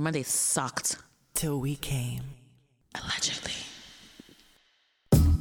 [0.00, 0.96] Monday sucked.
[1.34, 2.22] Till we came.
[2.94, 3.52] Allegedly.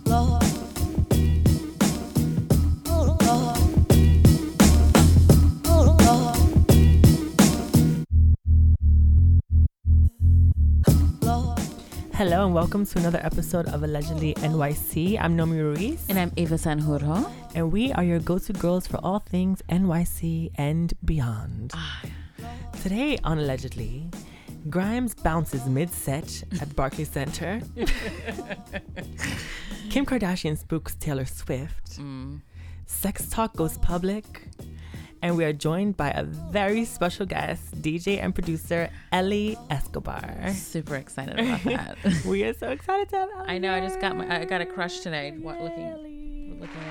[0.06, 0.44] Lord.
[2.88, 3.58] Oh Lord.
[5.66, 6.38] Oh Lord.
[11.22, 11.60] Lord.
[12.14, 15.18] Hello and welcome to another episode of Allegedly NYC.
[15.22, 17.32] I'm Nomi Ruiz, And I'm Eva Sanjurjo.
[17.56, 21.72] and we are your go-to girls for all things NYC and beyond.
[21.74, 22.02] Ah,
[22.84, 24.10] Today on Allegedly,
[24.70, 27.62] Grimes bounces mid-set at Barclays Center.
[29.90, 32.00] Kim Kardashian spooks Taylor Swift.
[32.00, 32.42] Mm.
[32.86, 34.44] Sex talk goes public.
[35.22, 40.54] And we are joined by a very special guest, DJ and producer Ellie Escobar.
[40.54, 41.98] Super excited about that.
[42.26, 43.50] We are so excited to have Ellie.
[43.50, 43.74] I know.
[43.74, 44.42] I just got my.
[44.42, 45.32] I got a crush today.
[45.32, 45.84] What looking?
[45.88, 46.56] Ellie.
[46.60, 46.82] Looking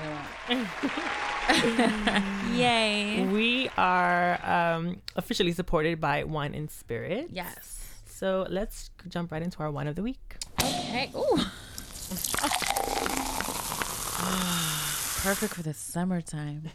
[0.49, 2.23] at
[2.59, 3.25] Yay.
[3.27, 7.29] We are um, officially supported by Wine and Spirit.
[7.31, 7.85] Yes.
[8.05, 10.35] So let's jump right into our wine of the week.
[10.61, 11.09] Okay.
[11.15, 11.37] Ooh.
[15.21, 16.63] Perfect for the summertime.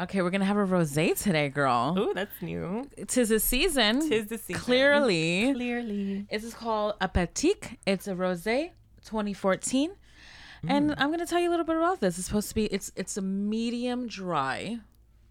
[0.00, 1.92] Okay, we're gonna have a rosé today, girl.
[1.98, 2.88] Ooh, that's new.
[3.08, 4.08] Tis the season.
[4.08, 4.62] Tis the season.
[4.62, 5.52] Clearly.
[5.52, 6.26] Clearly.
[6.30, 7.78] This is called Apatique.
[7.84, 8.70] It's a rosé,
[9.04, 9.90] 2014.
[10.68, 12.16] And I'm gonna tell you a little bit about this.
[12.18, 14.78] It's supposed to be it's it's a medium dry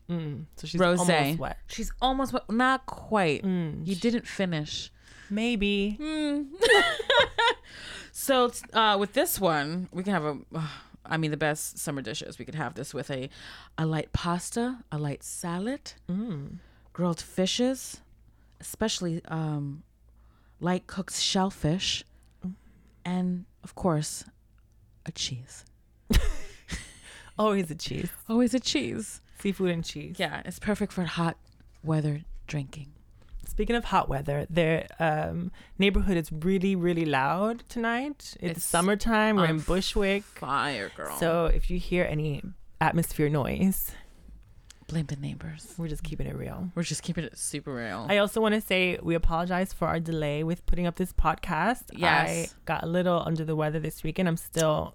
[0.09, 0.45] Mm.
[0.55, 0.99] So she's rosé.
[1.19, 1.57] almost wet.
[1.67, 3.43] She's almost wet, not quite.
[3.43, 3.85] Mm.
[3.87, 4.91] You didn't finish.
[5.29, 5.97] Maybe.
[8.11, 10.37] So uh, with this one, we can have a.
[11.05, 12.39] I mean, the best summer dishes.
[12.39, 13.29] We could have this with a,
[13.77, 16.57] a light pasta, a light salad, Mm.
[16.93, 18.01] grilled fishes,
[18.59, 19.83] especially um,
[20.59, 22.03] light cooked shellfish,
[23.05, 24.25] and of course,
[25.05, 25.63] a cheese.
[27.37, 28.09] Always a cheese.
[28.27, 29.21] Always a cheese.
[29.39, 30.15] Seafood and cheese.
[30.17, 31.37] Yeah, it's perfect for hot
[31.83, 32.93] weather drinking.
[33.47, 38.35] Speaking of hot weather, their um, neighborhood is really, really loud tonight.
[38.39, 39.37] It's, It's summertime.
[39.37, 40.23] We're in Bushwick.
[40.23, 41.17] Fire, girl.
[41.17, 42.43] So if you hear any
[42.81, 43.91] atmosphere noise,
[44.87, 45.73] blame the neighbors.
[45.77, 46.69] we're just keeping it real.
[46.73, 48.05] We're just keeping it super real.
[48.09, 51.83] I also want to say we apologize for our delay with putting up this podcast.
[51.91, 52.29] Yes.
[52.29, 54.27] I got a little under the weather this weekend.
[54.27, 54.93] I'm still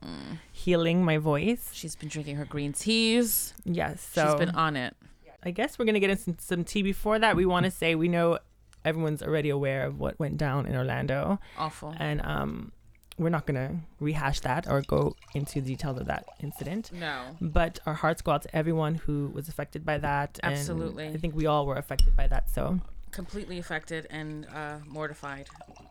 [0.50, 1.70] healing my voice.
[1.72, 3.54] She's been drinking her green teas.
[3.64, 4.02] Yes.
[4.12, 4.96] So She's been on it.
[5.44, 7.36] I guess we're going to get into some, some tea before that.
[7.36, 8.38] We want to say we know
[8.84, 11.38] everyone's already aware of what went down in Orlando.
[11.58, 11.94] Awful.
[11.98, 12.72] And um,
[13.18, 16.90] we're not going to rehash that or go into the details of that incident.
[16.92, 17.36] No.
[17.40, 20.40] But our hearts go out to everyone who was affected by that.
[20.42, 21.08] and Absolutely.
[21.08, 22.48] I think we all were affected by that.
[22.50, 22.80] So,
[23.10, 25.48] Completely affected and uh, mortified.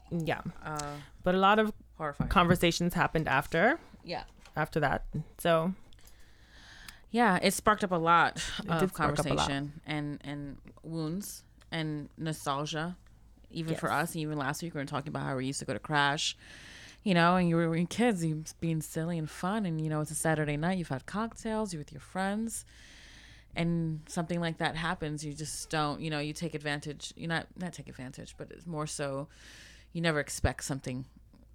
[0.10, 0.42] yeah.
[0.66, 2.30] Uh, But a lot of horrified.
[2.30, 4.24] conversations happened after yeah.
[4.56, 5.06] after that.
[5.38, 5.74] So,
[7.12, 8.94] Yeah, it sparked up a lot of a lot.
[8.94, 12.98] conversation and and wounds and nostalgia,
[13.52, 14.10] even for Yes.
[14.10, 14.16] us.
[14.16, 16.36] Even last week, we were talking about how we used to go to Crash,
[17.04, 20.02] you know, and you were in kids, you being silly and fun, and you know,
[20.02, 22.66] it's a Saturday night, you've had cocktails, you're with your friends,
[23.56, 27.14] and something like that happens, you just don't, you know, you take advantage.
[27.18, 29.28] You not not take advantage, but it's more so,
[29.94, 31.06] you never expect something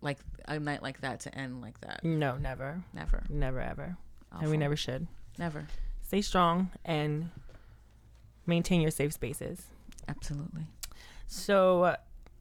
[0.02, 2.04] like a night like that to end like that.
[2.04, 2.82] no, never.
[2.92, 3.96] Never, Never ever.
[4.32, 5.06] And we never should.
[5.38, 5.66] never,
[6.02, 7.30] Stay strong and
[8.46, 9.62] maintain your safe spaces.
[10.08, 10.66] absolutely.
[11.26, 11.96] So, uh,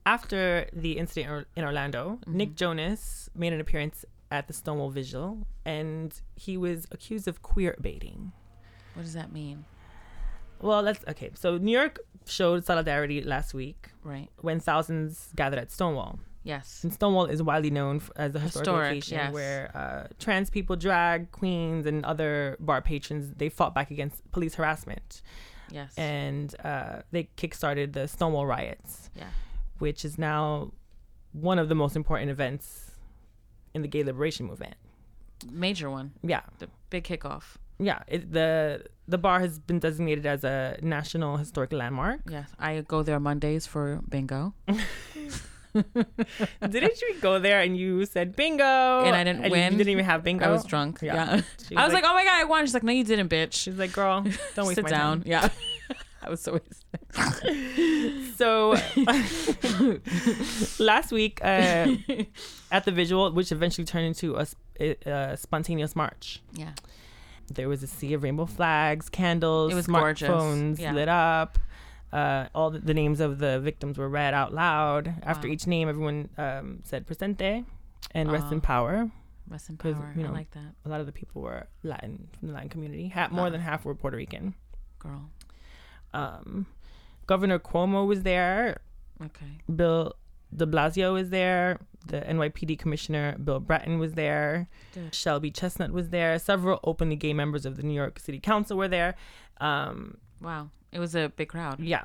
[0.05, 2.37] after the incident in Orlando, Mm-hmm.
[2.37, 7.75] Nick Jonas made an appearance at the Stonewall Vigil and he was accused of queer
[7.81, 8.31] baiting.
[8.93, 9.65] What does that mean?
[10.61, 11.31] Well, let's okay.
[11.35, 14.29] So, New York showed solidarity last week Right.
[14.41, 16.19] when thousands gathered at Stonewall.
[16.43, 16.83] Yes.
[16.83, 19.33] And Stonewall is widely known as a historic, Historic, location yes.
[19.33, 24.53] where uh, trans people, drag queens, and other bar patrons they fought back against police
[24.55, 25.21] harassment,
[25.71, 25.93] Yes.
[25.97, 29.25] and uh, they kickstarted the Stonewall riots, yeah.
[29.79, 30.71] Which is now
[31.33, 32.91] one of the most important events
[33.73, 34.75] in the gay liberation movement.
[35.51, 36.13] Major one.
[36.23, 37.43] Yeah, The big kickoff.
[37.77, 37.99] yeah.
[38.07, 42.21] It, the the bar has been designated as a national historic landmark.
[42.29, 42.49] Yes.
[42.57, 44.53] I go there Mondays for bingo.
[45.75, 48.63] Didn't you go there and you said bingo?
[49.03, 49.75] And I didn't you win.
[49.77, 50.45] didn't even have bingo.
[50.45, 50.99] I was drunk.
[51.01, 51.41] Yeah.
[51.69, 51.79] Yeah.
[51.81, 52.65] I was like, oh my God, I won.
[52.65, 53.53] She's like, no, you didn't, bitch.
[53.53, 54.21] she's like, girl,
[54.55, 55.21] don't waste Sit my down.
[55.21, 55.23] time.
[55.29, 55.49] Yeah.
[56.25, 56.85] I was so wasted.
[58.35, 58.75] So
[60.79, 61.95] last week uh,
[62.71, 64.45] at the visual, which eventually turned into a,
[65.05, 66.71] a spontaneous march, Yeah.
[67.53, 70.29] there was a sea of rainbow flags, candles, It was gorgeous.
[70.29, 70.93] smartphones Yeah.
[70.93, 71.59] lit up.
[72.11, 75.13] Uh, all the, the names of the victims were read out loud.
[75.23, 77.65] After each name, everyone um, said "presente"
[78.11, 79.09] and "rest in power."
[79.49, 80.13] Rest in power.
[80.15, 80.75] you I know, like that.
[80.85, 83.09] A lot of the people were Latin from the Latin community.
[83.09, 84.55] Ha- more than half were Puerto Rican.
[84.99, 85.29] Girl.
[86.15, 86.65] Um,
[87.27, 88.81] Governor Cuomo was there.
[89.23, 89.45] Okay.
[89.73, 90.13] Bill
[90.55, 91.79] de Blasio was there.
[92.07, 94.67] The NYPD commissioner, Bill Bratton, was there.
[95.11, 96.37] Shelby Chestnut was there.
[96.37, 99.15] Several openly gay members of the New York City Council were there.
[99.59, 100.69] Um, Wow.
[100.91, 101.79] It was a big crowd.
[101.79, 102.03] yeah.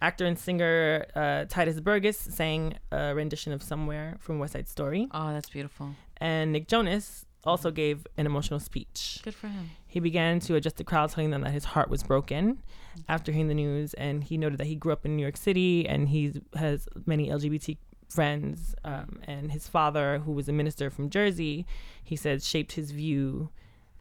[0.00, 5.08] Actor and singer uh, Tituss Burgess sang a rendition of Somewhere from West Side Story.
[5.12, 5.94] Oh, that's beautiful.
[6.18, 9.18] And Nick Jonas also gave an emotional speech.
[9.24, 9.70] Good for him.
[9.98, 12.62] He began to address the crowd, telling them that his heart was broken
[13.08, 13.94] after hearing the news.
[13.94, 17.28] And he noted that he grew up in New York City and he has many
[17.28, 17.76] LGBT
[18.08, 18.76] friends.
[18.84, 21.66] Um, and his father, who was a minister from Jersey,
[22.04, 23.48] he said, shaped his view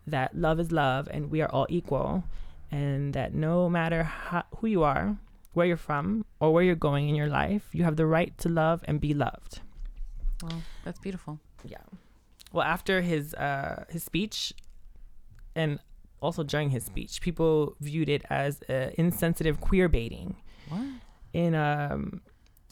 [0.05, 2.23] that love is love and we are all equal.
[2.69, 5.17] And that no matter how, who you are,
[5.53, 8.49] where you're from, or where you're going in your life, you have the right to
[8.49, 9.61] love and be loved.
[10.44, 11.39] Well, that's beautiful.
[11.65, 11.81] Yeah.
[12.53, 14.53] Well, after his uh, his speech,
[15.57, 15.80] and
[16.21, 20.36] also during his speech, people viewed it as uh, insensitive queer baiting.
[20.69, 20.88] What?
[21.33, 22.21] In um,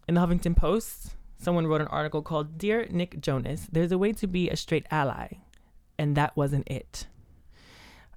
[0.08, 4.14] in the Huffington Post, someone wrote an article called "Dear Nick Jonas, there's a way
[4.14, 5.28] to be a straight ally,
[5.98, 7.08] and that wasn't it."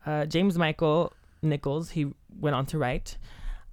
[0.07, 1.13] Uh, James Michael
[1.43, 2.07] Nichols he
[2.41, 3.19] went on to write.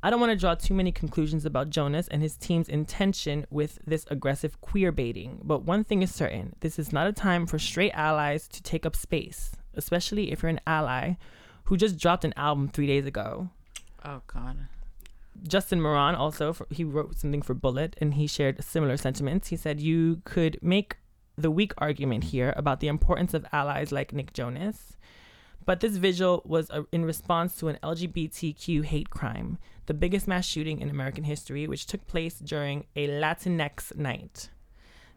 [0.04, 3.80] I don't want to draw too many conclusions about Jonas and his team's intention with
[3.88, 7.58] this aggressive queer baiting, but one thing is certain this is not a time for
[7.58, 11.16] straight allies to take up space, especially if you're an ally
[11.66, 13.50] who just dropped an album three days ago.
[14.04, 14.68] Oh God.
[15.48, 19.50] Justin Moran also, for, he wrote something for Bullett and he shared similar sentiments.
[19.50, 20.98] He said, You could make
[21.38, 24.96] the weak argument here about the importance of allies like Nick Jonas.
[25.66, 29.58] But this vigil was a, in response to an LGBTQ hate crime,
[29.88, 34.50] the biggest mass shooting in American history, which took place during a Latinx night.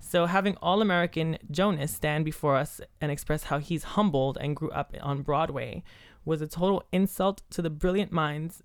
[0.00, 4.70] So, having all American Jonas stand before us and express how he's humbled and grew
[4.70, 5.82] up on Broadway
[6.24, 8.62] was a total insult to the brilliant minds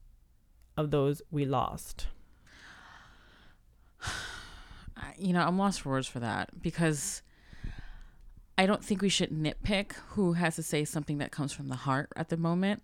[0.77, 2.07] of those we lost.
[5.17, 7.23] You know, I'm lost for words for that because
[8.57, 11.75] I don't think we should nitpick who has to say something that comes from the
[11.75, 12.83] heart at the moment.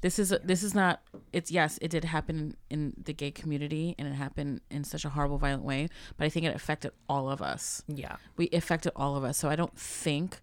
[0.00, 1.02] This is this is not.
[1.32, 5.08] It's yes, it did happen in the gay community and it happened in such a
[5.10, 5.88] horrible, violent way.
[6.16, 7.82] But I think it affected all of us.
[7.88, 8.16] Yeah.
[8.36, 9.36] we affected all of us.
[9.38, 10.40] So I don't think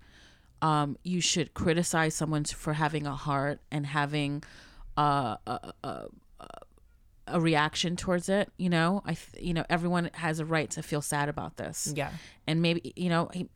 [0.62, 4.44] um, you should criticize someone for having a heart and having
[4.98, 6.08] uh, a, a,
[6.40, 6.48] a,
[7.28, 8.52] a reaction towards it.
[8.58, 11.94] You know, I th- you know everyone has a right to feel sad about this.
[11.96, 12.12] Yeah.
[12.46, 13.30] and maybe you know.
[13.34, 13.48] He,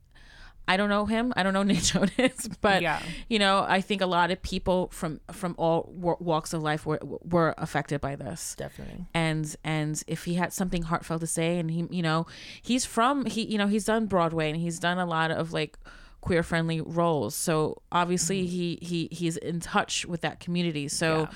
[0.69, 1.33] I don't know him.
[1.35, 3.01] I don't know Nick Jonas, but Yeah.
[3.27, 6.85] you know, I think a lot of people from from all wa- walks of life
[6.85, 8.55] were were affected by this.
[8.55, 9.05] Definitely.
[9.13, 12.25] and and if he had something heartfelt to say and he you know
[12.61, 15.77] he's from he you know he's done broadway and he's done a lot of like
[16.21, 17.33] queer friendly roles.
[17.33, 20.87] So obviously he he he's in touch with that community.
[20.87, 21.27] So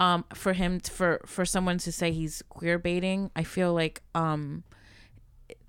[0.00, 4.64] um for him for for someone to say he's queer baiting i feel like um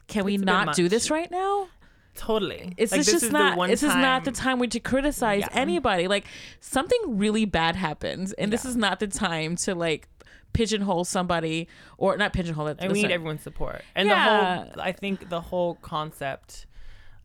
[0.08, 1.68] can we It's bit not do this right now
[2.16, 2.74] Totally.
[2.78, 5.50] it's Like, just not this is not the time- time we to criticize Yeah.
[5.52, 6.26] anybody like
[6.60, 10.08] something really bad happens and this is not the time to like
[10.54, 11.68] pigeonhole somebody
[11.98, 13.82] or not pigeonhole it And we need everyone's support.
[13.96, 14.26] And Yeah.
[14.26, 16.68] the whole, I think the whole concept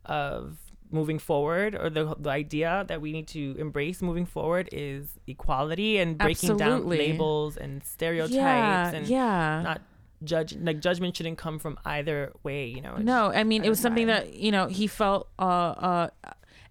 [0.07, 0.57] of
[0.91, 5.99] moving forward or the, the idea that we need to embrace moving forward is equality
[5.99, 6.97] and breaking Absolutely.
[6.97, 9.83] down labels and stereotypes yeah and yeah not
[10.25, 13.79] judge like judgment shouldn't come from either way you know no i mean it was
[13.79, 16.09] something that you know he felt uh uh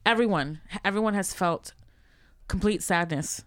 [0.05, 1.73] everyone everyone has felt
[2.47, 3.43] complete sadness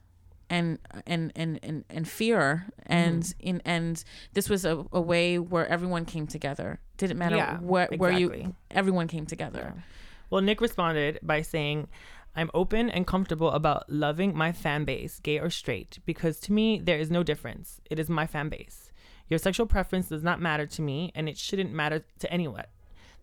[0.49, 3.47] and and and and, and fear and Mm-hmm.
[3.49, 7.89] in and this was a, a way where everyone came together didn't matter Yeah, where
[7.97, 9.85] where you everyone came together
[10.31, 11.89] Well, Nick responded by saying,
[12.37, 16.79] I'm open and comfortable about loving my fan base, gay or straight, because to me,
[16.79, 17.81] there is no difference.
[17.91, 18.90] It is my fan base.
[19.31, 22.67] Your sexual preference does not matter to me, and it shouldn't matter to anyone.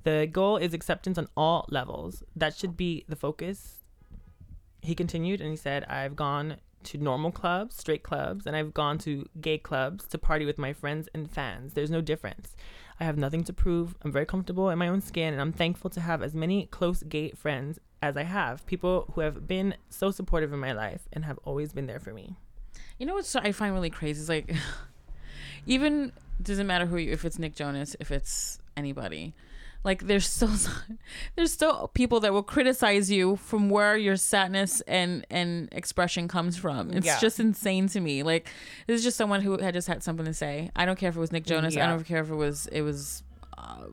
[0.03, 2.23] The goal is acceptance on all levels.
[2.35, 3.83] That should be the focus.
[4.81, 8.97] He continued and he said, I've gone to normal clubs, straight clubs, and I've gone
[8.99, 11.73] to gay clubs to party with my friends and fans.
[11.73, 12.55] There's no difference.
[12.99, 13.95] I have nothing to prove.
[14.01, 17.03] I'm very comfortable in my own skin, and I'm thankful to have as many close
[17.03, 18.65] gay friends as I have.
[18.65, 22.13] People who have been so supportive in my life and have always been there for
[22.13, 22.37] me.
[22.97, 24.55] You know what I find really crazy is like,
[25.67, 29.33] even doesn't matter who you, if it's Nick Jonas, if it's anybody,
[29.83, 30.51] like there's still
[31.35, 36.57] there's still people that will criticize you from where your sadness and and expression comes
[36.57, 36.91] from.
[36.91, 37.19] It's Yeah.
[37.19, 38.23] just insane to me.
[38.23, 38.49] Like
[38.87, 40.69] this is just someone who had just had something to say.
[40.75, 41.75] I don't care if it was Nick Jonas.
[41.77, 43.23] I don't care if it was it was.
[43.57, 43.85] Uh,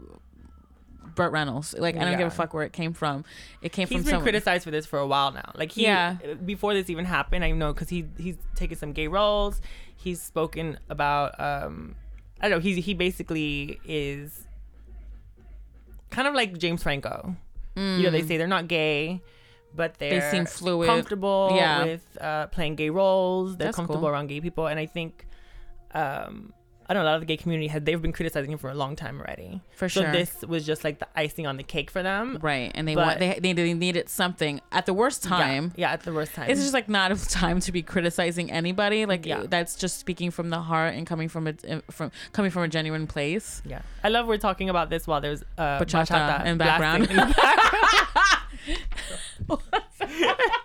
[1.15, 3.25] Burt Reynolds, like I don't give a fuck where it came from.
[3.63, 4.25] It came He's from He's been someone.
[4.25, 5.53] criticized for this for a while now.
[5.55, 6.15] Like he, Yeah.
[6.45, 9.61] before this even happened, I know because he he's taken some gay roles.
[9.97, 11.95] He's spoken about um,
[12.41, 12.63] I don't know.
[12.63, 14.47] He he basically is
[16.11, 17.37] kind of like James Franco.
[17.77, 19.21] You know, they say they're not gay,
[19.75, 20.87] but they're seem fluid.
[20.87, 21.85] comfortable Yeah.
[21.85, 23.57] with uh, playing gay roles.
[23.57, 24.11] They're That's comfortable cool.
[24.11, 25.27] around gay people, and I think.
[25.93, 26.53] Um,
[26.89, 27.09] I don't know.
[27.09, 29.19] A lot of the gay community had they've been criticizing him for a long time
[29.21, 29.61] already.
[29.75, 30.13] For so sure.
[30.13, 32.39] this was just like the icing on the cake for them.
[32.43, 35.73] Right, and they But- want they, they they needed something at the worst time.
[35.77, 36.51] Yeah, at the worst time.
[36.51, 39.07] It's just like not a time to be criticizing anybody.
[39.07, 39.45] Like Yeah.
[39.49, 41.55] that's just speaking from the heart and coming from a
[41.91, 43.63] from coming from a genuine place.
[43.65, 47.05] Yeah, I love we're talking about this while there's uh, Bachata bachata, in background.
[47.11, 47.81] in the background.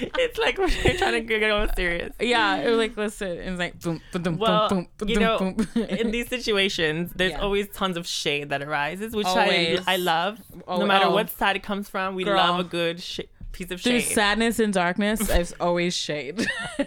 [0.18, 2.12] it's like we're trying to get all serious.
[2.20, 5.20] Yeah, it was like listen, and it's like boom, boom, boom, Well, boom, boom, you
[5.20, 5.68] know, boom.
[5.88, 7.40] in these situations, there's Yeah.
[7.40, 9.80] always tons of shade that arises, which I, Always.
[9.86, 10.40] I love.
[10.66, 11.12] Oh, no matter oh.
[11.12, 12.36] what side it comes from, we Girl.
[12.36, 13.20] love a good sh-
[13.52, 14.14] piece of through shade.
[14.14, 16.46] sadness and darkness, I've always shade.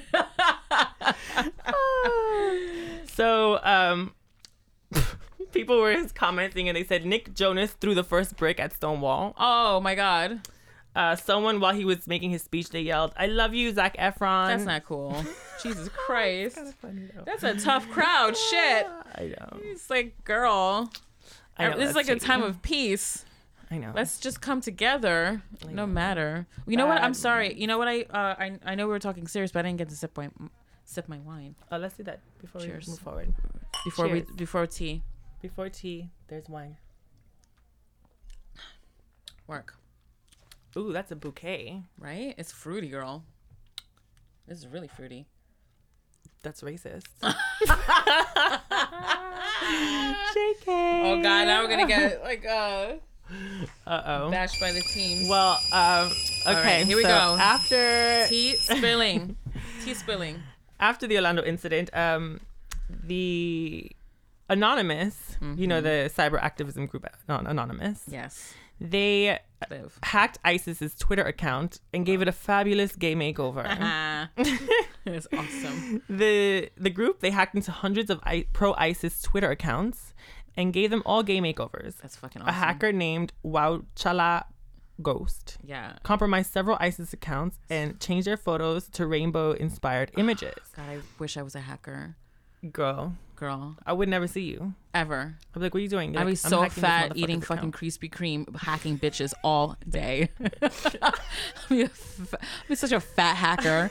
[3.07, 4.13] so, um,
[5.51, 9.33] people were commenting and they said Nick Jonas threw the first brick at Stonewall.
[9.37, 10.47] oh my god,
[10.97, 14.47] Uh, someone while he was making his speech, they yelled, "I love you, Zac Efron."
[14.47, 15.15] that's not cool.
[15.61, 18.35] Jesus Christ, funny that's a tough crowd.
[18.49, 19.59] Shit, I know.
[19.61, 20.91] it's like girl.
[21.55, 23.25] I know this is like a time of peace.
[23.69, 23.91] I know.
[23.93, 26.47] Let's just come together, no matter.
[26.65, 26.99] You know what?
[27.03, 27.53] I'm sorry.
[27.53, 27.87] You know what?
[27.87, 30.17] I uh, I I know we were talking serious, but I didn't get to sip
[30.17, 30.29] my
[30.83, 32.87] sip my wine Uh, let's do that before Cheers.
[32.87, 33.33] we move forward.
[33.85, 34.25] before Cheers.
[34.29, 35.03] we before tea.
[35.43, 36.77] Before tea, there's wine.
[39.45, 39.76] Work
[40.75, 41.81] Ooh, that's a bouquet.
[41.97, 42.33] right?
[42.37, 43.23] It's fruity, girl.
[44.47, 45.25] This is really fruity.
[46.43, 47.03] That's racist.
[49.67, 50.67] JK.
[50.67, 52.93] Oh God, now we're gonna get like uh
[53.85, 54.31] Uh oh.
[54.31, 55.27] bashed by the team.
[55.27, 56.11] Well, um,
[56.45, 56.83] right, okay.
[56.85, 57.37] here we so go.
[57.39, 59.35] After tea spilling,
[59.83, 60.41] tea spilling.
[60.79, 62.39] after the Orlando incident, um,
[63.03, 63.91] the
[64.49, 69.97] Anonymous, you know, the cyber activism group Anon- Anonymous, Yes, they live.
[70.03, 73.65] hacked ISIS's Twitter account and gave it a fabulous gay makeover.
[73.79, 74.29] Ah,
[75.05, 76.01] was awesome.
[76.09, 80.13] the the group they hacked into hundreds of I- pro ISIS Twitter accounts
[80.55, 81.97] and gave them all gay makeovers.
[82.01, 82.49] That's fucking awesome.
[82.49, 84.43] A hacker named Wauchula
[85.01, 85.93] Ghost Yeah.
[86.03, 90.55] compromised several ISIS accounts and changed their photos to rainbow inspired images.
[90.75, 92.15] God, I wish I was a hacker,
[92.71, 93.77] Girl, girl.
[93.85, 94.73] I would never see you.
[94.93, 95.35] Ever.
[95.53, 96.13] I'd be like, what are you doing?
[96.13, 99.77] You're I'd be like, "I'm so fat eating account." fucking Krispy Kreme, hacking bitches all
[99.87, 100.29] day.
[100.61, 101.13] I'd
[101.69, 103.89] be, a fa- I'd be such a fat hacker.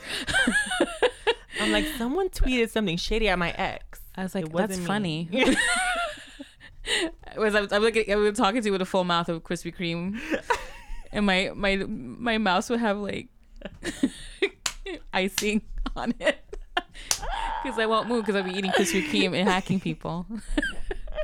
[1.60, 4.00] I'm like, someone tweeted something shady at my ex.
[4.16, 5.28] I was like, that's me." funny.
[7.36, 9.74] Was I was looking I was talking to you with a full mouth of Krispy
[9.74, 10.20] Kreme,
[11.12, 13.28] and my my my mouse would have like
[15.12, 15.62] icing
[15.96, 16.45] on it
[17.62, 20.26] because I won't move because I'll be eating Krispy Kreme and hacking people.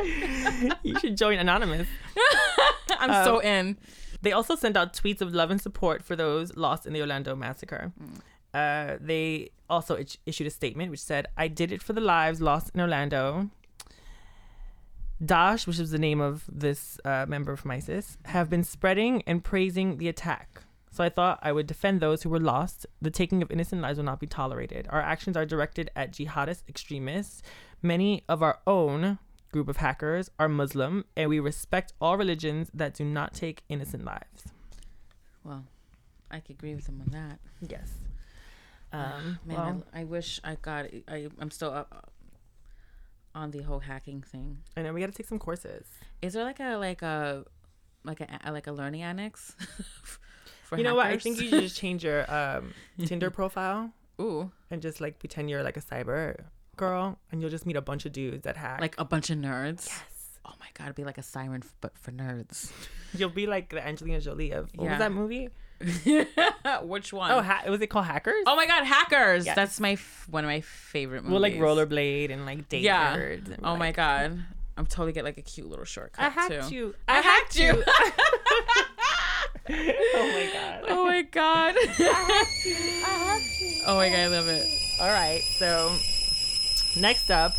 [0.83, 1.89] you should join Anonymous.
[2.99, 3.79] I'm so in.
[4.23, 7.35] They also sent out tweets of love and support for those lost in the Orlando
[7.35, 7.93] massacre.
[8.55, 12.41] Uh, they also is- issued a statement which said, I did it for the lives
[12.41, 13.51] lost in Orlando.
[15.25, 19.43] Daesh, which is the name of this uh, member from ISIS, have been spreading and
[19.43, 20.63] praising the attack.
[20.93, 22.87] So I thought I would defend those who were lost.
[23.01, 24.87] The taking of innocent lives will not be tolerated.
[24.91, 27.43] Our actions are directed at jihadist extremists.
[27.81, 29.19] Many of our own
[29.53, 34.05] group of hackers are Muslim, and we respect all religions that do not take innocent
[34.05, 34.53] lives.
[35.43, 35.65] Well,
[36.31, 37.39] I could agree with him on that.
[37.67, 37.91] Yes.
[38.93, 40.87] Um, Man, well, I, I wish I got.
[41.09, 42.13] I I'm still up
[43.35, 44.59] on the whole hacking thing.
[44.77, 45.87] I know we got to take some courses.
[46.21, 47.45] Is there like a like a
[48.05, 49.57] like a like a learning annex?
[50.77, 51.07] for you know what?
[51.07, 52.75] I think you should just change your um,
[53.07, 56.37] Tinder profile Ooh, and just like pretend you're like a cyber
[56.77, 58.81] girl, and you'll just meet a bunch of dudes that hack.
[58.81, 59.87] like a bunch of nerds.
[59.87, 60.05] Yes.
[60.45, 62.73] Oh my god, it'd be like a siren, f- but for nerds.
[63.15, 64.91] you'll be like the Angelina Jolie of what Yeah.
[64.93, 65.49] was that movie?
[66.83, 67.31] Which one?
[67.33, 68.43] Oh, ha- was it called Hackers?
[68.47, 69.47] oh my god, hackers!
[69.47, 69.57] Yes.
[69.57, 71.33] That's my f- one of my favorite movies.
[71.33, 71.55] well, like
[71.89, 73.17] rollerblade and like date Yeah.
[73.17, 73.47] nerds.
[73.53, 74.39] and, Oh my god,
[74.77, 76.75] I'm totally get like a cute little shortcut I hacked too.
[76.75, 76.95] you.
[77.09, 77.83] I hacked you.
[79.71, 80.85] oh my god.
[80.89, 81.75] oh my god.
[83.87, 84.67] oh my god, I love it.
[85.01, 85.43] All right.
[85.59, 85.97] So
[86.99, 87.53] next up,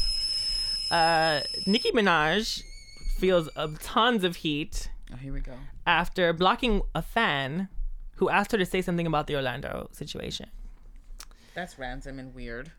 [0.92, 2.62] uh, Nicki Minaj
[3.18, 5.54] feels uh, tons of heat Oh, here we go.
[5.88, 7.70] after blocking a fan
[8.18, 10.50] who asked her to say something about the Orlando situation.
[11.54, 12.72] That's random and weird.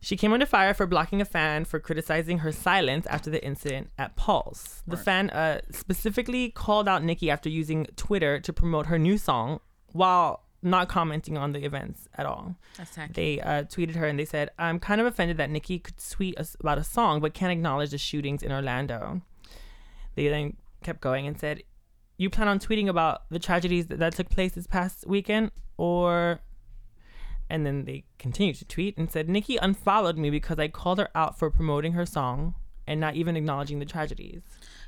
[0.00, 3.90] She came under fire for blocking a fan for criticizing her silence after the incident
[3.98, 4.82] at Pulse.
[4.86, 5.04] The Right.
[5.04, 9.58] fan uh, specifically called out Nicki after using Twitter to promote her new song
[9.92, 12.54] while not commenting on the events at all.
[12.76, 13.12] That's tacky.
[13.12, 16.38] They uh, tweeted her and they said, I'm kind of offended that Nicki could tweet
[16.38, 19.20] us about a song but can't acknowledge the shootings in Orlando.
[20.14, 21.62] They then kept going and said,
[22.16, 25.50] You plan on tweeting about the tragedies that, that took place this past weekend?
[25.76, 26.40] Or.
[27.50, 31.08] And then they continued to tweet and said, Nicki unfollowed me because I called her
[31.14, 32.54] out for promoting her song
[32.86, 34.42] and not even acknowledging the tragedies.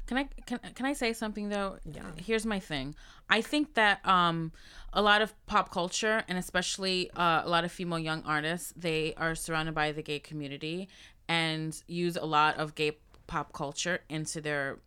[0.06, 1.78] Can I can can I say something though?
[1.84, 2.02] Yeah.
[2.16, 2.94] Here's my thing.
[3.28, 4.52] I think that um
[4.92, 9.14] a lot of pop culture and especially uh, a lot of female young artists they
[9.16, 10.88] are surrounded by the gay community
[11.28, 12.92] and use a lot of gay
[13.28, 14.78] pop culture into their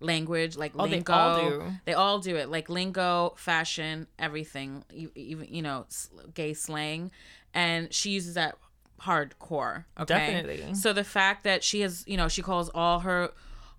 [0.00, 1.12] language like Oh, they lingo.
[1.12, 1.64] all do.
[1.84, 4.84] They all do it like lingo, fashion, everything.
[4.92, 5.86] You- Even you know
[6.34, 7.10] gay slang,
[7.54, 8.56] and she uses that
[9.02, 9.84] hardcore.
[9.98, 10.06] Okay?
[10.14, 10.74] Definitely.
[10.74, 13.30] So the fact that she has, you know, she calls all her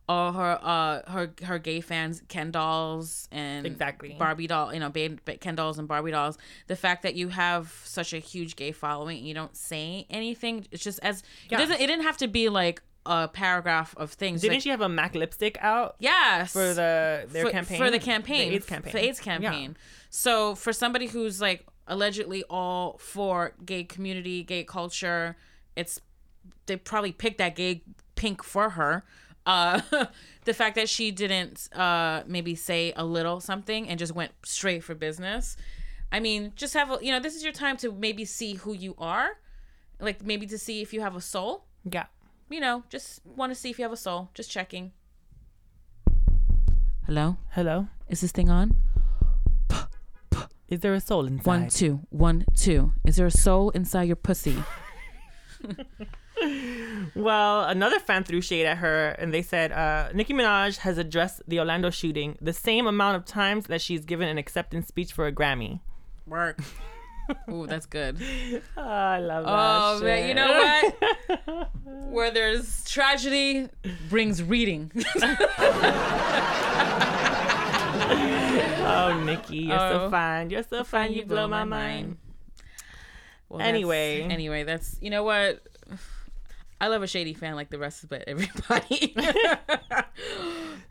[0.10, 4.16] all her uh her her gay fans Ken dolls and Exactly.
[4.18, 6.38] Barbie doll, you know, ba- ba- Ken dolls and Barbie dolls.
[6.68, 10.66] The fact that you have such a huge gay following, and you don't say anything.
[10.72, 11.58] It's just as Yeah.
[11.58, 11.82] it doesn't.
[11.82, 14.42] It didn't have to be like a paragraph of things.
[14.42, 16.52] Didn't like, she have a MAC lipstick out Yes.
[16.54, 17.78] for the their for, campaign?
[17.80, 18.92] for the campaign The AIDS campaign.
[18.92, 19.78] for AIDS campaign.
[20.10, 25.36] So for somebody who's like allegedly all for gay community, gay culture,
[25.76, 26.00] it's
[26.68, 27.82] they probably picked that gay
[28.16, 29.04] pink for her.
[29.46, 29.82] Uh,
[30.46, 34.84] the fact that she didn't uh maybe say a little something and just went straight
[34.84, 35.58] for business.
[36.12, 38.74] I mean, just have a you know this is your time to maybe see who
[38.74, 39.38] you are,
[40.00, 41.66] like maybe to see if you have a soul.
[41.90, 42.06] Yeah.
[42.52, 44.30] You know, just want to see if you have a soul.
[44.34, 44.92] Just checking.
[47.06, 47.38] Hello.
[47.52, 47.88] Hello.
[48.10, 48.76] Is this thing on?
[50.68, 51.48] Is there a soul inside?
[51.48, 52.94] One, two, one, two.
[53.06, 54.58] Is there a soul inside your pussy?
[57.16, 61.42] Well, another fan threw shade at her, and they said uh, Nicki Minaj has addressed
[61.48, 65.28] the Orlando shooting the same amount of times that she's given an acceptance speech for
[65.28, 65.82] a Grammy.
[66.26, 66.60] Work.
[67.52, 68.18] Ooh, that's good.
[68.78, 69.52] Oh, I love that.
[69.52, 70.94] Oh man, you know
[71.48, 71.70] what?
[72.12, 73.70] Where there's tragedy
[74.10, 74.92] brings reading.
[78.84, 80.10] oh, Nicki, you're so Oh.
[80.10, 80.50] fine.
[80.50, 81.14] You're so fine.
[81.14, 82.18] You blow my mind.
[83.50, 84.22] Well, that's- Anyway.
[84.24, 85.62] anyway, that's you know what.
[86.82, 89.16] I love a shady fan like the rest of it, everybody.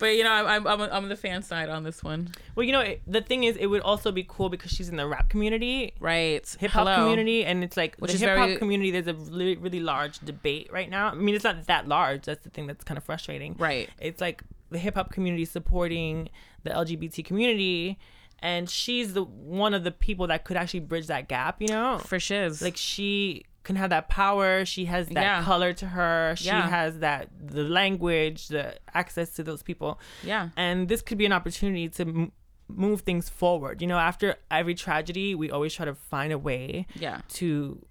[0.00, 2.32] But you know, I'm I'm I'm on the fan side on this one.
[2.56, 4.96] Well, you know, it, the thing is, it would also be cool because she's in
[4.96, 6.44] the rap community, Right.
[6.58, 8.90] hip hop community, and it's like Which the hip hop very- community.
[8.90, 11.10] There's a really, really large debate right now.
[11.10, 12.22] I mean, it's not that large.
[12.26, 13.54] That's the thing that's kind of frustrating.
[13.58, 13.88] Right.
[14.00, 16.28] It's like the hip hop community supporting
[16.64, 17.98] the LGBT community,
[18.40, 21.60] and she's the one of the people that could actually bridge that gap.
[21.60, 22.62] You know, For shiz.
[22.62, 24.64] like she can have that power.
[24.64, 25.42] She has that Yeah.
[25.42, 26.34] color to her.
[26.36, 26.68] She Yeah.
[26.68, 30.48] has that the language, the access to those people yeah.
[30.56, 32.32] and this could be an opportunity to m-
[32.68, 36.86] move things forward you know after every tragedy we always try to find a way
[36.94, 37.20] Yeah.
[37.30, 37.84] to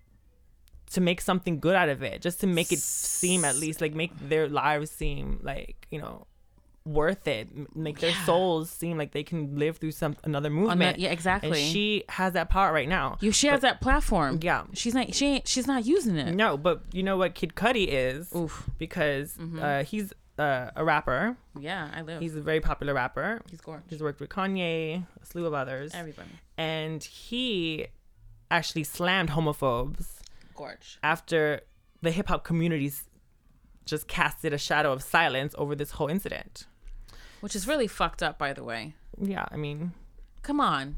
[0.91, 3.93] to make something good out of it just to make it seem at least like
[3.93, 6.25] make their lives seem like you know
[6.89, 8.25] worth it make their Yeah.
[8.25, 11.49] souls seem like they can live through some another movement that, yeah, exactly.
[11.61, 14.39] and she has that power right now you she has that platform.
[14.41, 15.13] yeah She's not.
[15.13, 15.47] She ain't.
[15.47, 16.33] She's not using it.
[16.35, 18.69] no but you know what Kid Cudi is Oof.
[18.77, 22.21] because uh, he's uh, a rapper Yeah, I live.
[22.21, 23.85] he's a very popular rapper He's gorgeous.
[23.89, 25.91] He's worked with Kanye, a slew of others.
[25.93, 26.29] Everybody.
[26.57, 27.87] and he
[28.49, 30.05] actually slammed homophobes
[30.55, 30.97] Gorge.
[31.03, 31.61] after
[32.01, 33.03] the hip hop communities
[33.85, 36.67] just casted a shadow of silence over this whole incident.
[37.41, 38.95] Which is really fucked up, by the way.
[39.21, 39.93] Yeah, I mean,
[40.41, 40.97] Come on.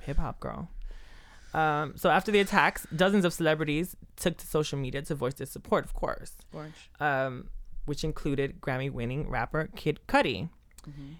[0.00, 0.68] hip hop girl.
[1.54, 5.46] Um, so after the attacks, dozens of celebrities took to social media to voice their
[5.46, 6.32] support, of course,
[7.00, 7.48] um,
[7.86, 10.50] which included Grammy-winning rapper Kid Cudi.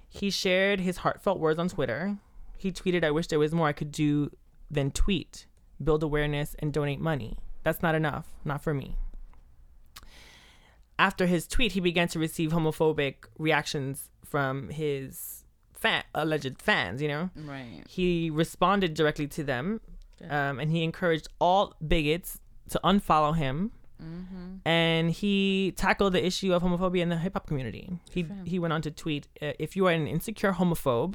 [0.09, 2.19] He shared his heartfelt words on Twitter.
[2.57, 4.31] He tweeted, "I wish there was more I could do
[4.71, 5.47] than tweet,
[5.83, 7.39] build awareness, and donate money.
[7.65, 8.97] That's not enough, not for me."
[10.99, 17.01] After his tweet, he began to receive homophobic reactions from his fan, alleged fans.
[17.01, 17.83] You know, Right.
[17.89, 19.81] he responded directly to them,
[20.29, 23.73] um, and he encouraged all bigots to unfollow him.
[24.65, 27.99] And he tackled the issue of homophobia in the hip hop community.
[28.11, 31.15] He he went on to tweet, uh, "If you are an insecure homophobe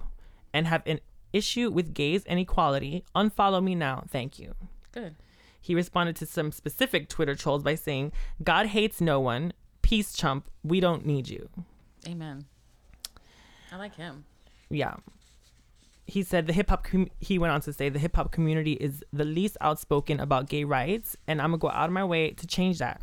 [0.53, 0.99] and have an
[1.31, 4.03] issue with gays and equality, unfollow me now.
[4.09, 4.55] Thank you."
[4.91, 5.15] Good.
[5.61, 8.11] He responded to some specific Twitter trolls by saying,
[8.43, 9.53] "God hates no one.
[9.83, 10.49] Peace, chump.
[10.63, 11.47] We don't need you."
[12.07, 12.45] Amen.
[13.71, 14.25] I like him.
[14.69, 14.95] yeah
[16.05, 18.73] he said the hip hop com- he went on to say the hip hop community
[18.73, 22.03] is the least outspoken about gay rights and I'm going to go out of my
[22.03, 23.01] way to change that.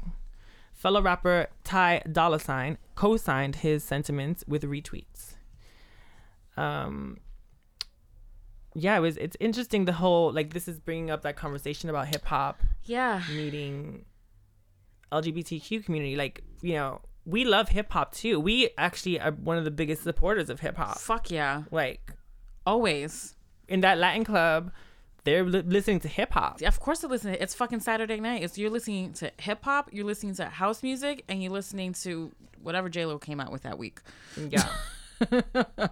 [0.75, 5.37] Fellow rapper Ty Dolla Sign co-signed his sentiments with retweets.
[6.59, 7.19] Um
[8.75, 9.16] yeah, it was.
[9.16, 9.87] It's interesting.
[9.87, 13.23] The whole like this is bringing up that conversation about hip hop Yeah.
[13.31, 14.05] meeting
[15.11, 16.16] LGBTQ community.
[16.16, 18.40] Like you know, we love hip hop too.
[18.40, 20.99] We actually are one of the biggest supporters of hip hop.
[20.99, 21.62] Fuck yeah.
[21.70, 22.12] Like
[22.66, 23.35] Always.
[23.68, 24.73] in that Latin club,
[25.25, 26.61] they're li- listening to hip hop.
[26.61, 27.37] Yeah, Of course, they're listening.
[27.40, 28.42] It's fucking Saturday night.
[28.42, 32.33] It's you're listening to hip hop, you're listening to house music, and you're listening to
[32.62, 34.01] whatever J Lo came out with that week.
[34.37, 34.68] Yeah.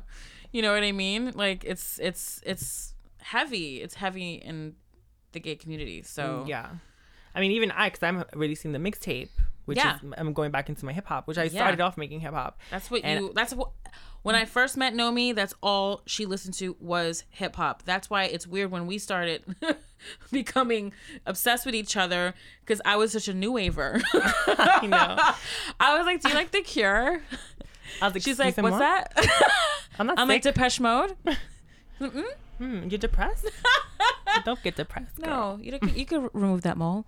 [0.50, 1.32] You know what I mean?
[1.34, 3.82] Like it's it's it's heavy.
[3.82, 4.76] It's heavy in
[5.32, 6.00] the gay community.
[6.02, 6.70] So Yeah.
[7.34, 9.28] I mean, even I, because I'm releasing the mixtape,
[9.68, 9.96] which Yeah.
[9.96, 11.50] is I'm going back into my hip hop, which I Yeah.
[11.50, 12.58] started off making hip hop.
[12.70, 13.32] That's what And- you.
[13.34, 13.70] That's what.
[14.22, 17.84] When I first met Nomi, that's all she listened to was hip hop.
[17.84, 19.44] That's why it's weird when we started
[20.32, 20.92] becoming
[21.24, 24.00] obsessed with each other because I was such a new waver.
[24.82, 25.16] You know,
[25.80, 27.20] I was like, "Do you like The Cure?"
[28.00, 28.78] I was like, She's like, "What's what?
[28.80, 29.12] that?"
[29.98, 30.54] I'm not I'm like sick.
[30.54, 31.16] Depeche Mode.
[31.98, 33.46] Hmm, you're depressed.
[34.44, 35.16] Don't get depressed.
[35.16, 35.56] girl.
[35.58, 37.06] No, you don't, you could remove that mole.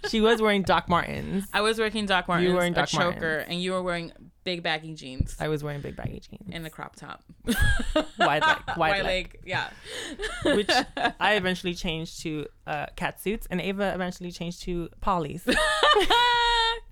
[0.08, 1.44] She was wearing Doc Martens.
[1.52, 3.46] I was wearing Doc Martens, You were wearing a Doc choker, Martens.
[3.50, 4.12] and you were wearing
[4.44, 6.48] big baggy jeans I was wearing big baggy jeans.
[6.52, 7.22] and a crop top.
[8.18, 9.04] wide leg, wide, Wide leg.
[9.04, 9.68] leg, yeah.
[10.44, 10.70] Which
[11.20, 15.42] I eventually changed to uh, cat suits, and Ava eventually changed to polys.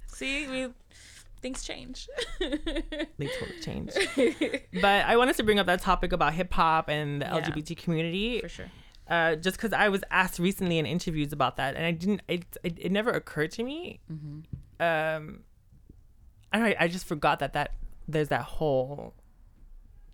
[0.09, 0.69] See, we
[1.43, 2.09] things change.
[2.41, 3.97] they totally changed.
[4.81, 7.41] But I wanted to bring up that topic about hip hop and the Yeah.
[7.41, 8.41] LGBT community.
[8.41, 8.67] For sure.
[9.09, 12.23] Uh, just because I was asked recently in interviews about that, and I didn't.
[12.29, 14.01] It it, it never occurred to me.
[14.11, 14.39] Mm-hmm.
[14.83, 15.41] Um,
[16.53, 17.75] I don't know, I just forgot that that
[18.09, 19.15] there's that whole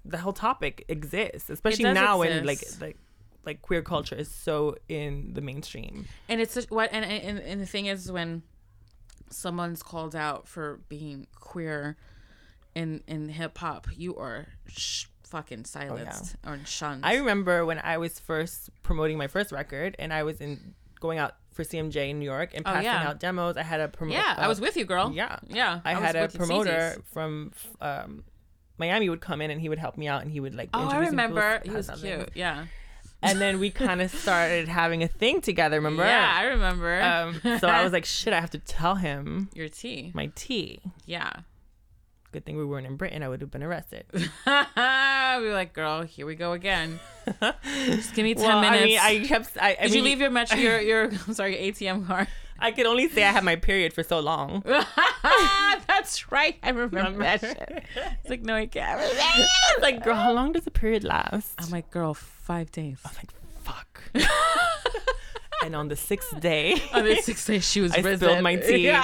[0.05, 2.97] the whole topic exists, especially now when like like
[3.45, 6.07] like queer culture is so in the mainstream.
[6.29, 8.43] And it's such, what and, and and the thing is when
[9.31, 11.97] someone's called out for being queer
[12.75, 17.03] in in hip hop, you are sh- fucking silenced or shunned.
[17.05, 20.75] Oh, I remember when I was first promoting my first record, and I was in
[21.01, 23.09] going out for CMJ in New York and Oh, passing yeah.
[23.09, 23.57] out demos.
[23.57, 24.19] I had a promoter.
[24.21, 25.11] yeah, I was with you, girl.
[25.13, 25.81] Yeah, yeah.
[25.85, 28.25] I, was had a promoter from um,
[28.79, 30.69] Miami would come in and he would help me out and he would like.
[30.73, 31.61] Oh, I introduce me to remember.
[31.65, 32.31] He was cute.
[32.35, 32.67] Yeah.
[33.25, 35.77] And then we kind of started having a thing together.
[35.77, 36.05] Remember?
[36.05, 37.01] Yeah, I remember.
[37.01, 40.11] Um, so I was like, shit, I have to tell him your tea.
[40.15, 40.81] my tea.
[41.07, 41.33] Yeah.
[42.33, 43.23] Good thing we weren't in Britain.
[43.23, 44.07] I would have been arrested.
[44.15, 46.99] we were like, girl, here we go again.
[47.85, 48.83] Just give me ten well, minutes.
[48.83, 49.51] I mean, I kept.
[49.61, 52.29] I, I Did mean, you leave your metro your your I'm sorry ATM card?
[52.59, 54.63] I could only say I had my period for so long.
[54.65, 56.57] That's right.
[56.63, 57.85] I remember that shit.
[57.97, 58.99] It's like no, I can't.
[59.03, 61.53] It's like, girl, how long does a period last?
[61.59, 62.99] I'm like, girl, five days.
[63.05, 63.31] I'm like,
[63.63, 64.03] fuck.
[65.65, 68.29] and on the sixth day, On the sixth day, she was I risen.
[68.29, 68.97] spilled my tea.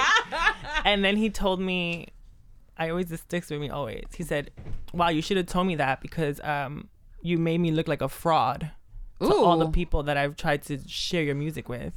[0.85, 2.07] And then he told me,
[2.79, 4.05] I always this sticks with me always.
[4.15, 4.51] He said,
[4.93, 6.87] "Wow, you should have told me that because um,
[7.21, 8.71] you made me look like a fraud
[9.19, 11.93] to all the people that I've tried to share your music with."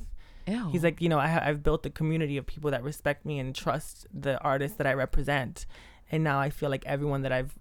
[0.46, 0.70] Ew.
[0.70, 3.38] He's like, you know, I ha- I've built a community of people that respect me
[3.38, 5.66] and trust the artists that I represent,
[6.10, 7.54] and now I feel like everyone that I've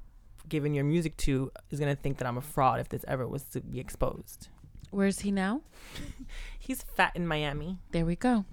[0.50, 3.44] given your music to is gonna think that I'm a fraud if this ever was
[3.50, 4.48] to be exposed.
[4.90, 5.62] Where's he now?
[6.60, 7.78] He's fat in Miami.
[7.92, 8.46] There we go.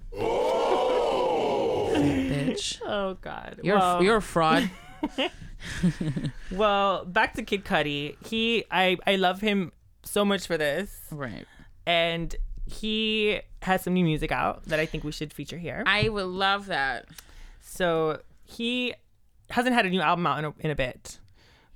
[2.03, 2.79] Bitch.
[2.85, 4.69] Oh God, You're Well- you're a fraud.
[6.51, 8.15] Well, back to Kid Cudi.
[8.25, 9.71] He, I, I love him
[10.03, 11.45] so much for this, right.
[11.85, 12.33] and
[12.65, 15.83] he has some new music out that I think we should feature here.
[15.85, 17.05] I would love that.
[17.61, 18.93] So he
[19.49, 21.19] hasn't had a new album out in a, in a bit,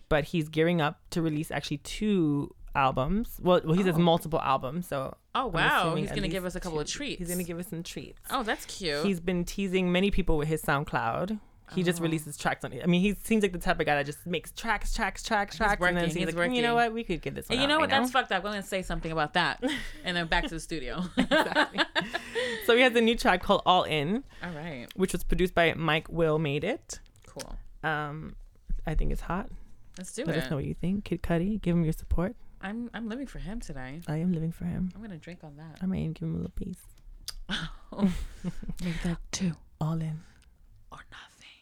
[0.09, 3.39] but he's gearing up to release actually two albums.
[3.41, 4.01] Well, well he says Oh.
[4.01, 4.87] multiple albums.
[4.87, 7.19] So Oh wow, he's gonna give us a couple of treats.
[7.19, 8.19] He's gonna give us some treats.
[8.29, 9.03] Oh, that's cute.
[9.05, 11.39] He's been teasing many people with his SoundCloud.
[11.73, 12.03] He just Oh.
[12.03, 12.83] releases tracks on it.
[12.83, 15.55] I mean, he seems like the type of guy that just makes tracks, tracks, tracks,
[15.55, 17.49] tracks, and then he's, like, "Mm, you know what, we could get this.
[17.49, 17.89] One and you know what?
[17.89, 18.45] right That's now." fucked up.
[18.45, 19.63] I'm gonna say something about that,
[20.03, 21.01] and then back to the studio.
[22.65, 25.73] so he has a new track called All In, All right, which was produced by
[25.73, 26.99] Mike Will Made It.
[27.25, 27.55] cool.
[27.83, 28.35] Um,
[28.85, 29.49] I think it's hot.
[29.97, 30.37] Let's do Let it.
[30.37, 31.05] Let us know what you think.
[31.05, 32.35] Kid Cudi, give him your support.
[32.63, 33.99] I'm I'm living for him today.
[34.07, 34.89] I am living for him.
[34.95, 35.79] I'm gonna drink on that.
[35.81, 36.79] I might even give him a little piece.
[38.83, 40.21] Make that two All in.
[40.91, 41.59] or nothing.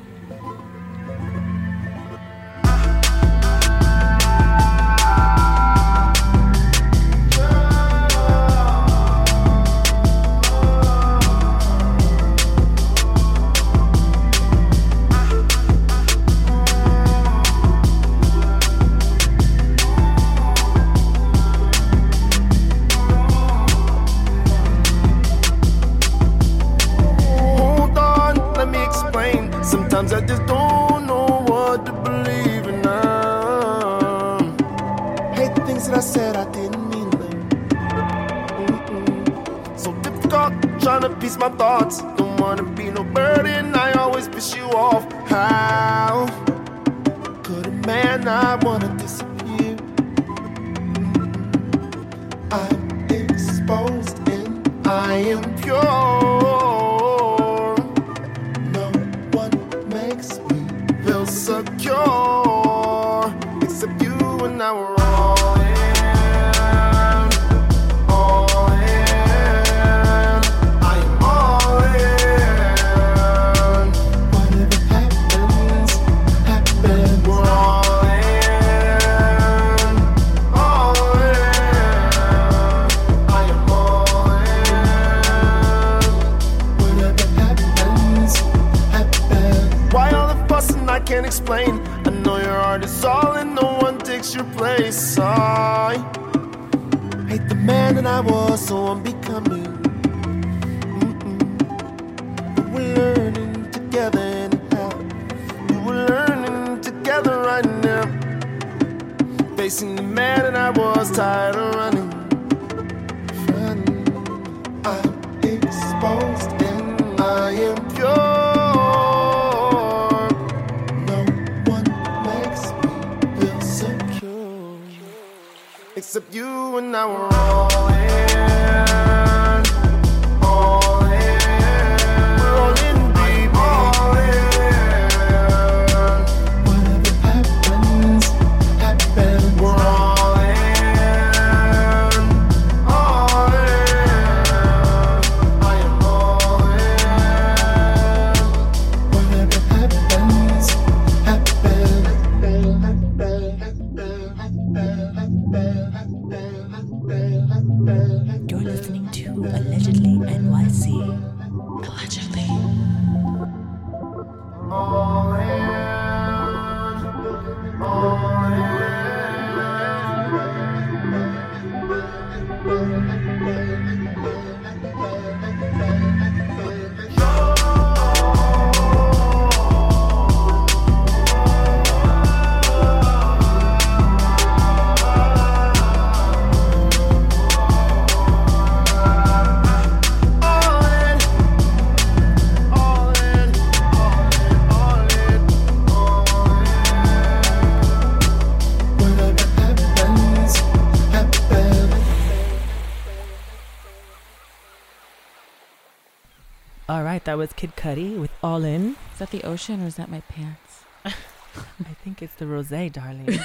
[207.38, 208.96] Was Kid Cudi with All In.
[209.12, 210.82] Is that the ocean or is that my pants?
[211.04, 213.26] I think it's the rose, darling.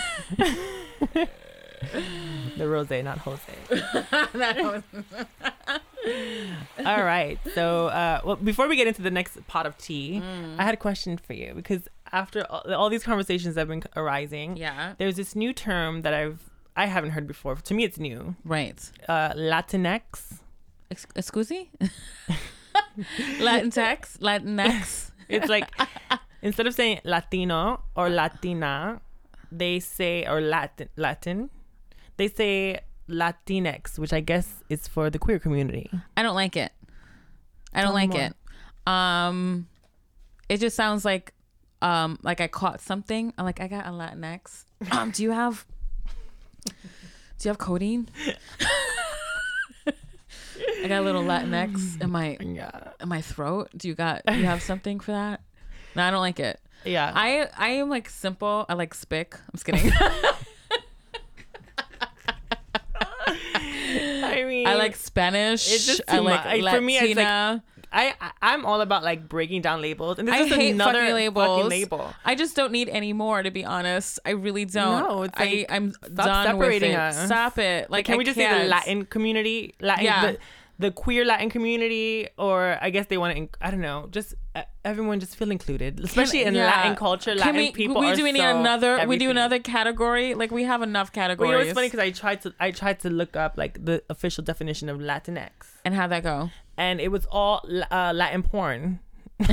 [2.58, 3.54] the rose, not Jose.
[6.86, 7.40] All right.
[7.56, 10.22] So, uh, well, before we get into the next pot of tea,
[10.58, 13.84] I had a question for you because after all, all these conversations that have been
[13.96, 14.94] arising, Yeah.
[14.98, 16.40] there's this new term that I've
[16.76, 17.56] I haven't heard before.
[17.56, 18.36] To me, it's new.
[18.44, 18.80] Right.
[19.08, 20.40] Uh, Latinx.
[20.90, 21.70] Ex- excuse me?
[23.40, 24.18] Latinx?
[24.20, 25.12] Latinx?
[25.30, 25.70] It's like
[26.42, 29.02] instead of saying Latino or Latina,
[29.52, 31.50] they say or Latin Latin,
[32.18, 35.90] they say Latinx, which I guess is for the queer community.
[36.16, 36.72] I don't like it.
[37.74, 38.22] I don't Tell like more.
[38.22, 38.34] it.
[38.88, 39.68] Um,
[40.50, 41.34] it just sounds like,
[41.82, 43.34] um, like I caught something.
[43.38, 44.66] I'm like, I got a Latinx.
[44.92, 45.66] Um, do you have,
[46.66, 46.74] do
[47.44, 48.10] you have codeine?
[50.84, 52.92] I got a little Latinx in my Yeah.
[53.02, 53.70] in my throat.
[53.76, 54.22] Do you got?
[54.26, 55.42] Do you have something for that?
[55.96, 56.60] No, I don't like it.
[56.86, 57.12] Yeah.
[57.14, 58.66] I I am like simple.
[58.68, 59.36] I like spick.
[59.36, 59.92] I'm just kidding.
[63.26, 65.72] I mean, I like Spanish.
[65.72, 66.46] It's just I like much.
[66.62, 66.72] Latina.
[66.72, 67.62] For me, it's like,
[67.96, 71.14] I, I'm all about like breaking down labels, and this I is hate another fucking
[71.14, 71.58] labels.
[71.58, 72.14] fucking label.
[72.26, 74.20] I just don't need any more, to be honest.
[74.26, 75.08] I really don't.
[75.08, 77.00] No, it's I, like, I'm stop done with separating it.
[77.00, 77.26] us.
[77.28, 77.84] Stop it.
[77.84, 78.64] Like, Like, can I we just say can't.
[78.64, 80.32] the Latin community, Latin, Yeah.
[80.32, 80.38] the,
[80.80, 83.48] the queer Latin community, or I guess they want to.
[83.62, 86.66] I don't know, just uh, everyone just feel included, especially in Yeah.
[86.66, 87.32] Latin culture.
[87.32, 89.06] Can Latin we, people we do any so another?
[89.08, 90.34] We do another category.
[90.34, 91.50] Like we have enough Well, categories.
[91.52, 94.04] you know, it's funny because I tried to I tried to look up like the
[94.10, 95.50] official definition of Latinx,
[95.86, 96.50] and how'd that go?
[96.76, 99.00] and it was all uh, Latin porn.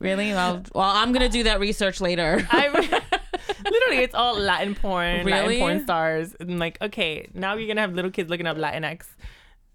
[0.00, 0.32] Really?
[0.32, 2.46] Well, well, I'm gonna do that research later.
[3.64, 5.30] Literally, it's all Latin porn, Really?
[5.30, 9.06] Latin porn stars, and like, okay, now you're gonna have little kids looking up Latinx.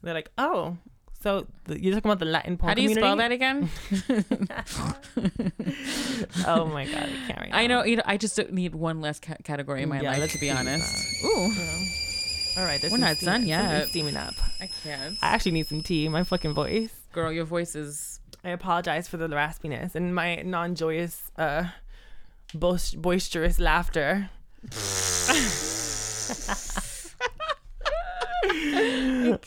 [0.04, 0.78] They're like, oh,
[1.22, 3.70] So the, you're talking about the Latin porn How do you spell that again?
[6.48, 7.40] Oh my god, I can't.
[7.40, 7.84] Right I know.
[7.84, 8.04] You know.
[8.06, 11.24] I just need one less ca- category in my Yeah, life, to be honest.
[11.24, 11.52] Ooh,
[12.58, 13.88] All right, there's We're not steam- done yet.
[13.90, 14.34] Steaming up.
[14.60, 15.18] I can't.
[15.22, 16.08] I actually need some tea.
[16.10, 16.92] My fucking voice.
[17.14, 18.20] Girl, your voice is.
[18.44, 21.66] I apologize for the raspiness and my non-joyous, uh,
[22.54, 24.30] boist- boisterous laughter.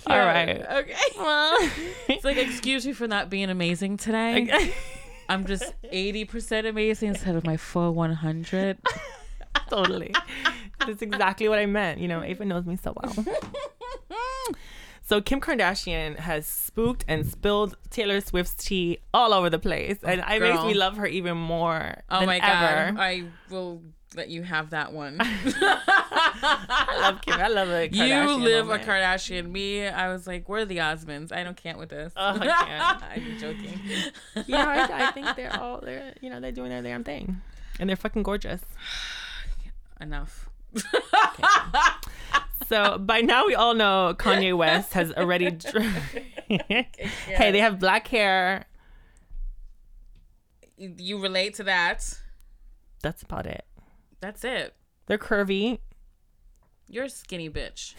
[0.07, 0.61] All right.
[0.61, 0.95] Okay.
[1.19, 1.57] Well,
[2.09, 4.73] it's like excuse me for not being amazing today.
[5.29, 8.79] I'm just 80% amazing instead of my full 100.
[9.71, 10.15] totally.
[10.81, 11.99] That's exactly what I meant.
[11.99, 13.27] You know, Ava knows me so well.
[15.07, 20.21] So Kim Kardashian has spooked and spilled Taylor Swift's tea all over the place, and
[20.21, 22.93] it makes me love her even more Oh than my ever.
[22.93, 23.01] god.
[23.03, 23.83] I will
[24.17, 25.19] let you have that one.
[25.21, 27.35] I love Kim.
[27.35, 28.83] I love a you live moment.
[28.83, 29.51] a Kardashian.
[29.51, 31.33] Me, I was like, we're the Osmonds.
[31.33, 32.13] I don't can't with this.
[32.17, 33.03] Oh, I can't.
[33.03, 33.81] I'm joking.
[34.47, 37.43] yeah, I, I think they're all they're you know they're doing their damn thing,
[37.79, 38.63] and they're fucking gorgeous.
[40.01, 40.49] Enough.
[42.69, 45.51] So by now we all know Kanye West has already.
[45.51, 45.83] Dr-
[46.49, 48.67] hey, they have black hair.
[50.77, 52.19] You relate to that.
[53.03, 53.65] That's about it.
[54.21, 54.75] That's it.
[55.07, 55.79] They're curvy.
[56.89, 57.95] You're a skinny bitch.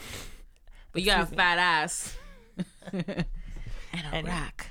[0.91, 2.17] But you got a fat ass.
[2.91, 3.25] and
[3.93, 4.69] a And- rack.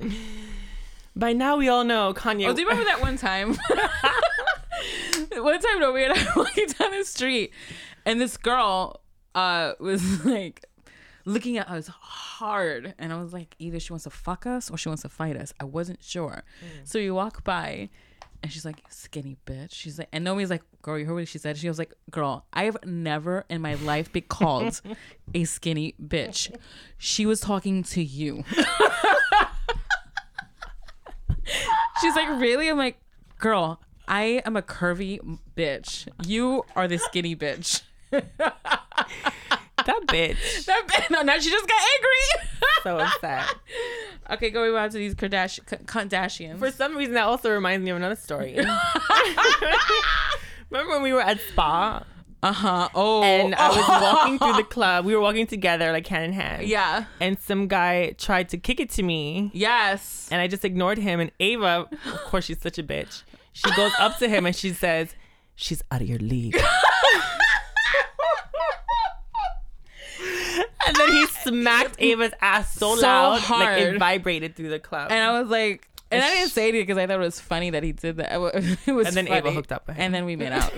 [1.16, 2.46] By now we all know Kanye.
[2.48, 3.56] Oh, do you remember that one time?
[5.32, 7.52] one time, no, we were walking down the street,
[8.08, 9.00] and this girl
[9.34, 10.64] uh was like
[11.24, 14.78] looking at us hard, and I was like, either she wants to fuck us or
[14.78, 15.52] she wants to fight us.
[15.60, 16.42] I wasn't sure.
[16.84, 17.90] So we walk by,
[18.42, 21.38] and she's like, "Skinny bitch." She's like, and Nomi's like, "Girl, you heard what she
[21.38, 24.80] said?" She was like, "Girl, I have never in my life been called
[25.34, 26.50] a skinny bitch."
[26.96, 28.44] She was talking to you.
[32.00, 32.68] She's like, really?
[32.68, 32.96] I'm like,
[33.38, 35.18] girl, I am a curvy
[35.56, 36.06] bitch.
[36.24, 37.82] You are the skinny bitch.
[38.10, 40.66] That bitch.
[40.66, 41.10] That bitch.
[41.10, 42.50] No, now she just got angry.
[42.82, 43.46] so upset.
[44.30, 46.58] okay, going back to these Kardashian, Kardashians.
[46.58, 48.54] For some reason, that also reminds me of another story.
[50.70, 52.04] Remember when we were at Spa
[52.40, 52.88] uh huh.
[52.94, 55.04] Oh, and I was walking through the club?
[55.04, 56.68] We were walking together, like hand in hand.
[56.68, 57.06] yeah.
[57.20, 60.28] And some guy tried to kick it to me, Yes.
[60.30, 61.18] and I just ignored him.
[61.18, 63.22] And Ava, of course, she's such a bitch.
[63.52, 65.16] She goes up to him and she says,
[65.56, 66.56] "She's out of your league."
[70.88, 75.10] And then he smacked Ava's ass so, So loud, like it vibrated through the club.
[75.10, 77.70] And I was like, and I didn't say anything because I thought it was funny
[77.70, 78.32] that he did that.
[78.32, 78.38] It
[78.92, 79.38] was And then funny.
[79.38, 80.02] Ava hooked up with him.
[80.06, 80.72] And then we made out.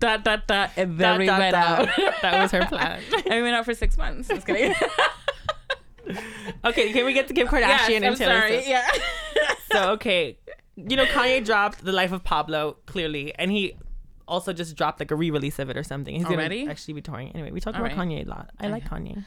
[0.00, 0.70] dot, dot, dot.
[0.76, 1.88] And then Dot, we dot, went dot.
[1.88, 2.12] out.
[2.22, 3.00] that was her plan.
[3.24, 4.28] and we went out for six months.
[4.28, 4.74] Just kidding.
[6.64, 8.52] Okay, can we get to Kim Kardashian yes, and Taylor sorry.
[8.62, 8.68] Swift?
[8.68, 8.86] Yeah.
[9.72, 10.38] So okay,
[10.76, 13.74] you know Kanye dropped The Life of Pablo clearly, and he
[14.28, 16.14] also just dropped like a re-release of it or something.
[16.14, 16.60] He's Already?
[16.60, 17.30] gonna actually be touring.
[17.32, 18.08] Anyway, we talk All about right.
[18.08, 18.50] Kanye a lot.
[18.60, 19.24] I like Kanye.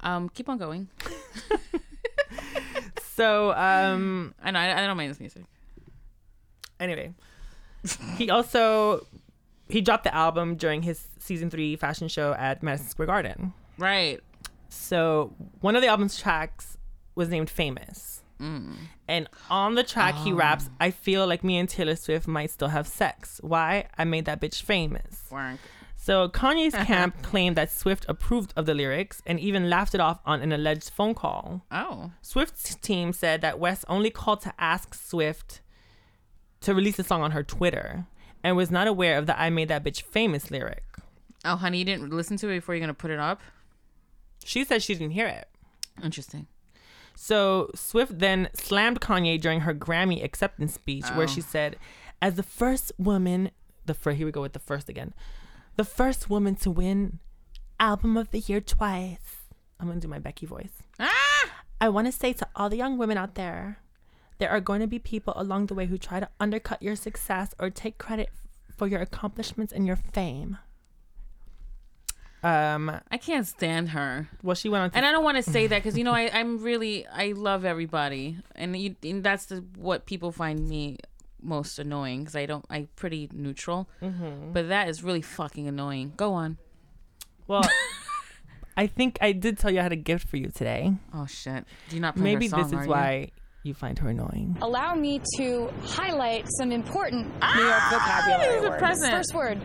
[0.00, 0.88] Um, keep on going.
[3.14, 5.44] So um, I know I, I don't mind this music.
[6.80, 7.14] anyway,
[8.16, 9.06] he also
[9.68, 13.52] he dropped the album during his season three fashion show at Madison Square Garden.
[13.78, 14.20] Right.
[14.68, 16.76] So one of the album's tracks
[17.14, 18.22] was named Famous.
[18.40, 18.76] Mm.
[19.08, 20.76] And on the track, he raps, um.
[20.80, 23.40] I feel like me and Taylor Swift might still have sex.
[23.42, 23.86] Why?
[23.96, 25.24] I made that bitch famous.
[25.30, 25.58] Work.
[25.96, 30.20] So Kanye's camp claimed that Swift approved of the lyrics and even laughed it off
[30.26, 31.62] on an alleged phone call.
[31.70, 32.10] Oh.
[32.20, 35.62] Swift's team said that West only called to ask Swift
[36.60, 38.06] to release the song on her Twitter
[38.42, 40.84] and was not aware of the I made that bitch famous lyric.
[41.44, 43.40] Oh, honey, you didn't listen to it before you're gonna put it up.
[44.44, 45.48] She said she didn't hear it.
[46.02, 46.46] Interesting.
[47.14, 51.76] So Swift then slammed Kanye during her Grammy acceptance speech, where she said,
[52.20, 53.50] "As the first woman,
[53.86, 55.14] the first here we go with the first again,
[55.76, 57.20] the first woman to win
[57.78, 59.46] album of the year twice."
[59.78, 60.82] I'm gonna do my Becky voice.
[60.98, 61.50] Ah.
[61.80, 63.78] I want to say to all the young women out there,
[64.38, 67.54] there are going to be people along the way who try to undercut your success
[67.58, 68.30] or take credit
[68.76, 70.58] for your accomplishments and your fame.
[72.44, 73.00] Um.
[73.10, 74.28] I can't stand her.
[74.42, 74.90] Well, she went on.
[74.90, 77.32] To, And I don't want to say that because you know I I'm really I
[77.32, 80.98] love everybody and you and that's the what people find me
[81.42, 86.12] most annoying because I don't I'm pretty neutral, but that is really fucking annoying.
[86.16, 86.58] Go on.
[87.46, 87.62] well,
[88.76, 90.92] I think I did tell you I had a gift for you today.
[91.14, 91.64] Oh shit!
[91.88, 93.30] Do you not play Maybe her song, this is why
[93.62, 94.56] you find her annoying.
[94.60, 98.78] Allow me to highlight some important New York vocabulary this is a words.
[98.80, 99.12] present.
[99.12, 99.60] First word,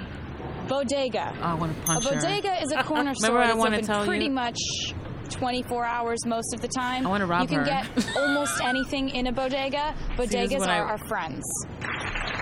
[0.70, 1.34] Bodega.
[1.40, 2.16] Oh, I want to A punch her.
[2.16, 4.32] bodega is a corner store Remember I that's wanna open tell pretty you?
[4.32, 4.58] much
[5.32, 7.06] 24 hours most of the time.
[7.06, 7.66] I wanna rob You can her.
[7.66, 9.94] get almost anything in a bodega.
[10.16, 11.44] Bodegas what are I- our friends.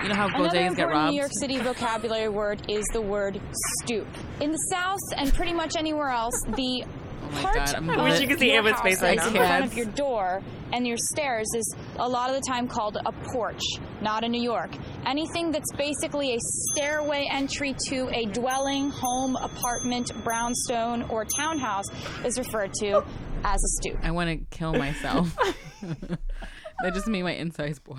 [0.02, 1.10] You know how Another bodegas get important robbed?
[1.12, 3.40] New York City vocabulary word is the word
[3.82, 4.06] stoop.
[4.40, 6.84] In the South and pretty much anywhere else, the
[7.22, 9.02] oh my part God, I'm of I wish you could see your Emma's house face
[9.02, 9.42] right that's now.
[9.42, 10.40] in front of your door
[10.72, 13.60] and your stairs is a lot of the time called a porch,
[14.00, 14.70] not in New York.
[15.08, 21.86] Anything that's basically a stairway entry to a dwelling, home, apartment, brownstone, or townhouse
[22.26, 23.02] is referred to
[23.42, 23.96] as a stoop.
[24.02, 25.34] I want to kill myself.
[25.80, 27.96] that just made my insides boil.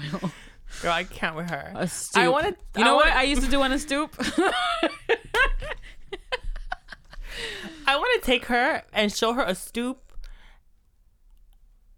[0.83, 1.73] Girl, I can't with her.
[1.75, 2.21] A stoop.
[2.21, 2.55] I want to.
[2.79, 4.15] You know what I used to do on a stoop?
[7.87, 10.13] I want to take her and show her a stoop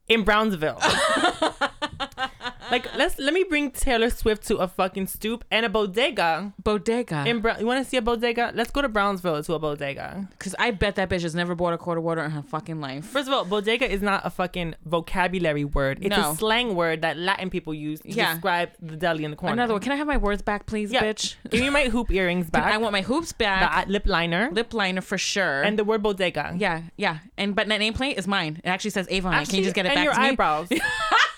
[0.08, 0.80] in Brownsville.
[2.72, 7.26] like, let's let me bring Taylor Swift to a fucking stoop and a bodega bodega.
[7.28, 7.60] in Brown.
[7.60, 8.52] You want to see a bodega?
[8.56, 10.28] Let's go to Brownsville to a bodega.
[10.32, 12.80] Because I bet that bitch has never bought a quart of water in her fucking
[12.80, 13.06] life.
[13.06, 16.00] First of all, bodega is not a fucking vocabulary word.
[16.02, 16.32] It's No.
[16.32, 18.34] a slang word that Latin people use to Yeah.
[18.34, 19.54] describe the deli in the corner.
[19.54, 19.82] Another one.
[19.82, 21.04] Can I have my words back, please, yeah.
[21.04, 21.36] bitch?
[21.50, 22.74] Give me my hoop earrings back.
[22.74, 23.88] I want my hoops the back.
[23.88, 25.62] uh, lip liner lip liner for sure.
[25.62, 26.54] and the word bodega.
[26.58, 27.20] yeah, yeah.
[27.38, 28.62] And but that nameplate is mine.
[28.64, 29.34] It actually says Avon.
[29.34, 29.50] on it.
[29.50, 30.28] Can you just get it back your to me?
[30.30, 30.70] eyebrows.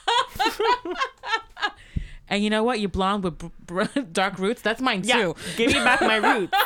[2.29, 2.79] And you know what?
[2.79, 4.61] You're blonde with br- br- dark roots.
[4.61, 5.35] That's mine Yeah, too.
[5.57, 6.57] give me back my roots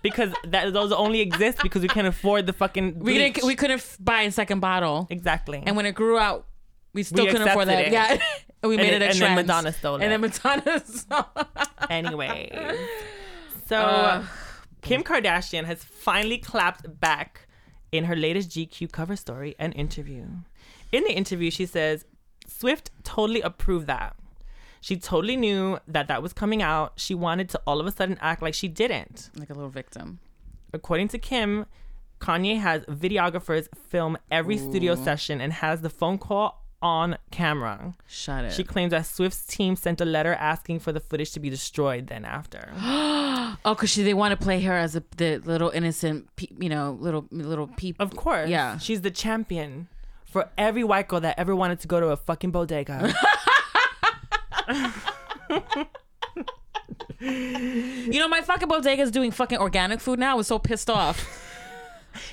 [0.00, 3.00] because that those only exist because we can't afford the fucking.
[3.00, 3.44] We didn't.
[3.44, 5.08] We couldn't f- buy a second bottle.
[5.10, 5.62] exactly.
[5.66, 6.46] And when it grew out,
[6.94, 7.86] we still We couldn't afford that.
[7.88, 7.92] it.
[7.92, 8.12] Yeah.
[8.62, 9.34] and we And made it- it, a and then.
[9.34, 10.02] Madonna stole it.
[10.04, 11.26] And then Madonna stole
[11.90, 12.78] anyway,
[13.66, 14.24] so Uh,
[14.82, 17.48] Kim Kardashian has finally clapped back
[17.90, 20.26] in her latest GQ cover story and interview.
[20.92, 22.04] In the interview, she says
[22.62, 24.14] Swift totally approved that.
[24.80, 26.92] She totally knew that that was coming out.
[26.94, 29.30] She wanted to all of a sudden act like she didn't.
[29.36, 30.20] like a little victim.
[30.72, 31.66] according to Kim,
[32.20, 37.94] Kanye has videographers film every studio session and has the phone call on camera.
[38.06, 38.52] Shut it.
[38.52, 42.06] She claims that Swift's team sent a letter asking for the footage to be destroyed
[42.06, 42.70] then after.
[42.76, 46.96] oh, because they want to play her as a the little innocent, pe- you know,
[47.00, 47.96] little little peep.
[47.98, 48.48] Of course.
[48.48, 48.78] Yeah.
[48.78, 49.88] She's the champion
[50.32, 53.14] for every white girl that ever wanted to go to a fucking bodega.
[57.20, 60.32] You know, my fucking bodega is doing fucking organic food now.
[60.32, 61.48] I was so pissed off.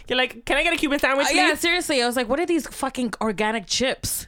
[0.08, 1.28] You're like, can I get a Cuban sandwich?
[1.28, 2.02] Uh, yeah, please?" seriously.
[2.02, 4.28] I was like, what are these fucking organic chips?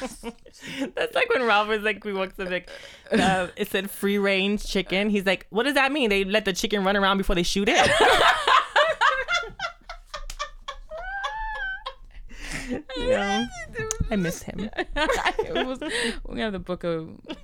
[0.00, 2.68] That's like when Ralph was like, we walked up like,
[3.10, 5.08] uh, it said free range chicken.
[5.08, 6.10] He's like, what does that mean?
[6.10, 7.90] They let the chicken run around before they shoot it?
[14.10, 14.70] I miss him.
[15.50, 15.80] was,
[16.26, 17.42] we have the book of book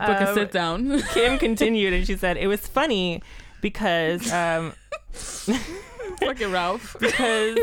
[0.00, 1.02] of Um, sit down.
[1.12, 3.22] Kim continued and she said, it was funny
[3.60, 4.72] because, um,
[5.12, 6.96] fucking Ralph.
[6.98, 7.58] because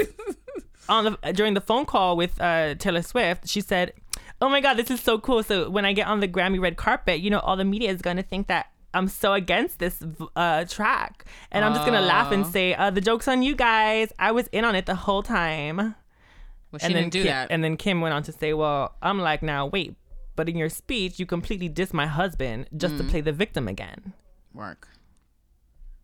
[0.89, 3.93] on the during the phone call with uh, Taylor Swift, she said,
[4.41, 5.43] "Oh my God, this is so cool!
[5.43, 8.01] So when I get on the Grammy red carpet, you know, all the media is
[8.01, 10.03] going to think that." I'm so against this
[10.35, 14.13] uh, track, and I'm just gonna laugh and say, uh, "The joke's on you guys.
[14.19, 15.95] I was in on it the whole time."
[16.73, 17.51] Well, she and then didn't do Kim, that.
[17.51, 19.95] And then Kim went on to say, "Well, I'm like, now wait,
[20.35, 22.97] but in your speech, you completely diss my husband just Mm.
[22.97, 24.13] to play the victim again."
[24.53, 24.89] Work.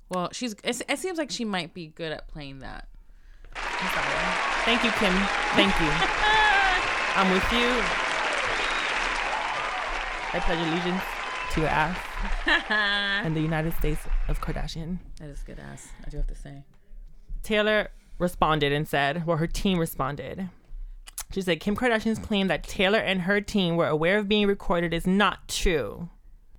[0.09, 0.53] Well, she's.
[0.63, 2.87] It, it seems like she might be good at playing that.
[3.55, 5.13] Thank you, Kim.
[5.57, 5.89] Thank you.
[7.15, 7.69] I'm with you.
[10.31, 11.01] I pledge allegiance
[11.53, 11.97] to your ass
[13.25, 14.99] and the United States of Kardashian.
[15.19, 15.87] That is good ass.
[16.05, 16.63] I do have to say.
[17.41, 17.89] Taylor
[18.19, 20.49] responded and said, well, her team responded.
[21.31, 24.93] She said, Kim Kardashian's claim that Taylor and her team were aware of being recorded
[24.93, 26.09] is not true.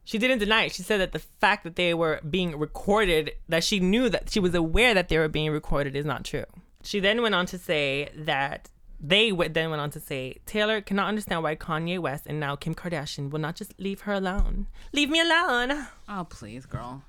[0.05, 0.73] She didn't deny it.
[0.73, 4.41] She said that the fact that they were being recorded, that she knew that she
[4.41, 6.45] was aware that they were being recorded, is not true.
[6.83, 8.69] She then went on to say that
[9.01, 12.55] they w- then went on to say Taylor cannot understand why Kanye West and now
[12.57, 14.67] Kim Kardashian will not just leave her alone.
[14.93, 15.87] Leave me alone.
[16.09, 17.03] Oh please, girl.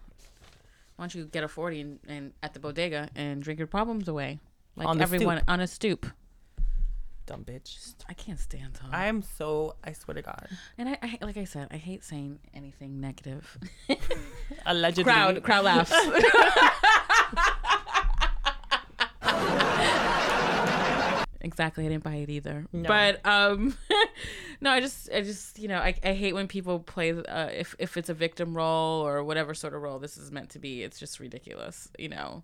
[0.96, 4.08] Why don't you get a forty and, and at the bodega and drink your problems
[4.08, 4.40] away,
[4.76, 5.50] like On everyone stoop.
[5.50, 6.06] on a stoop.
[7.28, 7.94] Dumb bitch.
[8.10, 8.90] I can't stand her.
[8.92, 10.48] I am so, I swear to God.
[10.78, 13.58] and I, I, like I said, I hate saying anything negative.
[14.66, 15.04] Allegedly.
[15.04, 15.94] crowd, crowd laughs.
[21.42, 22.66] exactly, I didn't buy it either.
[22.72, 22.88] No.
[22.88, 23.78] But um,
[24.62, 27.76] no, I just, I just, you know, I, I hate when people play uh, if
[27.80, 30.84] if it's a victim role or whatever sort of role this is meant to be.
[30.84, 32.44] It's just ridiculous, you know.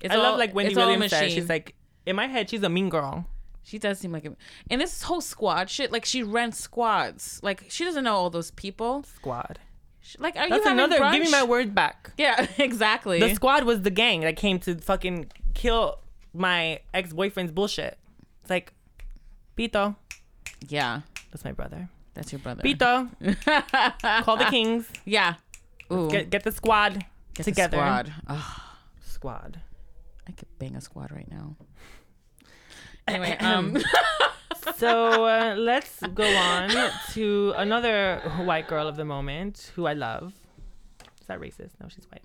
[0.00, 1.30] It's I all- love like Wendy it's all a Williams said.
[1.30, 1.74] She's like,
[2.06, 3.26] in my head, she's a mean girl.
[3.64, 4.34] She does seem like a,
[4.70, 5.92] and this whole squad shit.
[5.92, 7.38] Like she rents squads.
[7.42, 9.04] Like she doesn't know all those people.
[9.04, 9.58] Squad.
[10.00, 10.98] Sh- Like, are That's you having another.
[10.98, 11.12] brunch?
[11.12, 12.10] Give me my word back.
[12.18, 13.20] Yeah, exactly.
[13.20, 15.98] The squad was the gang that came to fucking kill
[16.34, 17.98] my ex boyfriend's bullshit.
[18.40, 18.72] It's like,
[19.56, 19.94] Pito.
[20.68, 21.88] yeah, That's my brother.
[22.14, 22.62] that's your brother.
[22.64, 23.08] Pito.
[24.24, 24.88] Call the kings.
[25.04, 25.34] Yeah.
[25.92, 27.04] Ooh, Get get the squad
[27.34, 27.76] get the together.
[27.76, 28.12] squad.
[28.26, 28.60] Ugh,
[29.06, 29.60] Squad.
[30.26, 31.54] I could bang a squad right now.
[33.08, 33.76] Anyway, um,
[34.76, 36.70] So uh, let's go on
[37.12, 40.32] to another white girl of the moment who I love.
[41.20, 41.70] Is that racist?
[41.80, 42.22] No, she's white.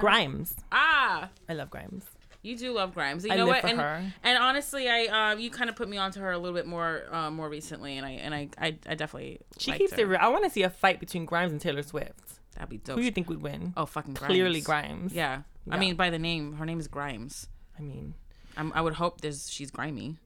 [0.00, 0.54] Grimes.
[0.72, 2.04] ah, I love Grimes.
[2.42, 3.24] you do love Grimes.
[3.24, 3.60] You I know live what?
[3.62, 4.12] for and, her.
[4.22, 7.04] and honestly, I uh, you kind of put me onto her a little bit more
[7.10, 10.00] uh, more recently, and I and I I, I definitely She keeps her.
[10.02, 10.18] it real.
[10.20, 12.40] I want to see a fight between Grimes and Taylor Swift.
[12.54, 12.96] That'd be dope.
[12.96, 13.72] Who do you think would win?
[13.76, 14.30] oh, fucking Grimes.
[14.30, 15.12] Clearly Grimes.
[15.12, 15.42] Yeah.
[15.70, 17.48] I mean, by the name, her name is Grimes.
[17.78, 18.14] I mean,
[18.56, 20.16] I'm, I would hope there's she's grimy.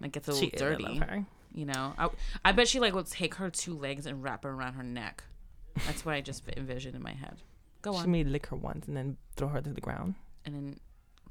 [0.00, 1.00] Like it's a little she dirty.
[1.54, 2.08] You know, I,
[2.44, 5.24] I bet she like will take her two legs and wrap her around her neck.
[5.86, 7.36] That's what I just envisioned in my head.
[7.82, 8.04] Go on.
[8.04, 10.14] She may lick her once and then throw her to the ground.
[10.44, 10.76] and then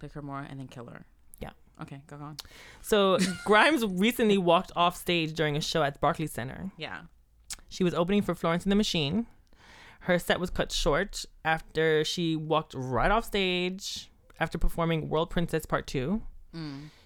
[0.01, 1.05] lick her more, and then kill her.
[1.39, 1.51] Yeah.
[1.81, 2.37] Okay, go on.
[2.81, 6.71] So Grimes recently walked off stage during a show at Barclays Center.
[6.77, 7.01] Yeah.
[7.69, 9.27] She was opening for Florence and the Machine.
[10.01, 14.09] Her set was cut short after she walked right off stage
[14.39, 16.21] after performing World Princess Part 2.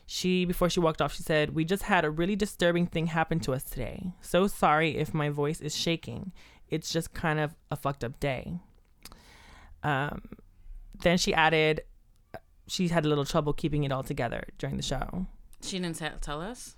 [0.05, 3.39] She, before she walked off, she said, We just had a really disturbing thing happen
[3.41, 4.13] to us today.
[4.21, 6.32] So sorry if my voice is shaking.
[6.67, 8.59] It's just kind of a fucked up day.
[9.84, 10.21] Um,
[11.03, 11.82] then she added,
[12.67, 15.25] she had a little trouble keeping it all together during the show
[15.63, 16.75] She didn't te- tell us.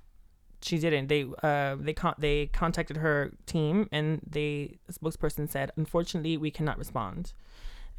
[0.62, 1.08] she didn't.
[1.08, 6.52] They uh they con- they contacted her team and they the spokesperson said, unfortunately, we
[6.52, 7.34] cannot respond.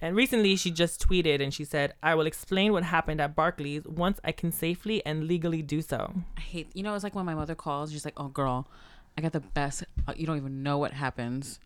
[0.03, 3.84] And recently, she just tweeted and she said, "I will explain what happened at Barclays
[3.86, 6.68] once I can safely and legally do so." I hate.
[6.74, 7.92] You know, it's like when my mother calls.
[7.92, 8.68] She's like, "Oh, girl,
[9.16, 9.84] I got the best.
[10.09, 11.61] uh, You don't even know what happens.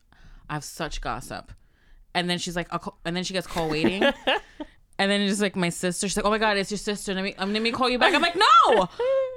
[0.50, 1.50] I have such gossip."
[2.14, 4.02] And then she's like, I'll call, and then she gets call waiting.
[4.98, 6.06] and then it's just like my sister.
[6.06, 7.14] She's like, "Oh my god, it's your sister.
[7.14, 8.88] Let me, um, let me call you back." I'm like, "No,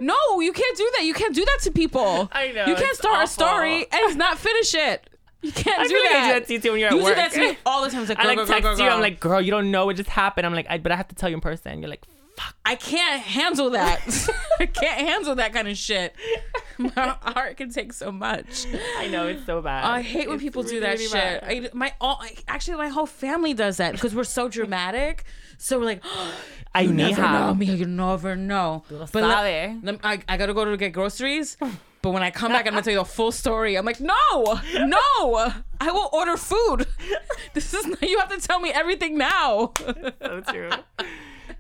[0.02, 1.04] no, you can't do that.
[1.06, 2.30] You can't do that to people.
[2.34, 3.24] I know, You can't start awful.
[3.24, 5.10] a story and not finish it.
[5.42, 6.24] You can't I do feel like that.
[6.24, 7.16] I do that to you too when you're at you work.
[7.16, 8.02] do that to me all the time.
[8.02, 8.90] It's like, I girl, like girl, text girl, you.
[8.90, 11.08] I'm like, "Girl, you don't know what just happened." I'm like, I, "But I have
[11.10, 14.02] to tell you in person." You're like, "Fuck." I can't handle that.
[14.60, 16.14] I can't handle that kind of shit.
[16.78, 18.66] My heart can take so much.
[18.98, 19.86] I know it's so bad.
[19.86, 21.44] I hate when It's people do that really shit.
[21.44, 25.24] I, my all I, actually my whole family does that because we're so dramatic.
[25.58, 26.04] So we're like,
[26.76, 27.66] I you never know me.
[27.66, 28.84] You never know.
[28.90, 30.00] But sabe.
[30.04, 31.58] I, I gotta go to get groceries.
[32.02, 33.76] But when I come back, I'm gonna tell you the full story.
[33.78, 34.14] I'm like, no,
[34.74, 36.88] no, I will order food.
[37.54, 39.74] This is not, you have to tell me everything now.
[39.76, 40.70] so true.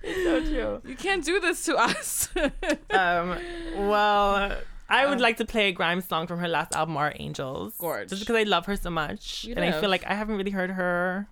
[0.03, 0.81] It's so true.
[0.87, 2.29] You can't do this to us.
[2.91, 3.37] Um,
[3.75, 4.55] well,
[4.87, 7.73] I would like to play a Grimes song from her last album, Art Angels.
[7.77, 8.09] Gorge.
[8.09, 9.43] Just because I love her so much.
[9.45, 11.27] You and I feel like I haven't really heard her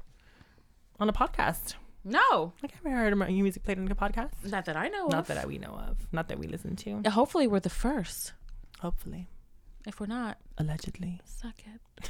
[0.99, 1.75] on a podcast.
[2.03, 4.31] no, Like, I haven't heard her music played on a podcast.
[4.43, 5.27] not that I know Not of.
[5.27, 5.97] that we know of.
[6.11, 7.09] Not that we listen to.
[7.09, 8.33] Hopefully, we're the first.
[8.79, 9.27] Hopefully.
[9.85, 11.21] If we're not, Allegedly.
[11.25, 12.09] suck it.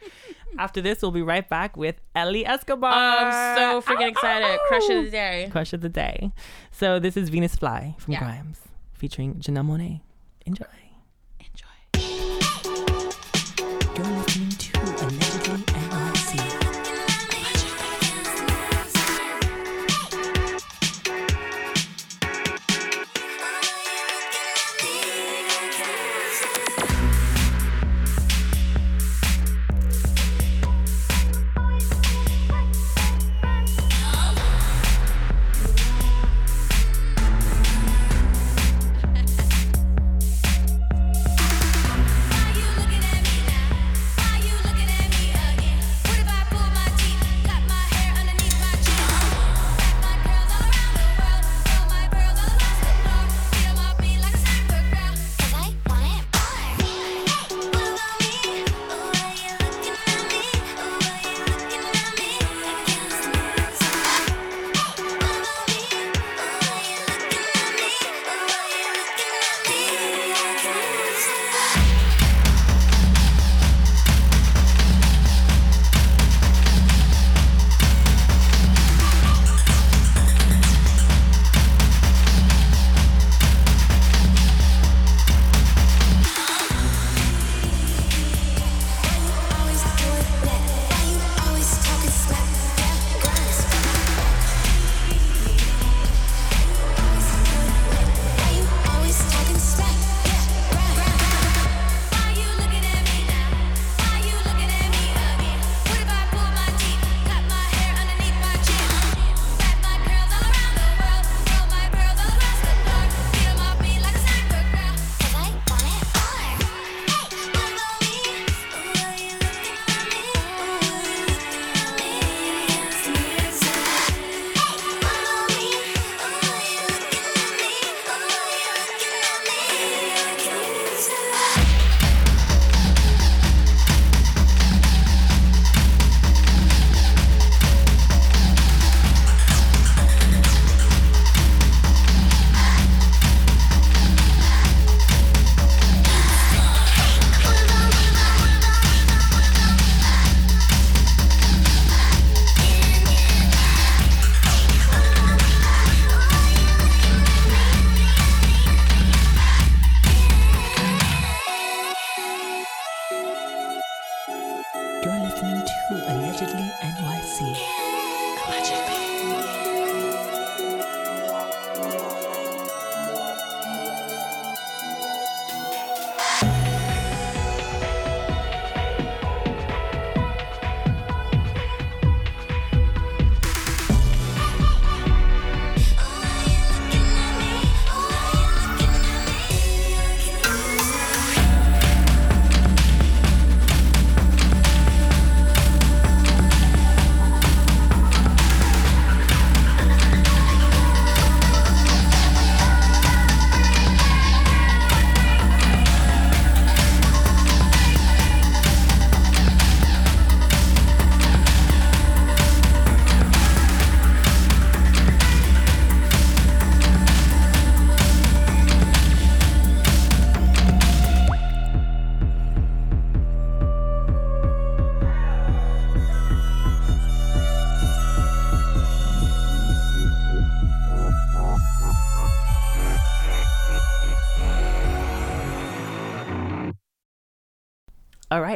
[0.58, 2.92] After this, we'll be right back with Ellie Escobar.
[2.92, 4.58] Oh, I'm so freaking excited.
[4.68, 5.48] Crush of the day.
[5.50, 6.32] Crush of the day.
[6.70, 8.20] So this is Venus Fly from Yeah.
[8.20, 8.60] Grimes
[8.92, 10.00] featuring Janelle Monáe.
[10.46, 10.66] Enjoy.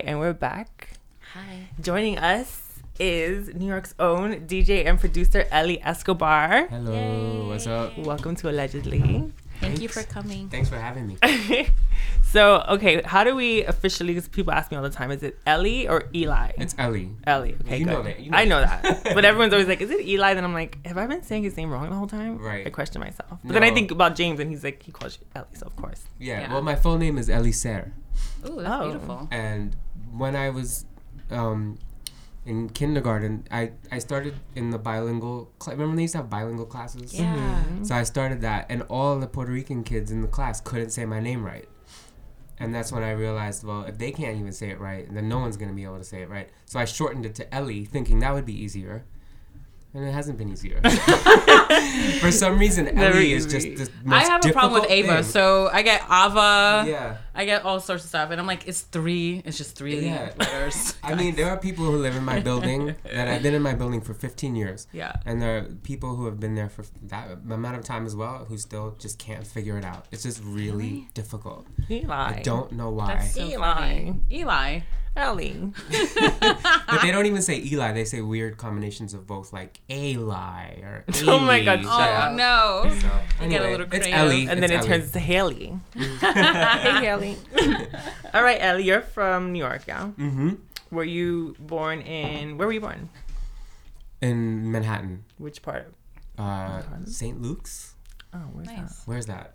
[0.06, 0.90] And we're back.
[1.34, 1.68] Hi.
[1.80, 2.62] Joining us
[2.98, 6.68] is New York's own DJ and producer Ellie Escobar.
[6.68, 7.98] Hello, what's up?
[7.98, 9.32] Welcome to Allegedly.
[9.60, 10.48] Thank you for coming.
[10.48, 11.16] Thanks for having me.
[12.22, 14.12] So, okay, how do we officially?
[14.12, 16.50] Because people ask me all the time, is it Ellie or Eli?
[16.58, 17.12] It's Ellie.
[17.26, 17.56] Ellie.
[17.62, 17.90] Okay, You good.
[17.92, 20.44] know that, you know I know that, but everyone's always like, "Is it Eli?" Then
[20.44, 22.66] I'm like, "Have I been saying his name wrong the whole time?" Right.
[22.66, 23.38] I question myself.
[23.42, 25.76] But then I think about James, and he's like, he calls you Ellie, so of
[25.76, 26.04] course.
[26.18, 26.52] Yeah, Yeah.
[26.52, 27.92] well, my full name is Ellie Serre.
[28.46, 28.90] Ooh, that's Oh.
[28.90, 29.28] beautiful.
[29.30, 29.74] And
[30.12, 30.84] when I was
[31.30, 31.78] um,
[32.44, 35.50] in kindergarten, I, I started in the bilingual.
[35.60, 37.12] Cl- remember they used to have bilingual classes?
[37.12, 37.62] Yeah.
[37.82, 41.04] So I started that, and all the Puerto Rican kids in the class couldn't say
[41.04, 41.68] my name right.
[42.58, 45.38] And that's when I realized, well, if they can't even say it right, then no
[45.38, 46.48] one's going to be able to say it right.
[46.64, 49.04] So I shortened it to Ellie, thinking that would be easier.
[49.96, 50.78] And it hasn't been easier.
[52.20, 53.84] For some reason, Never Ellie is just easy.
[54.04, 55.22] the I have a problem with Ava, thing.
[55.24, 56.84] so I get Ava.
[56.86, 57.16] yeah.
[57.34, 59.40] I get all sorts of stuff, and I'm like, it's three.
[59.44, 60.32] It's just three Yeah.
[60.36, 60.94] letters.
[61.02, 63.74] I mean, there are people who live in my building that I've been in my
[63.74, 64.86] building for 15 years.
[64.92, 65.12] Yeah.
[65.24, 68.44] And there are people who have been there for that amount of time as well
[68.48, 70.06] who still just can't figure it out.
[70.12, 71.66] It's just really difficult.
[71.90, 72.14] Eli.
[72.14, 73.14] I don't know why.
[73.14, 73.74] That's so Eli.
[73.74, 74.20] funny.
[74.30, 74.80] Eli.
[75.16, 75.72] Ellie.
[75.90, 77.92] but they don't even say Eli.
[77.92, 81.82] They say weird combinations of both, like Eli or Oh my God, Ailey.
[81.82, 82.30] shut up.
[82.32, 82.98] Oh no.
[83.00, 83.08] So,
[83.40, 84.06] I get a anyway, little it's.
[84.08, 84.46] Ellie.
[84.48, 84.88] And then it Ellie.
[84.88, 85.78] turns to Haley.
[85.94, 87.36] hey, Haley.
[88.34, 90.10] All right, Ellie, you're from New York, yeah?
[90.18, 90.58] Mhm.
[90.90, 93.08] Were you born in, where were you born?
[94.22, 95.92] in Manhattan, Which part?
[96.38, 97.40] uh, St.
[97.42, 97.94] Luke's.
[98.32, 98.76] Oh, where's that?
[98.76, 99.02] Nice.
[99.04, 99.54] Where's that?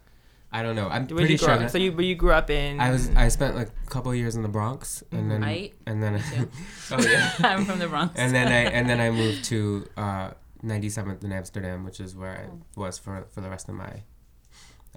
[0.54, 0.88] I don't know.
[0.90, 1.54] I'm Where'd pretty you grow sure.
[1.56, 1.60] up?
[1.62, 2.80] that- So you, but you grew up in.
[2.82, 3.10] I was.
[3.16, 5.74] I spent like a couple of years in the Bronx, and then Right.
[5.86, 6.22] and then.
[6.34, 6.50] too.
[6.92, 7.32] oh yeah.
[7.40, 8.16] I'm from the Bronx.
[8.18, 10.32] and then I and then I moved to uh,
[10.64, 12.60] 97th in Amsterdam, which is where Oh.
[12.76, 14.04] I was for for the rest of my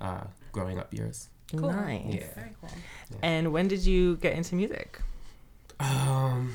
[0.01, 1.29] uh, growing up years.
[1.55, 1.71] Cool.
[1.71, 2.03] Nice.
[2.09, 2.35] Yeah.
[2.35, 2.71] Very cool.
[3.23, 5.01] And when did you get into music?
[5.79, 6.55] Um,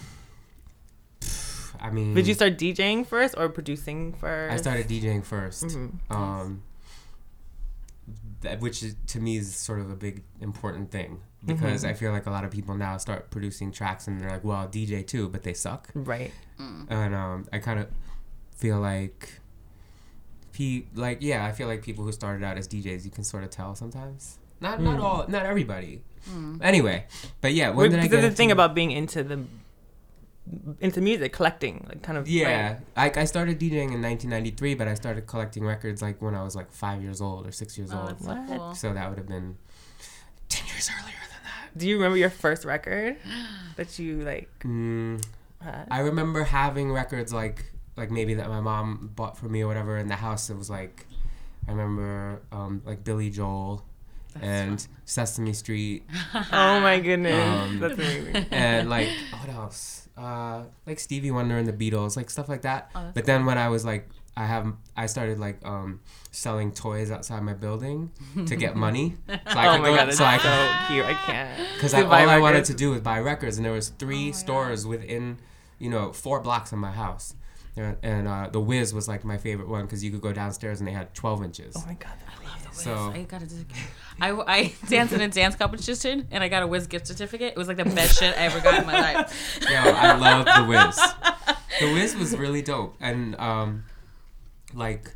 [1.79, 4.53] I mean, Did you start DJing first or producing first?
[4.53, 6.11] I started DJing 1st Mhm.
[6.13, 6.63] um,
[8.41, 11.89] that, which is, to me is sort of a big important thing because Mm-hmm.
[11.89, 14.57] I feel like a lot of people now start producing tracks and they're like, well,
[14.57, 15.89] I'll DJ too, but they suck.
[15.93, 16.31] Right.
[16.57, 17.87] and um, I kind of
[18.55, 19.39] feel like,
[20.53, 23.43] pe- like yeah, I feel like people who started out as DJs, you can sort
[23.43, 24.37] of tell sometimes.
[24.61, 26.01] Not not all, not everybody.
[26.61, 27.05] Anyway,
[27.39, 29.39] but yeah, when did I get the thing into- about being into the
[30.79, 32.27] into music, collecting, like kind of.
[32.27, 33.15] yeah, right?
[33.17, 36.55] I, I started DJing in 1993, but I started collecting records like when I was
[36.55, 38.09] like five years old or six years Oh, old.
[38.09, 38.47] that's so What?
[38.47, 38.75] cool.
[38.75, 39.57] So that would have been
[40.49, 41.77] ten years earlier than that.
[41.77, 43.17] Do you remember your first record
[43.75, 45.23] that you like Mm.
[45.91, 47.65] I remember having records like
[47.97, 50.49] like maybe that my mom bought for me or whatever in the house.
[50.49, 51.05] It was like
[51.67, 53.83] I remember um, like Billy Joel
[54.41, 56.03] and Sesame Street
[56.53, 57.33] oh my goodness,
[57.69, 58.45] Um, that's amazing.
[58.51, 60.07] and like what else?
[60.19, 62.91] Uh, like Stevie Wonder and the Beatles, like stuff like that.
[62.93, 66.01] Oh, that's but then when I was like I have I started like um,
[66.31, 68.11] selling toys outside my building
[68.45, 69.15] to get money.
[69.29, 71.05] So I oh could my go- god, that's so I so cute.
[71.05, 71.69] I can't.
[71.75, 74.31] because To all buy I wanted to do was buy records, and there was three
[74.31, 75.37] my stores within,
[75.79, 77.35] you know, four blocks of my house,
[77.75, 80.79] and, and uh, the Wiz was like my favorite one because you could go downstairs
[80.79, 81.75] and they had twelve inches.
[81.77, 82.11] Oh my god.
[82.27, 82.77] I love the Wiz.
[82.77, 83.47] So I got a
[84.21, 87.53] I, I danced in a dance competition and I got a Wiz gift certificate.
[87.53, 89.59] It was like the best shit I ever got in my life.
[89.61, 90.99] yo, I love the Wiz.
[91.79, 93.85] The Wiz was really dope, and um,
[94.73, 95.13] like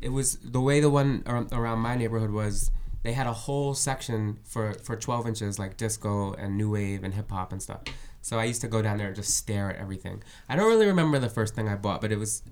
[0.00, 2.70] it was the way the one ar- around my neighborhood was.
[3.02, 7.14] They had a whole section for for twelve inches, like disco and new wave and
[7.14, 7.80] hip hop and stuff.
[8.22, 10.22] So I used to go down there and just stare at everything.
[10.48, 12.42] I don't really remember the first thing I bought, but it was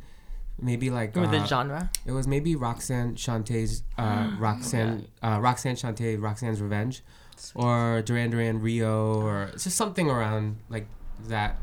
[0.61, 1.91] maybe like or uh, the genre?
[2.07, 7.03] It was maybe Roxanne Shante's uh, Roxanne uh, Roxanne Shante Roxanne's Revenge,
[7.55, 10.87] or Duran Duran Rio, or just something around like
[11.29, 11.59] that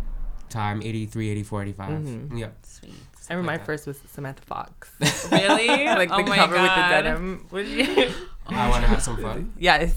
[0.50, 1.90] time 83, 84, 85.
[1.90, 2.40] Mhm.
[2.40, 2.58] Yep.
[2.64, 2.94] Sweet.
[3.28, 3.66] I remember like my that.
[3.66, 4.92] first was Samantha Fox.
[5.32, 5.68] Really?
[5.86, 7.02] like the oh my cover with the God.
[7.02, 7.46] denim.
[7.50, 8.12] What you?
[8.48, 9.54] I want to have some fun.
[9.58, 9.96] yes.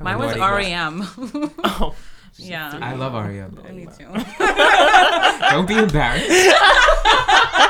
[0.00, 1.50] Mine was what it REM.
[2.36, 2.78] Yeah.
[2.80, 3.58] I love REM.
[3.74, 4.06] Me too.
[5.50, 6.26] Don't be embarrassed.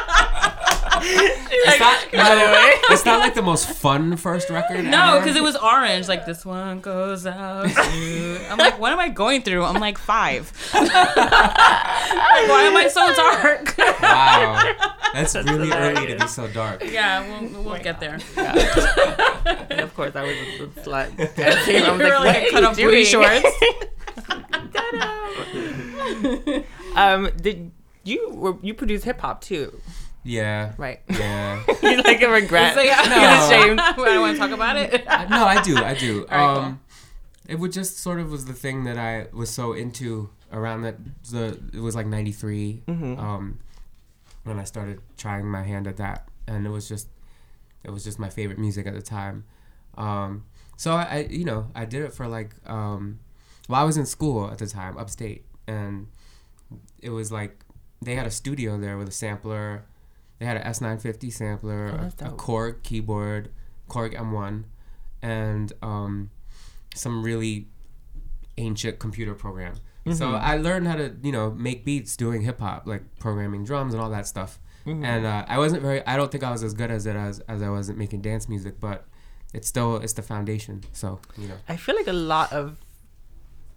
[1.06, 2.54] it's, not, no,
[2.90, 4.84] it's not like the most fun first record.
[4.84, 6.08] No, because it was orange.
[6.08, 8.46] Like this one goes out to.
[8.50, 9.64] I'm like, what am I going through?
[9.64, 10.52] I'm like five.
[10.74, 13.74] like, why am I so dark?
[14.00, 14.72] Wow.
[15.12, 16.82] That's really early to be so dark.
[16.84, 18.18] yeah, we'll, we'll get there.
[18.36, 21.38] and of course, I was a, a slut.
[21.38, 23.04] I was You like, like what a are cut off booty
[25.00, 26.64] doing?
[26.96, 27.70] um, did
[28.04, 29.80] you were you produce hip hop too?
[30.22, 30.72] Yeah.
[30.78, 31.00] Right.
[31.10, 31.62] Yeah.
[31.82, 32.74] you like a regret.
[32.74, 33.46] So, yeah, No.
[33.46, 33.80] ashamed.
[33.82, 35.04] I don't want to talk about it.
[35.28, 35.76] No, I do.
[35.76, 36.26] I do.
[36.30, 36.80] All right, um,
[37.46, 40.96] It would just sort of was the thing that I was so into around that
[41.30, 43.58] the it was like 93 um,
[44.44, 47.08] when I started trying my hand at that, and it was just
[47.82, 49.44] it was just my favorite music at the time.
[49.98, 50.44] Um,
[50.78, 53.20] so I, I you know I did it for like um,
[53.68, 56.08] well I was in school at the time upstate, and
[57.00, 57.64] it was like
[58.02, 59.84] they had a studio there with a sampler.
[60.38, 62.32] They had an S950 sampler, Oh, a, a.
[62.32, 63.50] Korg keyboard,
[63.88, 64.64] Korg M1,
[65.22, 66.30] and um,
[66.94, 67.68] some really
[68.58, 69.74] ancient computer program.
[70.12, 70.34] So Mm-hmm.
[70.44, 74.02] I learned how to, you know, make beats doing hip hop, like programming drums and
[74.02, 74.58] all that stuff.
[74.84, 75.02] Mm-hmm.
[75.02, 76.06] And uh, I wasn't very.
[76.06, 78.46] I don't think I was as good as it as as I wasn't making dance
[78.46, 79.06] music, but
[79.54, 80.82] it's still it's the foundation.
[80.92, 82.83] So you know, I feel like a lot of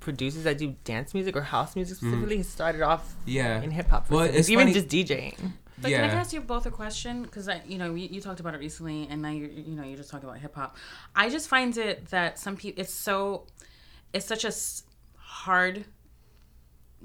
[0.09, 4.09] producers that do dance music or house music specifically started off yeah, in hip hop.
[4.09, 5.37] Well, Well, it's even funny- just DJing.
[5.79, 7.13] But can I ask you both a question?
[7.23, 9.97] Because you know, you, you talked about it recently, and now you you know you're
[10.03, 10.75] just talking about hip hop.
[11.15, 13.45] I just find it that some people it's so
[14.13, 14.53] it's such a
[15.43, 15.85] hard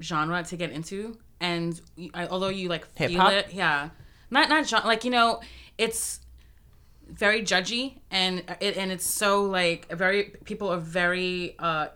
[0.01, 1.79] genre to get into, and
[2.15, 3.31] I, although you like feel Hip-hop?
[3.33, 3.89] it, yeah,
[4.31, 5.41] not not genre, like you know,
[5.77, 6.21] it's
[7.07, 11.87] very judgy, and it and it's so like very people are very uh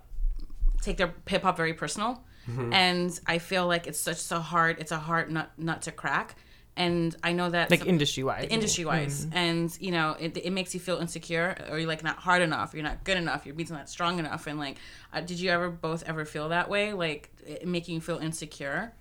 [0.88, 2.74] take their hip hop very personal, mm-hmm.
[2.74, 6.36] and I feel like it's such a hard it's a hard nut nut to crack,
[6.78, 8.48] and I know that Like industry wise.
[8.50, 12.18] industry wise and you know it, it makes you feel insecure or you're like not
[12.18, 14.48] hard enough you're not good enough your beats not strong enough.
[14.48, 14.78] And like
[15.12, 16.94] uh, did you ever both ever feel that way?
[16.94, 18.94] Like it making you feel insecure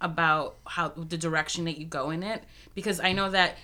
[0.00, 2.44] about how the direction that you go in it?
[2.74, 3.56] Because i know that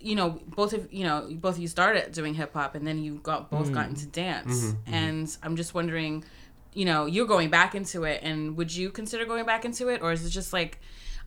[0.00, 3.20] you know both of you know both of you started doing hip-hop and then you
[3.22, 3.90] got both got mm.
[3.90, 4.64] into dance.
[4.64, 4.76] Mm-hmm.
[4.76, 4.94] Mm-hmm.
[4.94, 6.24] And i'm just wondering
[6.74, 10.02] you know you're going back into it and would you consider going back into it
[10.02, 10.80] or is it just like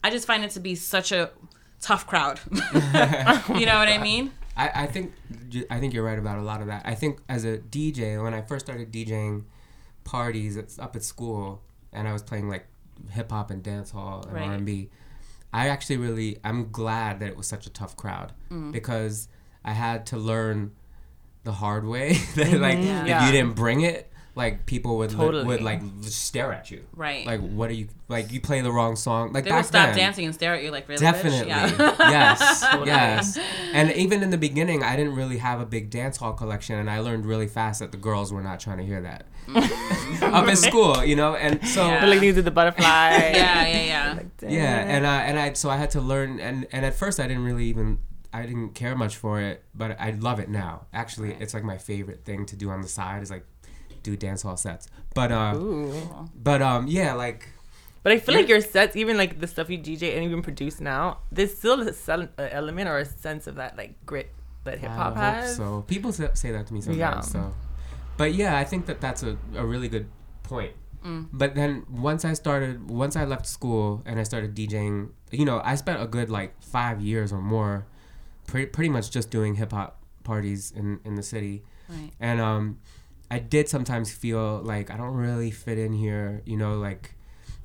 [0.04, 1.30] i just find it to be such a
[1.82, 5.14] tough crowd you know what i mean I, I think
[5.70, 6.82] I think you're right about a lot of that.
[6.84, 9.44] I think as a DJ, when I first started DJing
[10.04, 11.62] parties at, up at school,
[11.94, 12.66] and I was playing like
[13.12, 14.48] hip hop and dance hall and Right.
[14.48, 14.90] R and B,
[15.54, 18.72] I actually really I'm glad that it was such a tough crowd Mm.
[18.72, 19.28] because
[19.64, 20.72] I had to learn
[21.44, 23.04] the hard way that like Yeah.
[23.22, 26.86] if you didn't bring it, like people would li- would like stare at you.
[26.96, 27.26] Right.
[27.26, 28.32] Like what are you like?
[28.32, 29.34] You play the wrong song.
[29.34, 31.52] Like they back will stop then, dancing and stare at you like really Definitely.
[31.52, 31.78] bitch?
[31.78, 32.66] yeah yes.
[32.86, 33.40] Yes.
[33.74, 36.90] And even in the beginning, I didn't really have a big dance hall collection, and
[36.90, 40.22] I learned really fast that the girls were not trying to hear that mm.
[40.22, 41.36] up at school, you know.
[41.36, 42.06] And so Yeah.
[42.06, 42.86] Like you did the butterfly.
[42.86, 46.86] yeah yeah yeah yeah, and I and I so I had to learn, and and
[46.86, 48.00] at first I didn't really even.
[48.34, 50.86] I didn't care much for it, but I love it now.
[50.94, 53.46] Actually, it's like my favorite thing to do on the side is like
[54.08, 54.88] do dance hall sets.
[55.20, 55.94] But uh, Ooh.
[56.48, 57.42] but um, yeah, like
[58.04, 58.42] But I feel Yeah.
[58.42, 61.04] like your sets, even like the stuff you DJ and even produce now,
[61.36, 64.30] there's still a element or a sense of that like grit
[64.66, 65.56] that hip hop has.
[65.60, 67.00] So people say that to me sometimes.
[67.00, 67.22] Yeah.
[67.22, 67.54] So,
[68.18, 70.08] but yeah, I think that that's a, a really good
[70.44, 70.74] point.
[71.06, 71.28] Mm.
[71.32, 75.62] But then once I started, once I left school and I started DJing, you know,
[75.64, 77.86] I spent a good like five years or more,
[78.48, 79.92] pretty pretty much just doing hip hop
[80.24, 82.80] parties in in the city, right and um,
[83.30, 86.42] I did sometimes feel like I don't really fit in here.
[86.46, 87.16] You know, like,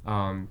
[0.06, 0.48] um.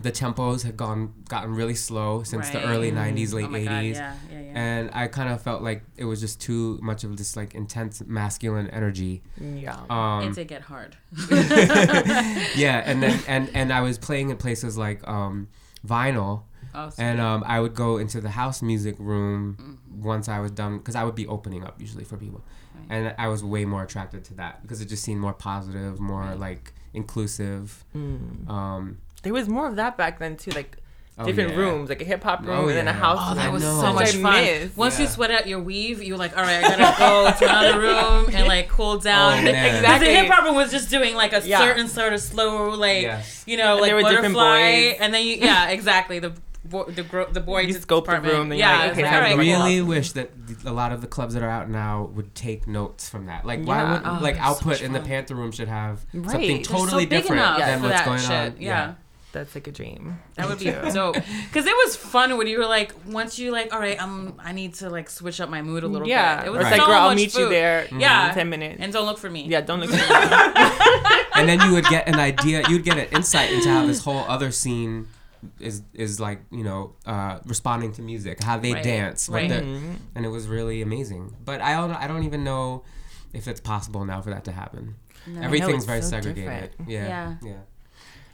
[0.00, 3.74] The tempos had gone gotten really slow since the early '90s, late oh '80s god
[3.74, 3.92] yeah
[4.32, 7.36] yeah yeah and I kind of felt like it was just too much of this
[7.36, 9.22] like intense masculine energy.
[9.38, 9.76] yeah.
[9.90, 10.96] Um, it did get hard
[11.30, 15.48] yeah, and then and and I was playing in places like um,
[15.86, 20.02] Vinyl, oh, and um, I would go into the house music room Mm-hmm.
[20.02, 22.42] once I was done because I would be opening up usually for people,
[22.90, 26.34] and I was way more attracted to that because it just seemed more positive, more
[26.34, 27.84] like inclusive.
[27.96, 28.48] Mm.
[28.48, 30.76] Um, There was more of that back then too, like
[31.18, 31.56] Oh, different yeah.
[31.56, 33.18] rooms, like a hip hop room Oh, and then a house.
[33.20, 34.32] Oh, that was so much I fun.
[34.44, 34.76] miss.
[34.76, 37.78] Once you sweat out your weave, you're like, all right, I gotta go to another
[37.80, 39.40] room and like cool down.
[39.40, 39.82] Oh, man.
[39.82, 41.58] Because the hip hop room was just doing like a Yeah.
[41.58, 43.44] certain sort of slow, like Yes.
[43.46, 44.96] you know, And like there were butterfly, boys.
[45.00, 46.32] and then you, yeah, exactly the
[46.64, 49.02] bo- the gro- the boy You just scope the room, then you're yeah, like, okay,
[49.02, 49.44] like, I right, go cool.
[49.44, 50.30] really wish that
[50.64, 53.44] a lot of the clubs that are out now would take notes from that.
[53.44, 53.92] Like, why Yeah.
[53.92, 55.08] would Oh, like they're so output in the fun.
[55.08, 56.30] Panther Room should have Right.
[56.30, 58.30] something They're They're totally so different than what's going shit.
[58.30, 58.56] on.
[58.58, 58.94] Yeah.
[59.32, 60.18] That's like a dream.
[60.34, 61.14] That would be dope.
[61.14, 64.34] Because it was fun when you were like, once you like, all right, I'm, um,
[64.44, 66.36] I need to like switch up my mood a little Yeah.
[66.36, 66.44] bit.
[66.44, 66.70] It It was was Right.
[66.72, 67.52] like, so girl, I'll much meet you food.
[67.52, 68.00] there mm-hmm.
[68.00, 68.28] Yeah.
[68.28, 68.76] in 10 minutes.
[68.80, 69.46] And don't look for me.
[69.48, 71.22] yeah, don't look at me.
[71.34, 74.24] and then you would get an idea you'd get an insight into how this whole
[74.28, 75.08] other scene
[75.60, 79.48] is is like you know uh, responding to music how they Right, dance right.
[79.48, 79.94] the- Mm-hmm.
[80.14, 82.84] and it was really amazing but I don't I don't even know
[83.32, 84.94] if it's possible now for that to happen
[85.40, 86.90] everything's very so segregated different.
[86.90, 87.34] yeah Yeah.
[87.50, 87.60] yeah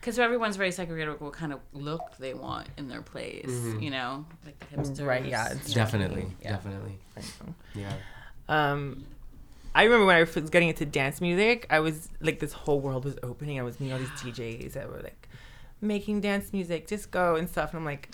[0.00, 3.80] Because everyone's very segregated with what kind of look they want in their plays, Mm-hmm.
[3.80, 4.24] you know?
[4.46, 5.06] Like the hipsters.
[5.06, 6.50] Right, yeah, it's definitely Yeah.
[6.52, 6.98] definitely
[7.74, 7.92] yeah
[8.48, 9.04] um
[9.74, 13.04] I remember when I was getting into dance music, I was like this whole world
[13.04, 13.61] was opening.
[13.61, 15.28] I was meeting all these DJs that were like
[15.81, 17.70] making dance music, disco and stuff.
[17.70, 18.11] And I'm like,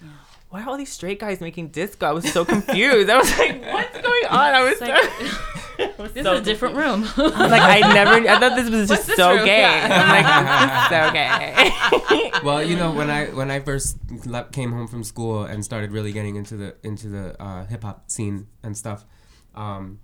[0.51, 2.07] why are all these straight guys making disco?
[2.07, 3.09] I was so confused.
[3.11, 4.55] I was like, what's going on?
[4.55, 5.03] I was, like-
[5.97, 7.05] so, was This so is a different room.
[7.17, 9.45] I was like, I never, I thought this was just this so room?
[9.45, 9.61] gay.
[9.61, 10.89] Yeah.
[10.91, 12.41] I'm like, is so gay.
[12.45, 13.97] well, you know, when I when I first
[14.27, 17.83] le- came home from school and started really getting into the into the uh, hip
[17.83, 19.05] hop scene and stuff,
[19.57, 19.99] um,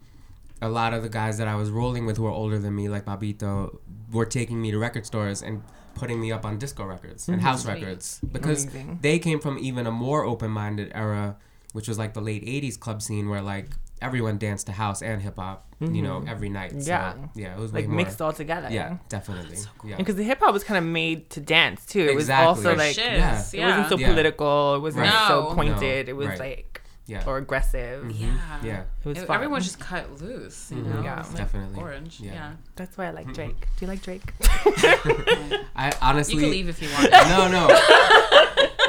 [0.62, 2.88] a lot of the guys that I was rolling with who were older than me,
[2.88, 3.78] like Babito,
[4.10, 5.62] were taking me to record stores and
[6.00, 7.46] putting me up on disco records and mm-hmm.
[7.46, 8.98] house records because Amazing.
[9.02, 11.36] they came from even a more open-minded era,
[11.72, 13.68] which was like the late '80s club scene where like
[14.02, 16.28] everyone danced to house and hip hop, you know, mm-hmm.
[16.28, 16.70] every night.
[16.70, 17.14] So, Yeah.
[17.34, 18.68] yeah, it was like way more- mixed all together.
[18.70, 19.58] Yeah, definitely.
[19.84, 19.96] yeah.
[19.96, 22.00] Because the hip hop was kind of made to dance too.
[22.00, 23.42] It was also like yeah.
[23.52, 24.08] it wasn't so Yeah.
[24.08, 24.76] political.
[24.76, 25.28] It wasn't Right.
[25.28, 26.06] so pointed.
[26.06, 26.10] No.
[26.10, 26.38] It was Right.
[26.40, 26.79] like
[27.10, 27.24] Yeah.
[27.26, 28.08] or aggressive.
[28.12, 28.28] yeah.
[28.28, 28.66] Mm-hmm.
[28.66, 28.82] Yeah.
[29.04, 29.34] It was It- fun.
[29.34, 30.94] everyone just cut loose, you mm-hmm.
[30.94, 31.02] know.
[31.02, 31.16] Yeah.
[31.16, 31.80] Like Definitely.
[31.80, 32.20] Orange.
[32.20, 32.32] Yeah.
[32.32, 32.52] Yeah.
[32.76, 33.60] That's why I like Drake.
[33.60, 33.78] Mm-hmm.
[33.78, 35.66] Do you like Drake?
[35.74, 37.10] I honestly You can leave if you want.
[37.10, 37.66] No, no.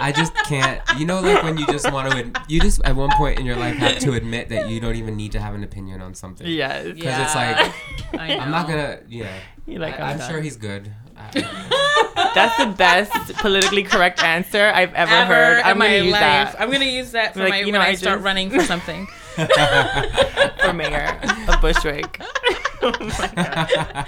[0.02, 0.82] I just can't.
[1.00, 3.56] You know, like when you just want to, you just at one point in your
[3.56, 6.46] life have to admit that you don't even need to have an opinion on something.
[6.46, 6.86] yes.
[6.94, 7.74] Because it's like
[8.20, 9.00] I I'm not gonna.
[9.08, 9.34] Yeah.
[9.66, 10.92] You like I, I'm sure he's good.
[11.18, 11.88] I,
[12.34, 15.62] That's the best politically correct answer I've ever, Ever heard.
[15.64, 16.22] I'm gonna use life.
[16.22, 18.26] that I'm gonna use that for Like, my you when know, I, I start just-
[18.26, 19.08] running for something.
[19.32, 21.18] for mayor
[21.48, 22.22] of Bushwick.
[22.82, 24.06] oh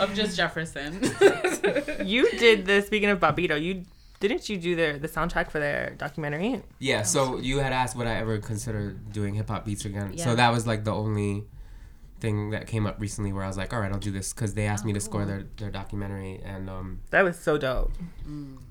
[0.00, 1.00] of just Jefferson.
[2.04, 3.84] You did the speaking of Babito, you
[4.20, 6.62] didn't you do the the soundtrack for their documentary?
[6.78, 7.02] yeah.
[7.02, 7.38] So oh.
[7.38, 10.14] you had asked would I ever consider doing hip hop beats again.
[10.14, 10.24] Yeah.
[10.24, 11.44] So that was like the only
[12.24, 14.54] thing that came up recently where I was like, all right, I'll do this because
[14.54, 17.92] they asked me to score their their documentary and um That was so dope.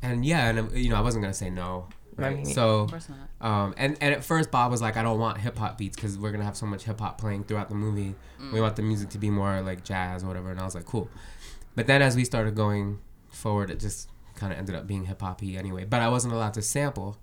[0.02, 1.88] and yeah and you know I wasn't gonna say no.
[2.18, 2.46] I Right?
[2.48, 3.28] so of course not.
[3.50, 6.14] Um, and, and at first Bob was like, I don't want hip hop beats because
[6.18, 8.14] we're gonna have so much hip hop playing throughout the movie.
[8.54, 10.52] We want the music to be more like jazz or whatever.
[10.52, 11.10] And I was like, cool.
[11.76, 13.00] But then as we started going
[13.32, 15.86] forward, it just kind of ended up being hip hoppy anyway.
[15.86, 17.18] But I wasn't allowed to sample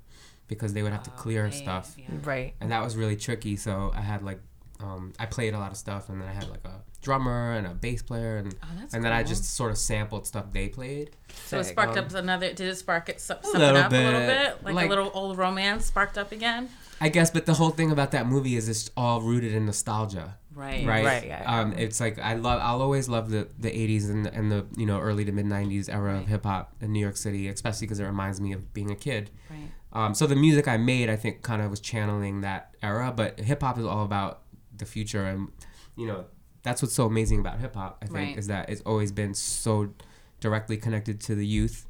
[0.48, 2.06] because they would have to clear Okay, stuff, yeah.
[2.24, 2.54] Right.
[2.60, 3.54] and that was really tricky.
[3.56, 4.40] So I had like,
[4.82, 7.66] um, I played a lot of stuff, and then I had like a drummer and
[7.66, 10.68] a bass player, and Oh, that's and then I just sort of sampled stuff they
[10.68, 11.10] played.
[11.46, 12.48] So it sparked Um, up another.
[12.52, 14.26] Did it spark it so- something little up a little bit.
[14.56, 16.68] bit, like, Like- a little old romance sparked up again?
[17.00, 20.36] I guess, but the whole thing about that movie is it's all rooted in nostalgia.
[20.54, 20.86] Right.
[20.86, 21.04] right?
[21.04, 21.60] Right, yeah, yeah.
[21.60, 22.60] Um, it's like I love.
[22.62, 25.88] I'll always love the the '80s and, and the you know early to mid '90s
[25.88, 28.90] era of hip hop in New York City, especially because it reminds me of being
[28.90, 29.30] a kid.
[29.48, 29.70] Right.
[29.92, 33.12] Um, so the music I made, I think, kind of was channeling that era.
[33.16, 34.42] But hip hop is all about
[34.80, 35.48] the future, and
[35.96, 36.24] you know
[36.62, 37.98] that's what's so amazing about hip hop.
[38.02, 38.38] I think Right.
[38.38, 39.94] is that it's always been so
[40.40, 41.86] directly connected to the youth,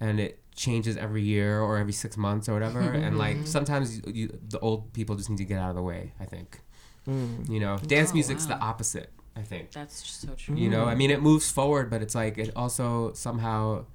[0.00, 2.82] and it changes every year or every six months or whatever.
[2.82, 3.04] Mm-hmm.
[3.04, 3.46] and like mm-hmm.
[3.46, 6.12] sometimes you, you, the old people just need to get out of the way.
[6.20, 6.60] I think.
[7.08, 7.48] Mm.
[7.48, 9.10] You know, oh, dance Oh, music's the opposite.
[9.34, 9.72] I think.
[9.72, 10.56] That's just so true.
[10.56, 10.98] You know, I mm.
[10.98, 13.86] mean, it moves forward, but it's like it also somehow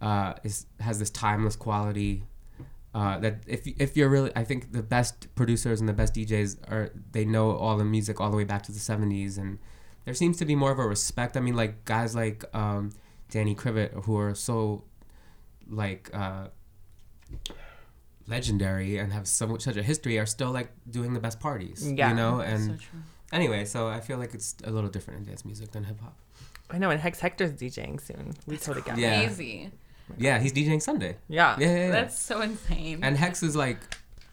[0.00, 2.24] uh, is has this timeless quality.
[2.92, 6.68] Uh, that if if you're really, I think the best producers and the best DJs
[6.70, 9.58] are they know all the music all the way back to the '70s, and
[10.04, 11.36] there seems to be more of a respect.
[11.36, 12.90] I mean, like guys like um,
[13.30, 14.82] Danny Krivit who are so
[15.68, 16.48] like uh,
[18.26, 21.90] legendary and have so much such a history are still like doing the best parties.
[21.92, 22.10] Yeah.
[22.10, 23.00] you know, so and true.
[23.32, 26.16] anyway, so I feel like it's a little different in dance music than hip hop.
[26.72, 28.34] I know, and Hex Hector's DJing soon.
[28.46, 29.20] We totally got Yeah.
[29.22, 29.26] it.
[29.26, 29.70] Crazy.
[30.18, 31.16] Yeah, he's DJing Sunday.
[31.28, 31.56] Yeah.
[31.58, 31.90] Yeah, yeah, yeah.
[31.90, 33.00] That's so insane.
[33.02, 33.78] and Hex is like,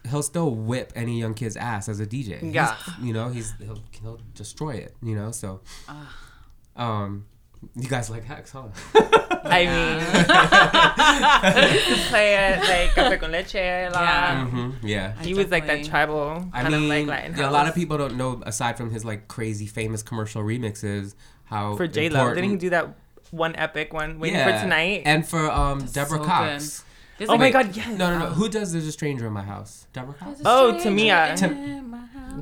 [0.08, 2.38] he'll still whip any young kid's ass as a DJ.
[2.40, 2.76] He's- Yeah.
[3.02, 4.94] you know, he's he'll, he'll destroy it.
[5.02, 5.60] You know, so,
[6.76, 7.26] um,
[7.74, 8.68] you guys like Hex, huh?
[9.50, 10.00] I mean,
[11.72, 14.02] he used to play at like Café con Leche a lot.
[14.02, 14.44] Yeah.
[14.46, 15.14] hmm Yeah.
[15.18, 17.52] I He was like that definitely- tribal I kind mean, of like Latin yeah, a
[17.52, 21.14] lot of people don't know aside from his like crazy famous commercial remixes
[21.44, 22.34] how for J Lo.
[22.34, 22.94] Didn't he do that
[23.30, 24.56] one epic one waiting yeah.
[24.56, 25.02] for tonight?
[25.04, 26.84] and for um Deborah so Cox.
[27.18, 27.98] There's oh like my god, yes.
[27.98, 28.26] No, no, no.
[28.26, 29.86] Who does "There's a Stranger in My House"?
[29.92, 30.40] Deborah Cox.
[30.44, 31.36] Oh, Tamia.
[31.36, 31.84] Tam-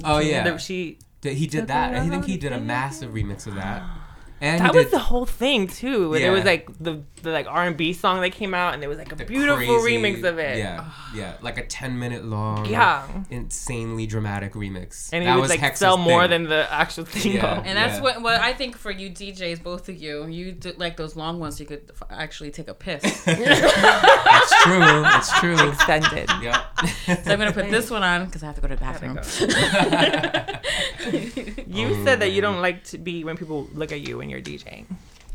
[0.04, 1.94] Oh yeah, That she Th- he did that.
[1.94, 3.82] I think he did a massive remix of that.
[4.40, 6.10] And that he was the whole thing too.
[6.10, 8.82] Where There was like the, the like R and B song that came out, and
[8.82, 10.58] there was like a the beautiful crazy- remix of it.
[10.58, 10.84] Yeah,
[11.14, 13.06] yeah, like a ten minute long, Yeah.
[13.30, 15.08] insanely dramatic remix.
[15.12, 16.30] and it that would was like Hex's sell more thing.
[16.30, 17.40] than the actual single.
[17.40, 17.62] Yeah.
[17.64, 18.02] And that's Yeah.
[18.02, 21.40] what what I think for you DJs, both of you, you do like those long
[21.40, 21.58] ones.
[21.58, 23.02] You could f- actually take a piss.
[23.24, 25.04] so It's true.
[25.16, 25.68] It's true.
[25.70, 26.28] Extended.
[26.42, 26.62] yeah.
[27.06, 29.18] So I'm gonna put this one on because I have to go to the bathroom.
[31.66, 34.42] You said that you don't like to be when people look at you when you're
[34.42, 34.86] DJing.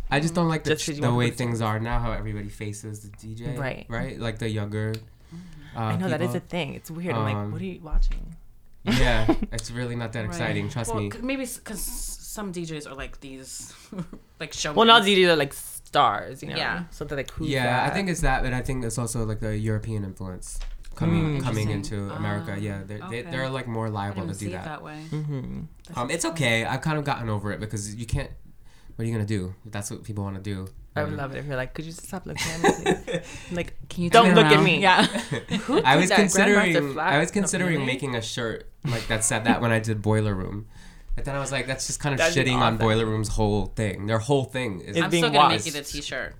[0.09, 1.99] I just don't like the, Just 'cause the way to things are now.
[1.99, 3.57] How everybody faces the DJ.
[3.57, 3.85] Right.
[3.87, 4.19] Right.
[4.19, 4.93] Like the younger.
[5.75, 6.73] Uh, I know that is a thing.
[6.73, 7.15] It's weird.
[7.15, 8.35] I'm like, Um, what are you watching?
[8.83, 10.67] Yeah, it's really not that exciting.
[10.69, 11.11] Trust well, me.
[11.11, 13.73] c- maybe because some DJs are like these,
[14.41, 14.73] like show.
[14.73, 16.57] Well, not DJs are like stars, you know.
[16.57, 16.83] Yeah.
[16.89, 17.91] So they're like, who's yeah, that?
[17.91, 20.59] I think it's that, but I think it's also like the European influence
[20.95, 21.43] coming Mm.
[21.43, 21.99] coming Interesting.
[22.09, 22.53] into America.
[22.57, 23.31] Ah, yeah, they're they, okay.
[23.31, 24.65] they're like more I liable didn't to see do it that.
[24.65, 25.05] that way.
[25.11, 25.61] Mm-hmm.
[25.97, 26.65] Um, it's okay.
[26.65, 28.31] I've kind of gotten over it because you can't.
[29.01, 29.55] What are you gonna do?
[29.65, 30.67] If that's what people want to do.
[30.95, 32.93] I would love it if you're like, could you just stop looking at me?
[33.03, 33.21] please?"
[33.51, 34.79] like, Can you Don't turn look at me.
[34.79, 35.07] Yeah.
[35.83, 36.17] I was that?
[36.17, 36.99] Considering.
[36.99, 37.85] I was considering really?
[37.87, 40.67] making a shirt like that said that when I did Boiler Room.
[41.15, 42.77] But then I was like, that's just kind of That'd be shitting on.
[42.77, 44.05] Boiler Room's whole thing.
[44.05, 44.95] Their whole thing is.
[44.95, 45.65] It's I'm being still gonna washed.
[45.65, 46.35] make you the T-shirt.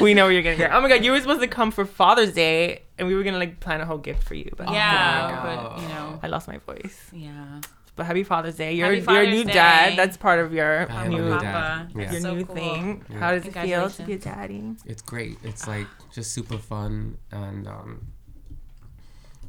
[0.00, 0.72] we know where you're gonna get.
[0.72, 3.38] Oh my god, you were supposed to come for Father's Day, and we were gonna
[3.38, 5.38] like plan a whole gift for you, but yeah, Oh.
[5.38, 7.08] oh but you know, I lost my voice.
[7.12, 7.60] yeah.
[7.96, 8.72] But happy Father's Day.
[8.74, 9.98] You're Happy you're a new Father's dad.
[9.98, 11.42] That's part of your I new new Papa.
[11.44, 11.92] dad.
[11.94, 12.12] Yeah.
[12.12, 12.54] your So new cool.
[12.54, 13.04] thing.
[13.10, 13.18] Yeah.
[13.18, 14.82] How does it feel to be a Congratulations.
[14.82, 14.90] daddy?
[14.92, 15.38] It's great.
[15.42, 18.06] It's like just super fun and um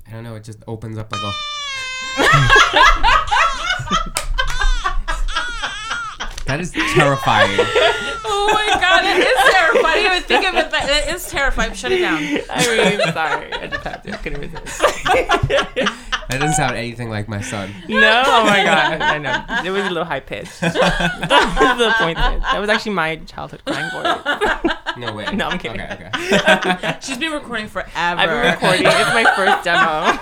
[0.07, 1.31] I don't know, it just opens up like a
[6.47, 7.57] That is terrifying.
[8.43, 9.85] Oh my god, it is terrifying.
[9.85, 10.71] I didn't even think of it.
[10.71, 11.73] But it is terrifying.
[11.73, 12.17] Shut it down.
[12.49, 14.13] I mean, sorry, I just had to.
[14.13, 14.81] I couldn't resist.
[16.29, 17.73] That doesn't sound anything like my son.
[17.89, 19.43] No, oh my god, I know.
[19.65, 20.61] It was a little high pitched.
[20.61, 20.73] that
[21.59, 22.17] was the point.
[22.17, 24.73] That was actually my childhood crying voice.
[24.95, 25.25] No way.
[25.33, 25.81] No, I'm kidding.
[25.81, 26.97] Okay, okay.
[27.01, 27.91] She's been recording forever.
[27.97, 28.85] I've been recording.
[28.85, 30.13] It's my first demo.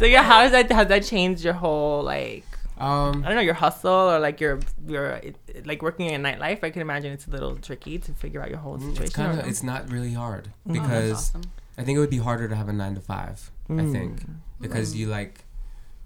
[0.00, 2.44] so yeah, how has that has that changed your whole like
[2.80, 4.58] Um I don't know your hustle or like your
[4.88, 5.20] your
[5.64, 6.64] like working in nightlife?
[6.64, 9.04] I can imagine it's a little tricky to figure out your whole situation.
[9.04, 10.72] it's kind of it's not really hard Mm.
[10.72, 11.50] because awesome.
[11.78, 13.92] I think it would be harder to have a 9 to 5, I Mm.
[13.92, 14.22] think,
[14.60, 15.44] because you like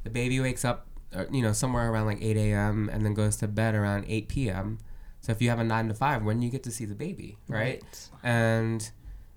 [0.04, 2.90] the baby wakes up uh, you know somewhere around like 8 a.m.
[2.92, 4.78] and then goes to bed around 8 p.m.
[5.20, 6.94] So if you have a 9 to 5, when do you get to see the
[6.94, 7.82] baby, right?
[8.22, 8.90] and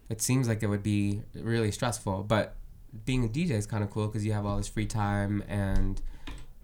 [0.10, 2.56] it seems like it would be really stressful but
[3.06, 6.02] being a dj is kind of cool because you have all this free time and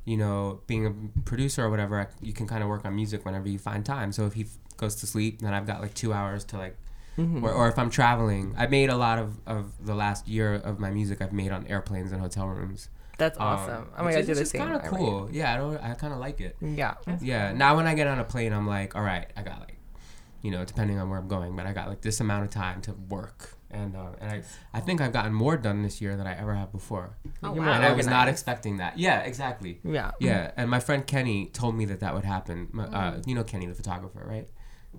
[0.06, 0.92] you know being a
[1.22, 4.12] producer or whatever I- you can kind of work on music whenever you find time
[4.12, 6.78] so if he f- goes to sleep then i've got like two hours to like
[7.16, 7.44] Mm-hmm.
[7.46, 10.80] or, or if i'm traveling i made a lot of, of the last year of
[10.80, 12.90] my music i've made on airplanes and hotel rooms
[13.20, 13.90] That's Um, awesome.
[13.96, 14.62] oh my which god, do the is same.
[14.62, 16.96] kind of I cool yeah i don't i kind of like it mean, Yeah.
[17.22, 17.52] yeah.
[17.52, 19.78] Now when I get on a plane, I'm like, all right, I got like,
[20.42, 22.82] you know, depending on where I'm going, but I got like this amount of time
[22.82, 24.44] to work, and uh, and I
[24.74, 27.72] I think I've gotten more done this year than I ever have before, Oh, wow.
[27.74, 28.98] and I was not expecting that.
[28.98, 29.80] Yeah, exactly.
[29.84, 30.12] Yeah.
[30.20, 32.70] Yeah, and my friend Kenny told me that that would happen.
[32.78, 34.48] Uh, you know Kenny, the photographer, right?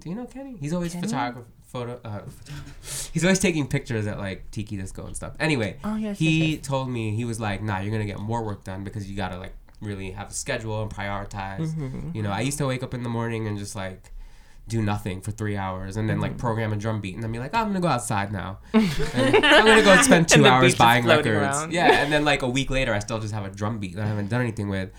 [0.01, 0.57] Do you know Kenny?
[0.61, 1.07] He's always Kenny?
[1.07, 1.47] photographer.
[1.66, 2.01] Photo.
[2.05, 2.20] Uh,
[3.12, 5.35] he's always taking pictures at like Tiki Disco and stuff.
[5.41, 8.43] Anyway, Oh, yes, he yes, told me he was like, "Nah, you're gonna get more
[8.45, 12.11] work done because you gotta like really have a schedule and prioritize." Mm-hmm.
[12.14, 14.11] You know, I used to wake up in the morning and just like
[14.67, 16.23] do nothing for three hours and then Mm-hmm.
[16.23, 18.59] like program a drum beat and then be like, oh, I'm gonna go outside now.
[18.73, 21.27] And I'm gonna go spend two hours buying records.
[21.29, 21.73] around.
[21.73, 24.05] Yeah, and then like a week later, I still just have a drum beat that
[24.05, 24.91] I haven't done anything with.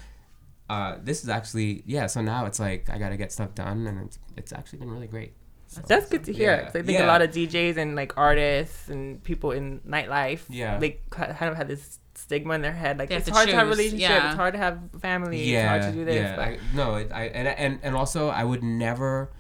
[0.70, 2.08] Uh, this is actually yeah.
[2.08, 5.08] So now it's like I gotta get stuff done, and it's it's actually been really
[5.08, 5.34] great.
[5.68, 6.52] So- That's good to hear.
[6.52, 6.64] Yeah.
[6.66, 10.78] 'cause I think a lot of DJs and like artists and people in nightlife, Yeah.
[10.78, 13.56] they kind of had this stigma in their head, like They it's to hard to
[13.56, 14.28] have a relationship, yeah.
[14.28, 16.16] it's hard to have family, it's yeah, hard to do this.
[16.16, 16.36] yeah.
[16.36, 19.32] but- I, no, it, I and and and also I would never.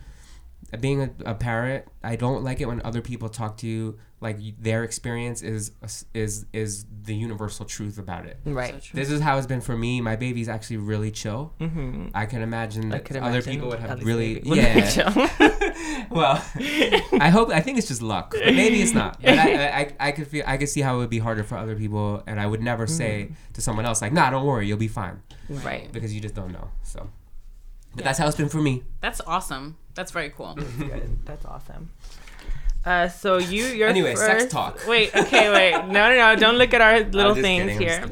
[0.79, 4.39] Being a, a parent, I don't like it when other people talk to you like
[4.59, 5.71] their experience is
[6.13, 8.39] is is the universal truth about it.
[8.45, 8.81] right.
[8.93, 10.01] This is how it's been for me.
[10.01, 11.53] My baby's actually really chill.
[11.59, 12.07] Mm-hmm.
[12.13, 14.89] I can imagine I that could other imagine people would have Ellie's really would yeah.
[14.89, 15.11] chill.
[16.09, 16.43] well,
[17.19, 19.21] I hope I think it's just luck, but maybe it's not.
[19.21, 21.43] But I, I, I, I could feel I could see how it would be harder
[21.43, 24.67] for other people, and I would never say to someone else like, "Nah, don't worry,
[24.67, 25.91] you'll be fine," right.
[25.91, 26.69] because you just don't know.
[26.83, 27.09] So,
[27.95, 28.83] but that's how it's been for me.
[29.01, 29.77] That's awesome.
[29.95, 30.55] That's very cool.
[30.77, 31.25] Good.
[31.25, 31.91] That's awesome.
[32.85, 34.79] Uh, so you, your Anyway, first, sex talk.
[34.87, 35.71] Wait, okay, wait.
[35.87, 36.35] No, no, no.
[36.35, 37.99] Don't look at our little just things kidding, here.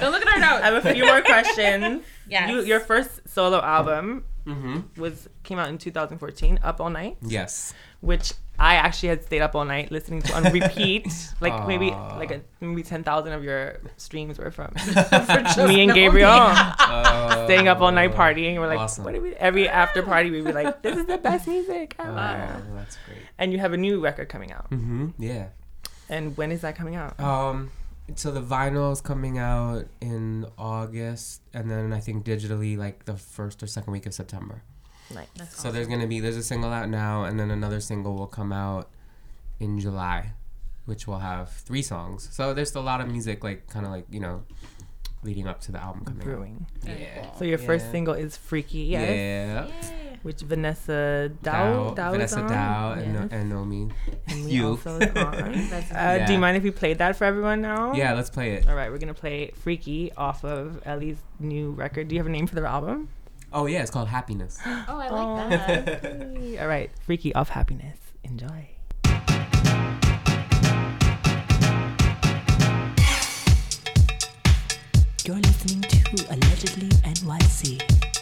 [0.00, 0.62] Don't look at our notes.
[0.62, 2.02] I have a few more questions.
[2.28, 2.50] Yes.
[2.50, 5.00] You, your first solo album Mm-hmm.
[5.00, 7.74] was came out in 2014, Up All Night, Yes.
[8.00, 11.06] which I actually had stayed up all night listening to on repeat.
[11.40, 14.72] like maybe like a, maybe 10,000 of your streams were from
[15.68, 15.92] me and.
[15.92, 16.38] Gabriel
[17.46, 18.58] staying up all night partying.
[18.58, 19.04] We're like, Awesome.
[19.04, 19.34] what do we?
[19.34, 22.10] Every after party, we'd be like, this is the best music ever.
[22.10, 23.18] Oh, that's great.
[23.38, 24.70] And you have a new record coming out.
[24.70, 25.08] Mm-hmm.
[25.18, 25.48] Yeah.
[26.08, 27.18] And when is that coming out?
[27.18, 27.70] Um,
[28.16, 33.16] so the vinyl is coming out in August, and then I think digitally like the
[33.16, 34.62] first or second week of September.
[35.14, 35.28] Nice.
[35.56, 38.52] So there's gonna be there's a single out now, and then another single will come
[38.52, 38.88] out
[39.60, 40.32] in July,
[40.86, 42.28] which will have three songs.
[42.32, 44.42] So there's a lot of music, like kind of like you know,
[45.22, 46.66] leading up to the album coming Brewing.
[46.88, 46.98] out.
[46.98, 47.34] Yeah.
[47.38, 49.08] So your first single is Freaky, yes.
[49.08, 49.90] Yeah.
[50.22, 52.48] Which Vanessa Daou, Daou, Daou is Vanessa on.
[52.50, 53.28] Daou, and, Yes.
[53.32, 53.92] and Nomi.
[54.28, 54.68] And you.
[54.68, 55.34] also is on.
[55.34, 55.54] Uh,
[55.90, 56.26] Yeah.
[56.26, 57.92] Do you mind if we played that for everyone now?
[57.92, 58.68] Yeah, let's play it.
[58.68, 62.06] All right, we're gonna play "Freaky" off of Ellie's new record.
[62.06, 63.08] Do you have a name for the album?
[63.54, 64.58] Oh yeah, it's called Happiness.
[64.66, 65.48] Oh, I like oh.
[65.50, 66.58] that.
[66.60, 67.98] All right, freaky off happiness.
[68.24, 68.68] Enjoy.
[75.24, 78.21] You're listening to Allegedly NYC.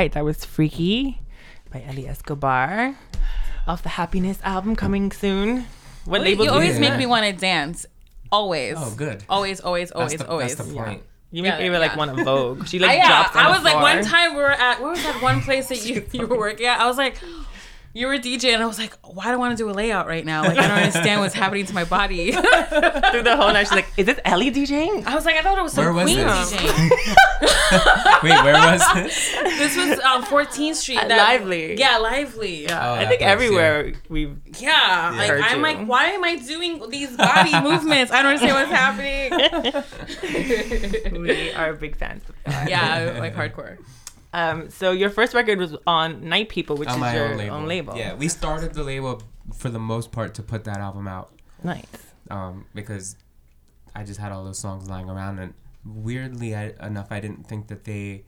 [0.00, 1.20] Right, that was Freaky
[1.70, 2.96] by Ellie Escobar
[3.66, 5.66] off the Happiness album coming soon.
[6.06, 6.46] What label?
[6.46, 6.88] You always Yeah.
[6.88, 7.84] make me want to dance.
[8.32, 8.76] Always.
[8.78, 9.22] Oh, good.
[9.28, 10.56] Always, always, That's always, the, always.
[10.56, 11.02] That's the point.
[11.30, 11.98] You make Yeah, me like yeah.
[11.98, 12.66] want to Vogue.
[12.66, 14.80] She I, like yeah, drops on I the was like one time we were at
[14.80, 16.80] where was that one place that you, you were working at?
[16.80, 17.20] I was like,
[17.92, 20.06] you were DJ, and I was like, why do I want to do a layout
[20.06, 20.42] right now?
[20.42, 22.32] Like I don't understand what's happening to my body.
[23.10, 23.64] through the whole night.
[23.64, 25.92] She's like, "Is this Ellie DJing?" I was like, I thought it was some Where
[25.92, 26.52] was queen this?
[26.52, 26.90] DJing.
[28.22, 29.32] Wait, where was this?
[29.58, 30.98] This was um 14th Street.
[30.98, 31.76] At Lively.
[31.78, 32.64] Yeah, lively.
[32.64, 33.26] Yeah, Oh, I think place, yeah.
[33.28, 34.32] everywhere we.
[34.58, 35.62] Yeah, like Heard I'm you.
[35.62, 38.12] like, why am I doing these body movements?
[38.12, 39.80] I don't understand what's happening.
[41.20, 42.22] We are big fans.
[42.28, 42.68] Of that.
[42.68, 43.78] Yeah, like hardcore.
[44.32, 44.70] Um.
[44.70, 47.56] So your first record was on Night People, which On is your own label.
[47.56, 47.96] own label.
[47.96, 49.22] Yeah, we started the label
[49.54, 51.32] for the most part to put that album out
[51.64, 51.84] Nice.
[52.30, 53.16] um, because
[53.94, 55.54] I just had all those songs lying around, and
[55.84, 58.22] weirdly I, enough, I didn't think that they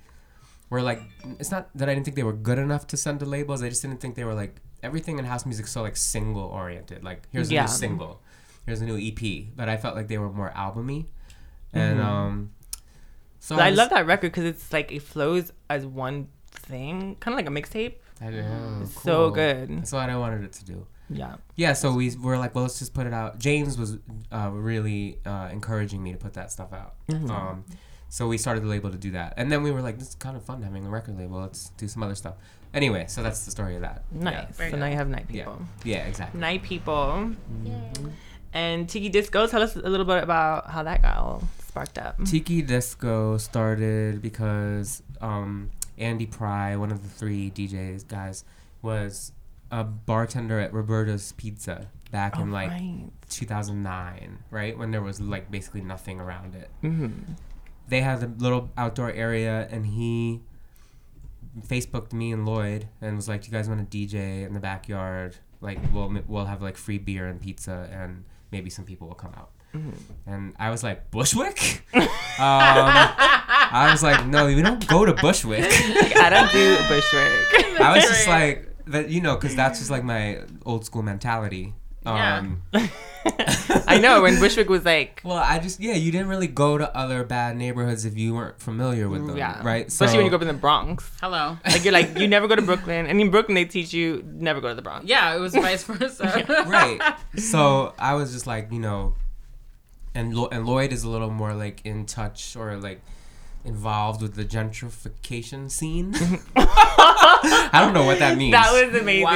[0.70, 1.00] were like.
[1.38, 3.62] It's not that I didn't think they were good enough to send to labels.
[3.62, 7.04] I just didn't think they were like everything in house music so like single oriented.
[7.04, 7.62] Like here's a Yeah.
[7.62, 8.20] new single,
[8.66, 11.06] here's a new EP, but I felt like they were more albumy,
[11.72, 12.08] and Mm-hmm.
[12.08, 12.50] um.
[13.38, 17.34] So I was- love that record because it's like it flows as one thing, kind
[17.34, 17.94] of like a mixtape.
[18.20, 19.30] I know, So cool.
[19.32, 19.78] good.
[19.78, 20.86] That's what I wanted it to do.
[21.10, 21.36] Yeah.
[21.56, 23.38] Yeah, so we were like, well, let's just put it out.
[23.38, 23.98] James was
[24.30, 26.94] uh, really uh, encouraging me to put that stuff out.
[27.10, 27.64] Um,
[28.08, 30.14] so we started the label to do that, and then we were like, this is
[30.14, 31.40] kind of fun having a record label.
[31.40, 32.34] Let's do some other stuff.
[32.74, 34.04] Anyway, so that's the story of that.
[34.12, 34.56] Nice.
[34.56, 34.80] Very so good.
[34.80, 35.60] now you have Night People.
[35.84, 36.40] yeah, exactly.
[36.40, 37.32] Night People.
[38.54, 39.46] And Tiki Disco.
[39.46, 42.22] Tell us a little bit about how that got all sparked up.
[42.24, 48.44] Tiki Disco started because um, Andy Pry, one of the three DJs guys,
[48.82, 49.32] was
[49.70, 53.08] a bartender at Roberta's Pizza back in like right.
[53.30, 56.68] 2009, right when there was like basically nothing around it.
[56.82, 57.32] Mm-hmm.
[57.88, 60.42] They had a little outdoor area, and he
[61.66, 64.60] Facebooked me and Lloyd and was like, "Do "You guys want to DJ in the
[64.60, 65.36] backyard?
[65.60, 69.32] Like, we'll we'll have like free beer and pizza, and maybe some people will come
[69.36, 69.50] out."
[70.26, 72.04] And I was like, "Bushwick?" um,
[73.72, 77.80] I was like, "No, we don't go to Bushwick." I don't do Bushwick.
[77.80, 81.74] I was just like that, you know, because that's just like my old school mentality.
[82.04, 82.38] Yeah.
[82.38, 82.62] Um,
[83.86, 86.96] I know when Bushwick was like, Well, I just yeah, you didn't really go to
[86.96, 89.86] other bad neighborhoods if you weren't familiar with them, yeah, right?
[89.86, 91.08] Especially when you go up in the Bronx.
[91.20, 91.56] Hello.
[91.64, 94.60] Like you're like you never go to Brooklyn, and in Brooklyn they teach you never
[94.60, 95.06] go to the Bronx.
[95.06, 96.44] Yeah, it was vice versa.
[96.66, 97.00] right.
[97.36, 99.14] So I was just like, you know,
[100.14, 103.00] and Lo- and Lloyd is a little more like in touch or like
[103.64, 106.12] involved with the gentrification scene.
[106.56, 108.52] I don't know what that means.
[108.52, 109.24] That was amazing.
[109.24, 109.30] Wow.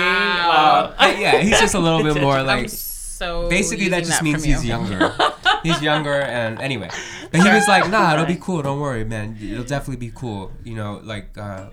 [0.48, 0.94] Wow.
[0.98, 2.68] But yeah, he's just a little bit more I'm like.
[2.68, 4.54] so Basically, that just from means you.
[4.54, 5.14] he's younger.
[5.62, 6.90] he's younger, and anyway,
[7.30, 8.62] but he was like, "Nah, it'll be cool.
[8.62, 9.36] Don't worry, man.
[9.40, 10.52] It'll definitely be cool.
[10.64, 11.68] You know, like, uh,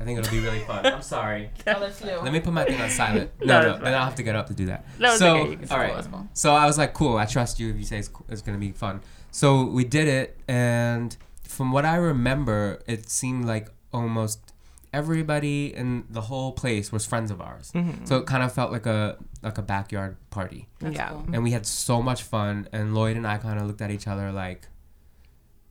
[0.00, 1.50] I think it'll be really fun." I'm sorry.
[1.66, 1.90] Oh.
[2.24, 3.30] Let me put my thing on silent.
[3.44, 4.84] No, No, no, then I'll have to get up to do that.
[4.98, 5.94] No, it's so, okay, you can all right.
[5.94, 6.26] That's cool.
[6.34, 7.16] So I was like, cool.
[7.16, 9.00] I trust you if you say it's, cool, it's gonna be fun.
[9.30, 11.16] So we did it, and
[11.52, 14.52] from what I remember, it seemed like almost
[14.92, 17.72] everybody in the whole place was friends of ours.
[17.74, 18.04] Mm-hmm.
[18.04, 21.10] So it kind of felt like a like a backyard party, yeah.
[21.10, 21.26] cool.
[21.32, 22.68] and we had so much fun.
[22.72, 24.68] And Lloyd and I kind of looked at each other like,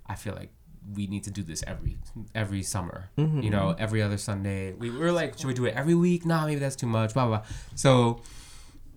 [0.05, 0.51] I feel like
[0.95, 1.97] we need to do this every
[2.35, 3.09] every summer.
[3.17, 3.41] Mm-hmm.
[3.41, 4.73] You know, every other Sunday.
[4.73, 6.25] We were like, should we do it every week?
[6.25, 7.13] Nah, maybe that's too much.
[7.13, 7.37] Blah blah.
[7.39, 7.47] blah.
[7.75, 8.21] So,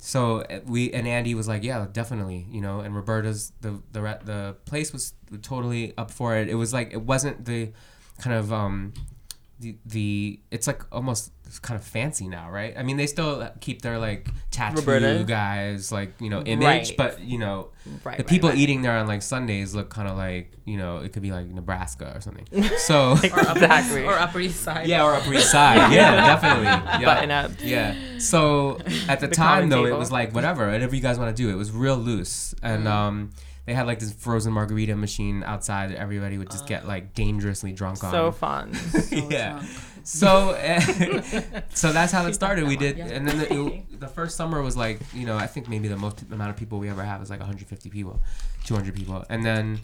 [0.05, 2.47] so uh, we and Andy was like, yeah, definitely.
[2.51, 6.51] You know, and Roberta's the the the place was totally up for it.
[6.51, 7.73] It was like it wasn't the
[8.19, 8.93] kind of um
[9.61, 11.31] the the it's like almost
[11.63, 12.75] kind of fancy now, right?
[12.77, 15.25] I mean, they still keep their like tattoo Roberta?
[15.27, 16.95] guys like you know image, Right.
[16.97, 17.69] but you know
[18.03, 18.59] Right, the people right.
[18.59, 21.47] eating there on like Sundays look kind of like you know it could be like
[21.47, 22.47] Nebraska or something.
[22.79, 24.05] So exactly.
[24.05, 24.87] Or Upper East Side.
[24.87, 25.93] yeah, or Upper East Side.
[25.93, 26.65] Yeah, definitely.
[26.65, 27.05] Yeah.
[27.05, 27.51] Button up.
[27.63, 27.95] Yeah.
[28.19, 28.79] So
[29.09, 31.43] at the, The time common though, it was like whatever, whatever you guys want to
[31.43, 31.51] do.
[31.51, 33.31] It was real loose, and um,
[33.67, 37.73] they had like this frozen margarita machine outside that everybody would just get like dangerously
[37.73, 38.11] drunk on.
[38.13, 38.77] So fun.
[39.31, 39.63] yeah.
[40.03, 40.81] So, eh,
[41.75, 42.67] so that's how it started.
[42.69, 45.67] We did, and then the, it- the first summer was like, you know, I think
[45.69, 48.21] maybe the most amount of people we ever had was like 150 people,
[48.65, 49.81] 200 people, and then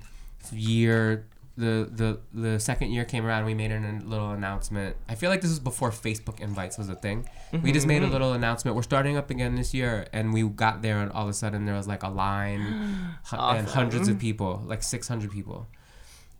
[0.52, 1.24] year
[1.60, 4.96] the the the second year came around, we made an, a little announcement.
[5.08, 7.28] I feel like this was before Facebook invites was a thing.
[7.62, 8.76] We just made a little announcement.
[8.76, 11.64] We're starting up again this year, and we got there, and all of a sudden
[11.66, 12.60] there was like a line,
[13.30, 15.66] hu- and hundreds of people, like 600 people.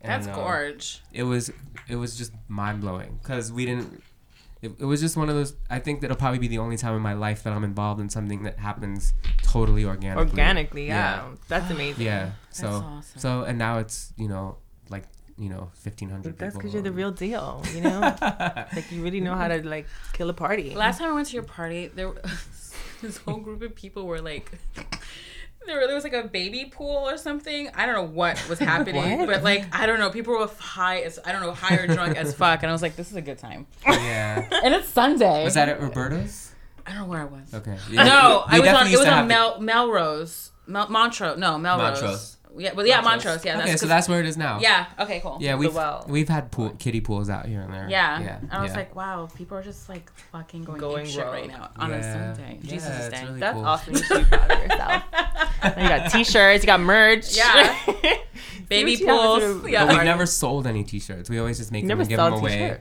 [0.03, 1.03] That's And, uh, gorge.
[1.13, 1.51] it was
[1.89, 4.03] it was just mind blowing because we didn't.
[4.63, 5.55] It, it was just one of those.
[5.71, 8.09] I think that'll probably be the only time in my life that I'm involved in
[8.11, 10.29] something that happens totally organically.
[10.31, 11.29] Organically, yeah.
[11.49, 12.05] That's amazing.
[12.05, 12.33] Yeah.
[12.51, 13.21] So awesome.
[13.21, 14.57] so and now it's you know like
[15.41, 16.39] you know, fifteen hundred.
[16.39, 18.01] That's because you're the real deal, you know.
[18.77, 20.75] like you really know how to like kill a party.
[20.75, 22.13] Last time I went to your party, there
[23.03, 24.53] this whole group of people were like.
[25.67, 27.69] There, there was like a baby pool or something.
[27.75, 29.27] I don't know what was happening, What?
[29.29, 30.11] but like I don't know.
[30.11, 32.81] People were high as I don't know, high or drunk as fuck, and I was
[32.83, 34.49] like, "This is a good time." Yeah.
[34.65, 35.45] And it's Sunday.
[35.45, 36.55] Was that at Roberta's?
[36.87, 37.53] I don't know where I was.
[37.55, 37.77] Okay.
[37.91, 38.65] No, We I was on.
[38.65, 41.39] definitely It was on have the- Mel Melrose, Mel, Montrose.
[41.39, 42.01] No, Melrose.
[42.01, 42.37] Montrose.
[42.57, 43.45] Yeah, but yeah, Montrose.
[43.45, 44.59] Yeah, Okay, so 'cause- that's where it is now.
[44.61, 44.87] yeah.
[44.99, 45.39] Okay, cool.
[45.41, 46.05] Yeah, we've well.
[46.09, 47.87] we've had pool kiddie pools out here and there.
[47.89, 48.21] Yeah.
[48.21, 48.39] Yeah.
[48.51, 48.77] I was yeah.
[48.79, 52.03] like, wow, people are just like fucking going, Going ape shit right now on a
[52.03, 52.59] Sunday.
[52.63, 53.25] Yeah, Jesus it's Day.
[53.27, 53.65] really That's cool.
[53.65, 53.95] awesome.
[53.95, 55.03] You should be proud of yourself.
[55.79, 57.37] you got t-shirts, you got merch.
[57.37, 57.79] Yeah.
[58.69, 59.71] Baby See what you have pools.
[59.71, 59.87] Yeah.
[59.87, 61.29] But we've never sold any T-shirts.
[61.31, 62.51] We always just make You them and give them away.
[62.51, 62.81] t-shirt.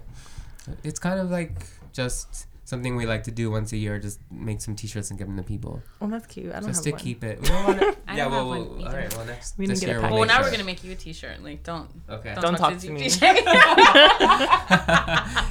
[0.83, 3.99] It's kind of like just something we like to do once a year.
[3.99, 6.53] Just make some T-shirts and give them to people, Well, that's cute.
[6.53, 6.99] I don't just have to one.
[7.01, 7.41] keep it.
[7.41, 7.95] We don't want to.
[8.07, 8.97] I yeah, don't well, one well, all either.
[8.97, 9.15] right.
[9.17, 10.45] Well, next We this didn't get year a we'll Well, make now sure.
[10.45, 11.43] we're gonna make you a T-shirt.
[11.43, 11.89] Like, don't.
[12.09, 12.35] Okay.
[12.39, 13.01] Don't talk to to me.
[13.07, 13.21] DJ.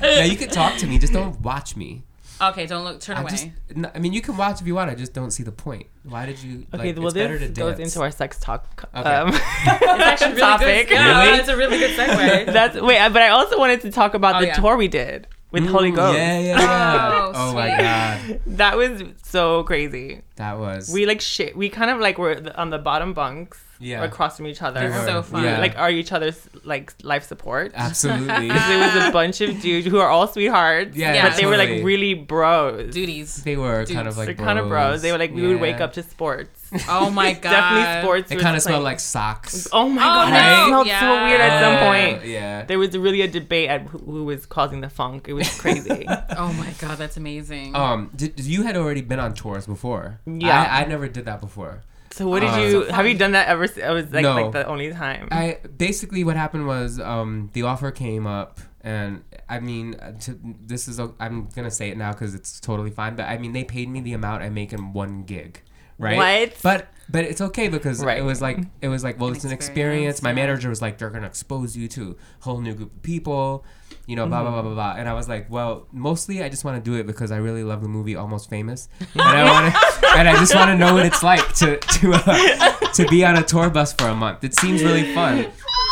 [0.03, 0.99] yeah, you can talk to me.
[0.99, 2.03] Just don't watch me.
[2.41, 3.01] okay, don't look.
[3.01, 3.31] Turn I away.
[3.31, 3.49] just.
[3.75, 4.91] n- I mean, you can watch if you want.
[4.91, 5.87] I just don't see the point.
[6.05, 6.67] Why did you?
[6.73, 7.95] Okay, like, well, it's better this to goes dance.
[7.95, 9.09] into our sex talk Okay.
[9.11, 10.89] um, it's actually really topic.
[10.89, 10.95] good.
[10.95, 11.39] Yeah, Really?
[11.41, 12.47] it's a really good segue.
[12.53, 14.55] That's wait, but I also wanted to talk about Oh, the yeah.
[14.55, 16.19] tour we did with Holy Ghost.
[16.19, 17.11] Yeah, yeah, yeah.
[17.27, 20.23] Oh, Oh, my god, That was so crazy.
[20.37, 20.91] that was.
[20.93, 21.57] We like shit.
[21.57, 24.03] We kind of like were on the bottom bunks, Yeah.
[24.05, 24.81] across from each other.
[24.83, 25.45] We were, so fun.
[25.45, 25.61] yeah.
[25.61, 27.73] Like are each other's like life support.
[27.75, 28.49] Absolutely.
[28.49, 30.97] Because there was a bunch of dudes who are all sweethearts.
[30.97, 32.93] Yeah, but they were like really bros.
[32.93, 33.43] Duties.
[33.45, 35.01] They were kind of like They're kind of bros.
[35.03, 36.58] They were like we would wake up to sports.
[36.89, 37.51] Oh my god.
[37.51, 38.31] Definitely sports.
[38.33, 38.85] It kind of smelled playing.
[38.85, 39.69] like socks.
[39.73, 40.37] Oh my Oh, god, no.
[40.39, 42.27] it smelled so weird at some point.
[42.29, 42.65] Yeah.
[42.65, 45.27] There was really a debate at who, who was causing the funk.
[45.29, 46.07] It was crazy.
[46.39, 47.75] Oh my god, that's amazing.
[47.75, 50.21] Um, did, you had already been on tours before?
[50.27, 50.63] Yeah.
[50.71, 51.83] I, I never did that before.
[52.13, 52.71] so what did Uh, you?
[52.87, 53.65] So have you done that ever?
[53.65, 54.35] s- It was like No.
[54.35, 55.29] like the only time.
[55.33, 60.39] I basically what happened was um, the offer came up, and I mean, uh, to,
[60.65, 63.17] this is a, I'm gonna say it now because it's totally fine.
[63.17, 65.63] But I mean, they paid me the amount I make in one gig,
[65.99, 66.17] right?
[66.17, 66.57] What?
[66.63, 68.19] But but it's okay because Right.
[68.19, 70.23] it was like it was like well, it's an experience, experience.
[70.23, 73.65] My manager was like, they're gonna expose you to a whole new group of people.
[74.07, 76.65] You know, blah blah blah blah blah, and I was like, well, mostly I just
[76.65, 79.75] want to do it because I really love the movie Almost Famous, and I want
[79.75, 83.25] to, and I just want to know what it's like to to uh, to be
[83.25, 84.45] on a tour bus for a month.
[84.45, 85.47] It seems really fun.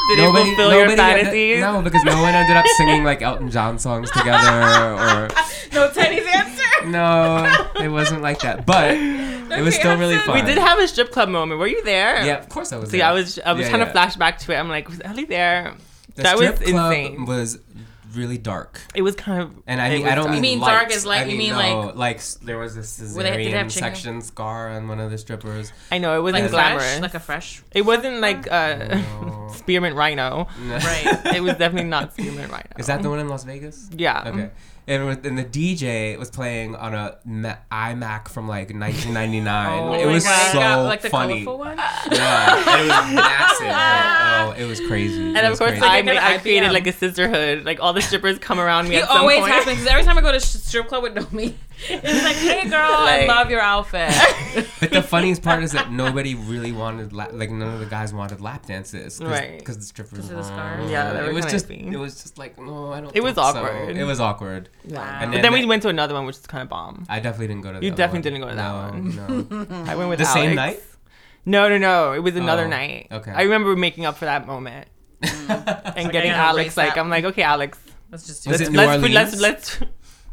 [0.08, 1.60] Did it fulfill your fantasies?
[1.60, 5.28] no, because no one ended up singing like Elton John songs together, or
[5.72, 6.86] no Teddy's answer.
[6.88, 8.64] no, it wasn't like that.
[8.66, 10.34] But it was still really fun.
[10.34, 11.58] we did have a strip club moment.
[11.58, 12.24] Were you there?
[12.24, 12.90] Yeah, of course I was.
[12.90, 13.06] See, there.
[13.08, 13.86] I was I was Yeah, trying yeah.
[13.86, 14.56] to flash back to it.
[14.56, 15.74] I'm like, was Ellie there?
[16.14, 17.24] The that was strip club insane.
[17.26, 17.58] Was
[18.16, 18.80] really dark.
[18.94, 19.50] It was kind of.
[19.66, 20.30] And I mean, I don't dark.
[20.30, 20.96] mean, You mean dark lights.
[20.96, 23.50] as like- I you mean, mean, no, like- like there was this Were they- they
[23.50, 23.82] have cesarean chicken?
[23.94, 25.72] section scar on one of the strippers.
[25.92, 26.84] I know it wasn't Like glamorous.
[26.84, 27.62] fresh, like a fresh.
[27.72, 29.48] it wasn't like uh, No.
[29.54, 30.48] spearmint rhino.
[30.66, 31.34] Right.
[31.36, 32.66] It was definitely not spearmint rhino.
[32.78, 33.88] Is that the one in Las Vegas?
[33.96, 34.22] Yeah.
[34.26, 34.50] Okay.
[34.88, 39.78] And, it and the DJ was playing on a Ma- iMac from like 1999.
[39.82, 40.52] Oh it was God.
[40.52, 41.44] so Got, like the funny.
[41.44, 41.76] colorful one.
[41.76, 43.66] Yeah, it was massive.
[43.70, 45.20] oh, it was crazy.
[45.28, 45.84] And It of course, crazy.
[45.84, 47.64] I, Like I created like a sisterhood.
[47.64, 49.52] Like all the strippers come around me It at some always point.
[49.52, 51.54] happens because every time I go to sh- strip club with Nomi,
[51.88, 54.12] it's like, "Hey, girl, I love your outfit."
[54.80, 58.12] But the funniest part is that nobody really wanted, la- like none of the guys
[58.14, 59.62] wanted lap dances, cause, Right.
[59.64, 60.28] 'cause the strippers.
[60.28, 61.92] Because of the were- Yeah, it was kinda just, iffy.
[61.92, 63.14] it was just like, no, I don't.
[63.14, 63.96] It was think so." awkward.
[63.96, 64.68] It was awkward.
[64.88, 65.18] wow.
[65.20, 67.04] And But then we that- went to another one, which is kind of bomb.
[67.08, 67.74] I definitely didn't go to.
[67.74, 67.90] That dance.
[67.90, 68.40] You definitely one.
[68.40, 69.78] didn't go to that no, one.
[69.84, 70.80] No, I went with the same night.
[71.44, 72.12] No, no, no.
[72.12, 73.08] It was another Oh, night.
[73.12, 73.30] okay.
[73.30, 74.88] I remember making up for that moment
[75.22, 76.76] and like, getting Alex.
[76.76, 77.00] Like that.
[77.00, 77.78] I'm like, okay, Alex,
[78.10, 78.68] Let's just do Was this.
[78.68, 79.40] it New let's Orleans?
[79.40, 79.78] let's let's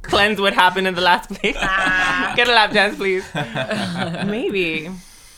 [0.04, 1.56] cleanse what happened in the last place.
[1.60, 2.34] Ah.
[2.38, 3.26] Get a lap dance, please.
[3.36, 4.90] Maybe.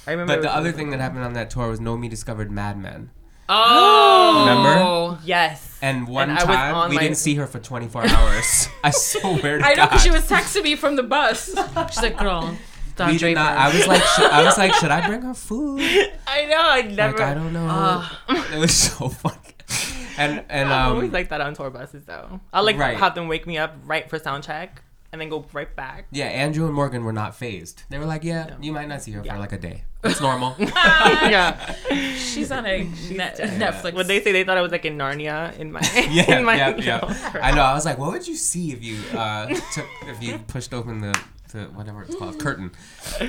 [0.08, 0.36] I remember.
[0.36, 3.10] But the other thing that happened on that tour was Nomi discovered Mad Men.
[3.48, 5.22] Oh, Remember?
[5.24, 5.78] Yes.
[5.82, 8.68] And one And I was time on we my- didn't see her for 24 hours.
[8.84, 9.86] I swear to I know God.
[9.90, 11.46] because she was texting me from the bus.
[11.92, 12.58] She's like, "Girl,
[12.96, 15.22] Don we did Draper." not, I was like, sh- I was like, should I bring
[15.22, 15.80] her food?
[16.28, 16.58] I know.
[16.60, 17.18] I never.
[17.18, 17.68] Like, I don't know.
[17.70, 18.46] Ugh.
[18.54, 19.38] it was so funny.
[20.18, 22.40] And and I um, always like that on tour buses though.
[22.54, 22.96] I'll like Right.
[22.98, 24.82] have them wake me up right for sound check
[25.12, 26.08] and then go right back.
[26.12, 27.84] yeah, Andrew and Morgan were not phased.
[27.90, 29.34] They were like, yeah, you might not see her Yeah.
[29.34, 29.84] for like a day.
[30.06, 30.56] It's normal.
[30.60, 31.74] yeah.
[32.16, 33.94] She's on a net- Netflix.
[33.94, 36.56] When they say they thought I was like in Narnia in my yeah, in my
[36.56, 36.98] yeah, yeah.
[37.00, 37.64] know, I know.
[37.64, 41.02] I was like, what would you see if you uh, took if you pushed open
[41.02, 41.20] the,
[41.54, 42.72] the whatever it's called curtain?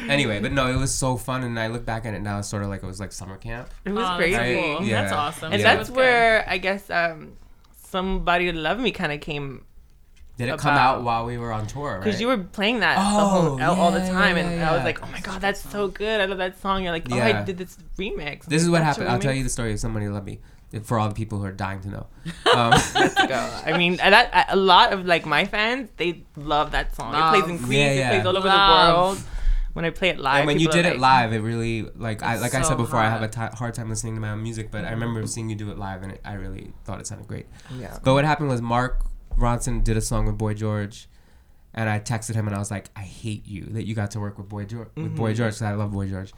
[0.08, 2.38] Anyway, but no, it was so fun, and I look back at it now.
[2.38, 3.70] It's sort of like it was like summer camp.
[3.84, 4.32] It was Oh, crazy.
[4.36, 4.76] that's Right?
[4.78, 4.86] cool.
[4.86, 5.00] Yeah.
[5.02, 5.52] That's awesome.
[5.52, 5.74] And Yeah.
[5.76, 7.36] that's where I guess um
[7.88, 9.64] somebody to love me kind of came
[10.38, 11.98] Did it come out while we were on tour?
[11.98, 12.20] because right?
[12.20, 14.74] you were playing that the Oh, whole, all, all the yeah, time, yeah, and I
[14.74, 16.20] was like, oh my god, that's so good.
[16.20, 16.82] I love that song.
[16.82, 18.44] You're like, oh, I did this remix.
[18.44, 19.08] This is what happened.
[19.08, 20.40] I'll tell you the story of Somebody Love Me.
[20.82, 22.06] For all the people who are dying to know.
[22.56, 22.70] Um,
[23.28, 23.60] go.
[23.66, 27.14] I mean, that a lot of like my fans, they love that song.
[27.14, 27.66] It plays in Love.
[27.66, 27.96] Queens.
[27.96, 28.88] Yeah, It plays all over Love.
[28.88, 29.32] the world.
[29.74, 31.82] When I play it live, and when you people are did it live, it really
[31.96, 34.30] like I It's like I said before, I have a hard time listening to my
[34.30, 36.98] own music, but I remember seeing you do it live, and it, I really thought
[36.98, 37.46] it sounded great.
[37.76, 37.98] Yeah.
[38.02, 39.04] But what happened was Mark
[39.36, 41.08] Ronson did a song with Boy George,
[41.74, 44.20] and I texted him and I was like, I hate you that you got to
[44.20, 46.32] work with Boy George with Boy George because I love Boy George.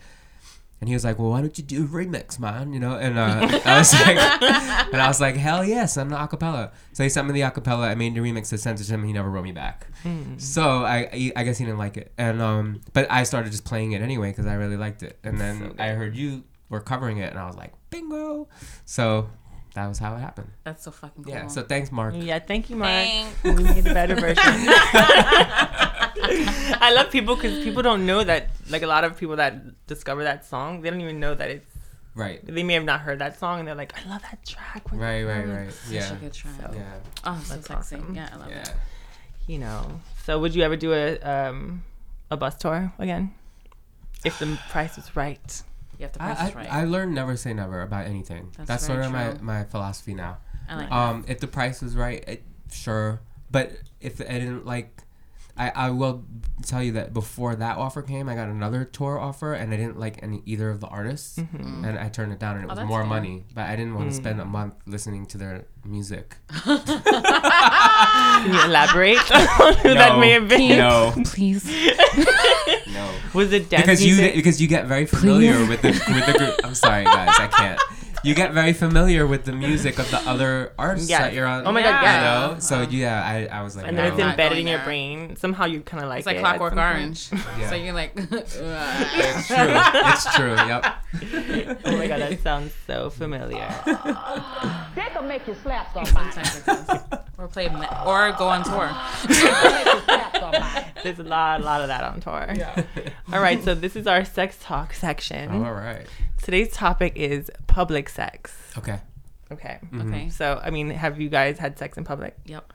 [0.80, 3.18] And he was like, "Well, why don't you do a remix, man?" You know, and
[3.18, 4.16] uh, I was like,
[4.92, 7.88] and I was like, "Hell yes, I'm an acapella." So he sent me the acapella.
[7.88, 9.04] I made the remix, I sent it to him.
[9.04, 9.88] He never wrote me back.
[10.36, 13.92] So I, I guess he didn't like it, and um, but I started just playing
[13.92, 15.18] it anyway because I really liked it.
[15.24, 18.48] And then I heard you were covering it, and I was like, "Bingo!"
[18.84, 19.28] So
[19.74, 20.50] that was how it happened.
[20.64, 21.32] That's so fucking cool.
[21.32, 21.46] Yeah.
[21.48, 22.14] So thanks, Mark.
[22.16, 22.90] Yeah, thank you, Mark.
[22.90, 23.42] Thanks.
[23.44, 24.34] We need a better version.
[26.80, 28.50] I love people because people don't know that.
[28.70, 31.66] Like a lot of people that discover that song, they don't even know that it's.
[32.14, 32.44] Right.
[32.44, 35.00] They may have not heard that song, and they're like, "I love that track." Where's
[35.00, 35.22] Right.
[35.22, 35.42] it Right.
[35.42, 35.72] from?" Right.
[35.72, 36.12] Such Yeah.
[36.12, 36.54] a good track.
[36.74, 36.82] Yeah.
[37.24, 37.74] Oh, so That's sexy.
[37.96, 38.14] awesome.
[38.14, 38.62] Yeah, I love Yeah.
[38.62, 38.72] it.
[39.46, 40.00] You know.
[40.24, 41.84] So, would you ever do a um
[42.30, 43.34] a bus tour again?
[44.24, 45.62] If the price was right.
[45.98, 46.72] You have to I, price I, it right.
[46.72, 48.50] I learned never say never about anything.
[48.56, 50.38] That's That's, sort of my, my philosophy now.
[50.68, 53.20] I like Um, if the price was right, it, sure.
[53.50, 55.02] But if I didn't like,
[55.58, 56.24] I, I will
[56.66, 59.98] tell you that before that offer came, I got another tour offer, and I didn't
[59.98, 61.84] like any either of the artists, Mm-hmm.
[61.84, 63.08] and I turned it down, and it Oh, was more fair.
[63.08, 63.44] money.
[63.54, 63.96] But I didn't Mm.
[63.96, 66.36] want to spend a month listening to their music.
[66.64, 70.78] Can you elaborate on who that may have been?
[70.78, 71.64] No, Please.
[72.92, 73.10] no.
[73.34, 76.54] Was it dance because you because you get very familiar with the with the group.
[76.64, 77.80] I'm sorry, guys, I can't.
[78.24, 81.20] You get very familiar with the music of the other artists Yes.
[81.20, 81.66] that you're on.
[81.66, 82.52] Oh my God, You yes.
[82.52, 84.02] know, so yeah, I, I was like, and no.
[84.02, 84.84] then it's embedded in your there.
[84.84, 85.36] brain.
[85.36, 86.74] Somehow you kind of like It's like it Clockwork.
[86.76, 87.28] Orange.
[87.58, 87.70] Yeah.
[87.70, 88.56] So you're like, it's
[89.46, 89.56] true.
[89.58, 90.54] It's true.
[90.54, 90.84] Yep.
[91.84, 93.68] Oh my god, that sounds so familiar.
[94.94, 96.10] They can make you slap somebody.
[96.32, 97.00] sometimes it does.
[97.38, 98.90] or play ma- or go on tour.
[99.28, 100.86] make you slap somebody.
[101.02, 102.48] There's a lot, a lot of that on tour.
[102.54, 102.82] Yeah.
[103.32, 105.50] All right, so this is our sex talk section.
[105.50, 106.06] All right.
[106.42, 108.52] Today's topic is public sex.
[108.78, 108.98] Okay.
[109.50, 109.78] Okay.
[109.84, 110.08] Mm-hmm.
[110.14, 110.28] Okay.
[110.30, 112.36] So, I mean, have you guys had sex in public?
[112.46, 112.72] Yep.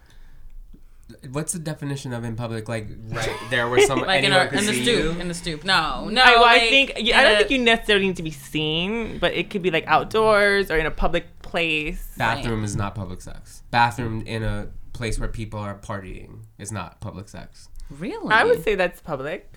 [1.32, 2.68] What's the definition of in public?
[2.68, 5.16] Like right there where someone Like in, anyone our, could in the see stoop.
[5.16, 5.22] you?
[5.22, 5.64] In the stoop.
[5.64, 6.10] No.
[6.10, 6.22] No.
[6.22, 9.20] I, well, I like, think I don't a- think you necessarily need to be seen,
[9.20, 12.14] but it could be like outdoors or in a public place.
[12.18, 13.64] Bathroom is not public sex.
[13.70, 17.70] Bathroom in a place where people are partying is not public sex.
[17.92, 18.34] Really?
[18.34, 19.54] I would say that's public.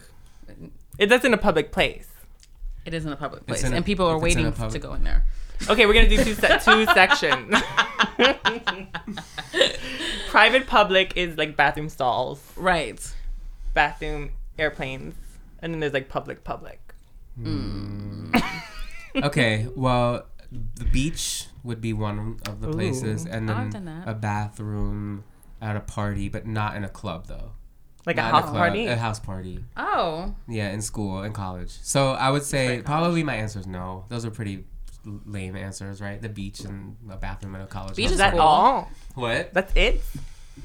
[0.99, 2.09] It that's in a public place.
[2.87, 4.79] It is in a public place, in a- and people are if it's waiting to
[4.79, 5.25] go in there.
[5.69, 7.55] Okay, we're gonna do two se- two sections.
[10.29, 13.01] Private public is like bathroom stalls, Right.
[13.75, 15.15] bathroom airplanes,
[15.61, 16.81] and then there's like public public.
[17.41, 18.33] Hmm.
[19.17, 25.25] Okay, well, the beach would be one of the places, and then a bathroom
[25.63, 27.53] at a party, but not in a club though.
[28.07, 28.87] Like a Not in house club, party.
[28.87, 29.65] A house party.
[29.77, 30.35] Oh.
[30.49, 31.71] Yeah, in school, in college.
[31.83, 34.05] So I would say probably my answer is no.
[34.09, 34.65] Those are pretty
[35.05, 36.21] lame answers, right?
[36.23, 37.97] The beach and a bathroom in a college.
[37.97, 38.39] Beach house Is is that party.
[38.39, 38.47] cool.
[38.47, 38.91] all?
[39.15, 39.53] What?
[39.53, 40.01] That's it.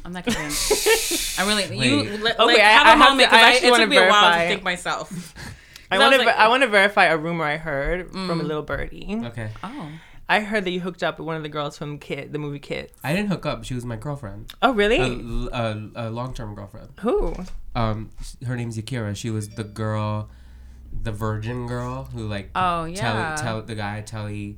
[0.05, 1.39] I'm not convinced.
[1.39, 1.63] I really.
[1.76, 2.22] You Wait.
[2.22, 3.72] let, Okay, like, I- have I a have to- moment I because I, actually it
[3.72, 4.43] wanna took me a while verify.
[4.43, 5.35] to think myself.
[5.91, 6.26] I I want was to.
[6.27, 8.47] like- I want to verify a rumor I heard from a mm.
[8.47, 9.19] little birdie.
[9.26, 9.49] Okay.
[9.63, 9.89] Oh.
[10.31, 12.59] I heard that you hooked up with one of the girls from Kid, the movie
[12.59, 12.93] Kids.
[13.03, 13.65] I didn't hook up.
[13.65, 14.53] She was my girlfriend.
[14.61, 14.97] Oh, really?
[14.97, 16.89] A, a, a long-term girlfriend.
[17.01, 17.35] Who?
[17.75, 18.11] Um,
[18.45, 19.15] her name's Yakira.
[19.15, 20.29] She was the girl,
[21.03, 23.35] the virgin girl who like Oh, tell yeah.
[23.35, 24.57] tell the guy Telly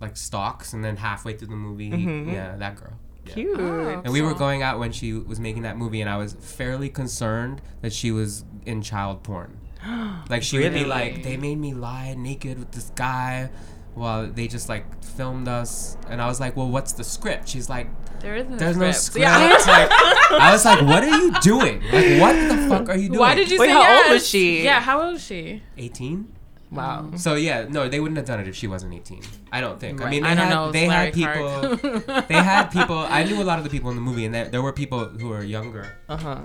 [0.00, 2.92] like stalks and then halfway through the movie, he- yeah, that girl.
[3.26, 3.32] Yeah.
[3.34, 3.58] Cute.
[3.60, 4.02] Oh.
[4.04, 6.90] And we were going out when she was making that movie, and I was fairly
[6.90, 9.56] concerned that she was in child porn.
[10.30, 13.50] Like she would be like, they made me lie naked with this guy,
[13.94, 17.48] while they just like filmed us, and I was like, well, what's the script?
[17.48, 17.88] She's like,
[18.20, 18.56] There isn't.
[18.56, 19.04] there's a no script.
[19.04, 19.22] script.
[19.22, 19.58] Yeah.
[19.66, 21.80] Like, I was like, what are you doing?
[21.92, 23.20] Like, what the fuck are you doing?
[23.20, 24.64] Why did you Wait, say how old was she?
[24.64, 25.62] Yeah, how old was she?
[25.78, 26.26] 18?
[26.74, 27.10] Wow.
[27.16, 29.22] So yeah, no, they wouldn't have done it if she wasn't 18.
[29.52, 30.02] I don't think.
[30.02, 32.22] I mean, they I don't had, know, They Larry had people.
[32.28, 32.98] They had people.
[32.98, 35.04] I knew a lot of the people in the movie, and there, there were people
[35.06, 35.96] who were younger.
[36.08, 36.38] Uh huh.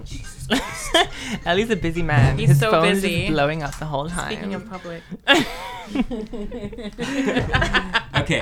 [1.45, 2.37] Ellie's a busy man.
[2.37, 3.21] He's His so phone is busy.
[3.21, 4.31] just blowing up the whole time.
[4.31, 5.01] Speaking of public.
[8.19, 8.41] Okay,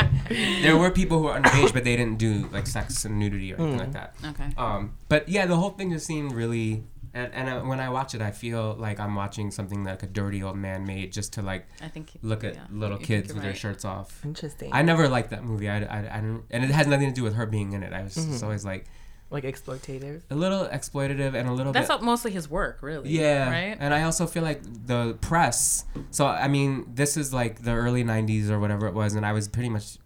[0.63, 3.57] there were people who were underage, but they didn't do like sex and nudity or
[3.57, 3.63] Hmm.
[3.63, 4.15] anything like that.
[4.25, 4.49] Okay.
[4.57, 6.83] Um, but yeah, the whole thing just seemed really.
[7.13, 10.07] And, and uh, when I watch it, I feel like I'm watching something like a
[10.07, 12.11] dirty old man made just to like I think.
[12.21, 14.23] look at yeah, little kids you're with their shirts off.
[14.25, 14.69] Interesting.
[14.73, 15.69] I never liked that movie.
[15.69, 17.93] I, I, I didn't, and it has nothing to do with her being in it.
[17.93, 18.31] I was Mm-hmm.
[18.31, 18.85] just always like
[19.29, 20.21] like exploitative.
[20.29, 22.01] a little exploitative and a little That's bit.
[22.01, 23.09] mostly his work, really.
[23.09, 23.77] Yeah, Right.
[23.77, 25.83] and I also feel like the press.
[26.11, 29.33] So I mean, this is like the early '90s or whatever it was, and I
[29.33, 29.97] was pretty much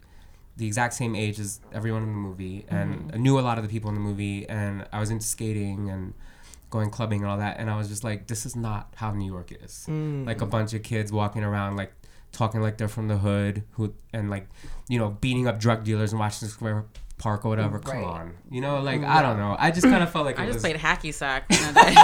[0.56, 3.64] the exact same age as everyone in the movie, and I knew a lot of
[3.64, 6.14] the people in the movie, and I was into skating and
[6.72, 9.30] going clubbing and all that, and I was just like, this is not how New
[9.30, 9.86] York is.
[9.88, 10.26] Mm.
[10.26, 11.92] Like a bunch of kids walking around like
[12.32, 14.48] talking like they're from the hood, who and like
[14.88, 16.86] you know beating up drug dealers in Washington Square
[17.22, 17.78] Park or whatever.
[17.78, 19.06] Come on, you know, like mm.
[19.08, 19.54] I don't know.
[19.56, 20.62] I just kind of felt like I just was.
[20.64, 21.46] played hacky sack.
[21.50, 21.94] in the day.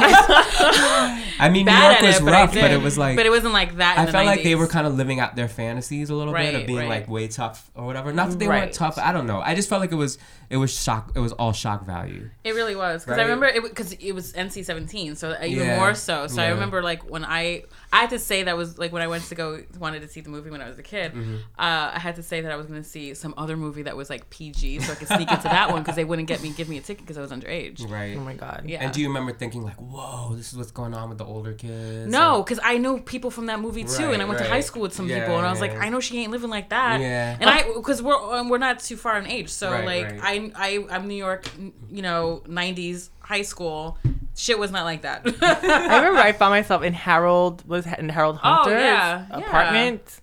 [1.40, 3.16] I mean, New York was it, rough, I but it was like.
[3.16, 3.99] but it wasn't like that.
[3.99, 6.55] In I felt like they were kind of living out their fantasies a little bit
[6.55, 6.89] of being right.
[6.89, 8.12] like way tough or whatever.
[8.12, 8.62] Not that they Right.
[8.62, 8.97] weren't tough.
[8.97, 9.40] I don't know.
[9.40, 10.19] I just felt like it was
[10.51, 11.11] it was shock.
[11.16, 12.31] It was all shock value.
[12.45, 13.27] It really was because Right?
[13.27, 16.28] I remember it because it was NC seventeen, so even Yeah, more so.
[16.28, 19.06] So I remember like when I I had to say that was like when I
[19.06, 21.12] went to go wanted to see the movie when I was a kid.
[21.12, 21.35] Mm-hmm.
[21.59, 23.97] Uh, I had to say that I was going to see some other movie that
[23.97, 26.51] was like PG, so I could sneak into that one because they wouldn't get me
[26.51, 27.90] give me a ticket because I was underage.
[27.90, 28.16] Right.
[28.16, 28.65] Oh my god.
[28.66, 28.85] Yeah.
[28.85, 31.55] And do you remember thinking like, "Whoa, this is what's going on with the older
[31.55, 32.10] kids"?
[32.12, 34.60] No, because I know people from that movie too, and I Right, went to high
[34.60, 35.78] school with some Yeah, people, and I was like.
[35.78, 37.01] I know she ain't living like that.
[37.01, 37.36] Yeah.
[37.40, 40.52] And I, because we're um, we're not too far in age, so Right, like right.
[40.56, 41.47] I I I'm New York,
[41.90, 43.97] you know, '90s high school.
[44.39, 45.23] Shit was not like that.
[45.43, 49.36] I remember I found myself in Harold was in Harold oh, Hunter's Oh, yeah, yeah.
[49.36, 50.20] apartment,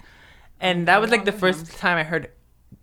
[0.61, 2.31] and that was like the first time I heard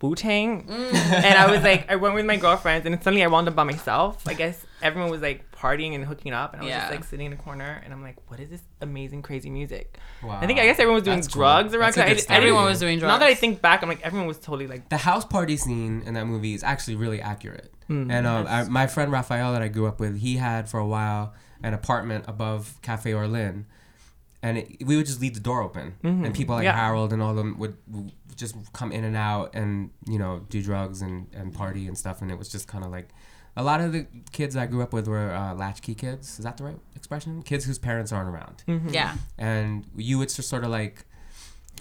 [0.03, 3.47] Wu Tang, and I was like, I went with my girlfriends, and suddenly I wound
[3.47, 4.27] up by myself.
[4.27, 6.79] I guess everyone was like partying and hooking up, and I was Yeah.
[6.81, 9.97] just like sitting in a corner, and I'm like, what is this amazing crazy music?
[10.21, 10.39] Wow.
[10.41, 11.39] I think I guess everyone was doing That's cool.
[11.43, 11.93] drugs around.
[11.93, 12.35] That's a 'cause I- good I story.
[12.35, 13.13] didn't- Everyone was doing drugs.
[13.13, 16.03] Now that I think back, I'm like, everyone was totally like, the house party scene
[16.05, 17.73] in that movie is actually really accurate.
[17.89, 20.79] Mm, and um, I, my friend Raphael that I grew up with, he had for
[20.81, 23.65] a while an apartment above Cafe Orlin,
[24.43, 26.77] and it, we would just leave the door open, and people like Mm-hmm.
[26.77, 26.85] Yeah.
[26.85, 30.41] Harold and all of them would, would just come in and out and you know
[30.49, 33.09] do drugs and, and party and stuff, and it was just kind of like.
[33.55, 36.39] A lot of the kids I grew up with were uh, latchkey kids.
[36.39, 37.43] Is that the right expression?
[37.43, 41.05] Kids whose parents aren't around yeah, and you would just sort of like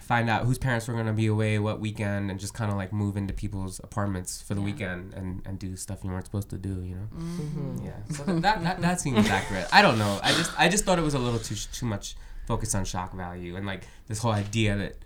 [0.00, 2.76] find out whose parents were going to be away what weekend and just kind of
[2.76, 6.50] like move into people's apartments for the weekend and, and do stuff you weren't supposed
[6.50, 7.86] to do you know Mm-hmm.
[7.86, 10.84] yeah so that, that, that, that seems accurate i don't know i just i just
[10.84, 12.16] thought it was a little too too much
[12.46, 14.96] focus on shock value and like this whole idea that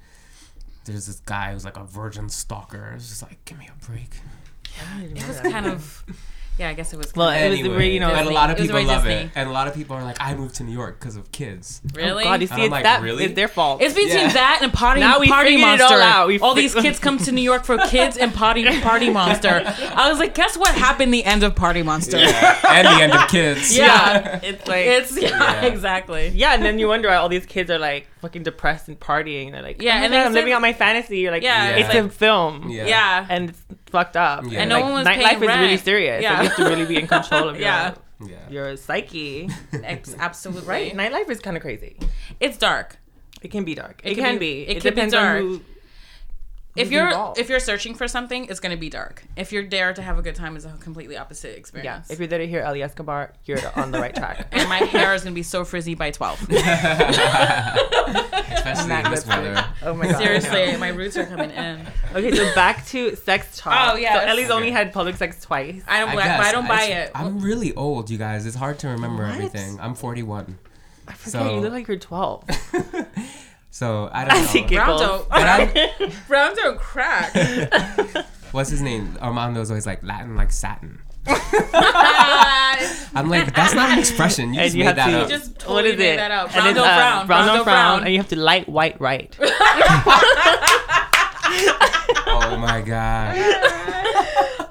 [0.85, 4.17] there's this guy who's like a virgin stalker it's just like give me a break
[5.01, 6.05] it was kind of.
[6.59, 7.15] Yeah, I guess it was.
[7.15, 9.25] Well, Kind it was the you know, and a lot of people love Disney.
[9.27, 11.31] it and a lot of people are like i moved to new york because of
[11.31, 12.23] kids of, really.
[12.25, 13.25] Oh, God, you see, I'm it's like, that really?
[13.25, 13.83] it's their fault.
[13.83, 14.33] It's between Yeah.
[14.33, 16.29] that and Party Now we Party figured it all out.
[16.29, 19.63] We all fi- these kids come to New York for kids and Party Party Monster.
[19.95, 21.13] I was like, guess what happened?
[21.13, 22.19] The end of Party Monster.
[22.19, 24.41] Yeah, and the end of kids Yeah.
[24.43, 25.63] it's like it's yeah, Yeah.
[25.67, 26.29] exactly.
[26.29, 29.53] Yeah, and then you wonder why all these kids are like fucking depressed and partying.
[29.53, 31.19] They're like, Yeah, oh yeah, and and they I'm living out my fantasy.
[31.19, 32.69] You're like, Yeah, yeah, it's it's a film.
[32.71, 32.87] Yeah.
[32.87, 34.45] Yeah, and it's fucked up.
[34.49, 34.61] Yeah.
[34.61, 36.23] And no like, one was nightlife paying is really serious.
[36.23, 36.33] Yeah.
[36.35, 37.95] Like, you have to really be in control of your, Yeah.
[38.27, 39.49] yeah your psyche.
[39.85, 40.93] Ex- absolutely Right?
[40.95, 41.97] Nightlife is kind of crazy.
[42.41, 42.99] It's dark.
[43.43, 44.01] It can be dark.
[44.03, 44.69] It, It can can be- be.
[44.71, 45.43] it It, could be depends dark.
[45.43, 45.61] on who.
[46.77, 47.39] If you're involved.
[47.41, 49.23] if you're searching for something, it's gonna be dark.
[49.37, 51.85] If you're there to have a good time, it's a completely opposite experience.
[51.85, 52.11] yeah, experience.
[52.11, 54.47] if you're there to hear Ellie Escobar, you're on the right track.
[54.53, 56.41] and my hair is gonna be so frizzy by twelve.
[58.57, 60.19] especially in this weather oh my god.
[60.19, 61.87] Seriously, my roots are coming in.
[62.15, 63.93] Okay, so back to sex talk.
[63.95, 64.15] Oh, yeah.
[64.15, 65.83] So Ellie's only had public sex twice.
[65.87, 66.47] I don't, I but guess.
[66.47, 67.13] I don't buy It's- it.
[67.15, 68.47] I'm really old, you guys.
[68.47, 69.33] It's hard to remember What?
[69.35, 69.79] everything.
[69.81, 70.59] I'm 41,
[71.09, 71.33] I forget.
[71.33, 72.45] So- you look like you're 12.
[73.77, 74.69] So I don't As he know.
[74.69, 75.01] giggles.
[75.01, 77.35] Brown don't, But I'm- brown don't crack.
[78.53, 79.19] what's his name?
[79.21, 81.01] Armando's always like Latin, like satin.
[81.29, 84.55] I I'm like, that's not an expression.
[84.55, 85.29] You And just you made have that to- up.
[85.29, 86.17] just what totally is made it?
[86.17, 86.53] that up.
[86.53, 87.27] Brown it's, don't uh, brown.
[87.27, 89.37] brown don't don't brown, and you have to light white right.
[92.29, 93.37] oh my god.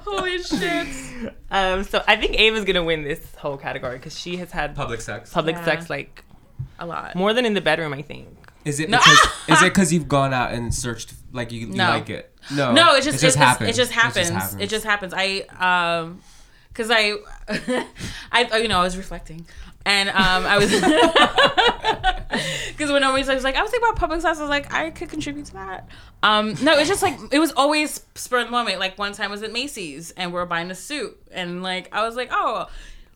[0.04, 1.32] Holy shit.
[1.50, 5.00] um, so I think Ava's gonna win this whole category because she has had Public
[5.00, 5.32] sex.
[5.32, 5.64] public Yeah.
[5.64, 6.24] sex like
[6.78, 7.14] A lot.
[7.14, 7.92] more than in the bedroom.
[7.92, 8.28] I think.
[8.66, 8.98] Is it No.
[8.98, 9.18] because
[9.48, 11.88] is it because you've gone out and searched like you, you No.
[11.90, 12.32] like it?
[12.54, 12.72] No.
[12.72, 13.70] No, it just, it just happens.
[13.70, 14.56] It just happens.
[14.60, 15.14] It just happens.
[15.16, 16.20] I um,
[16.74, 17.14] cause I,
[18.32, 19.46] I you know I was reflecting,
[19.84, 20.70] and um I was,
[22.78, 24.38] cause when I was, I was like I was thinking about public sex.
[24.38, 25.88] I was like I could contribute to that.
[26.22, 28.80] Um, no, it's just like it was always spur of the moment.
[28.80, 31.88] Like one time I was at Macy's and we are buying a suit, and like
[31.92, 32.68] I was like oh.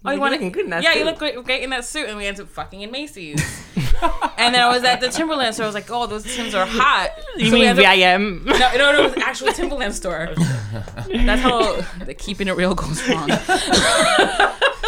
[0.02, 1.04] Oh, You're you want looking good in that Yeah, you suit.
[1.04, 3.38] look great, great in that suit, and we ended up fucking in Macy's.
[4.38, 5.64] and then I was at the Timberland store.
[5.64, 8.32] I was like, "Oh, those Tims are hot." You So mean ended up- no,
[8.78, 10.30] no, no, it was an actual Timberland store.
[10.36, 13.28] That's how the keeping it real goes wrong.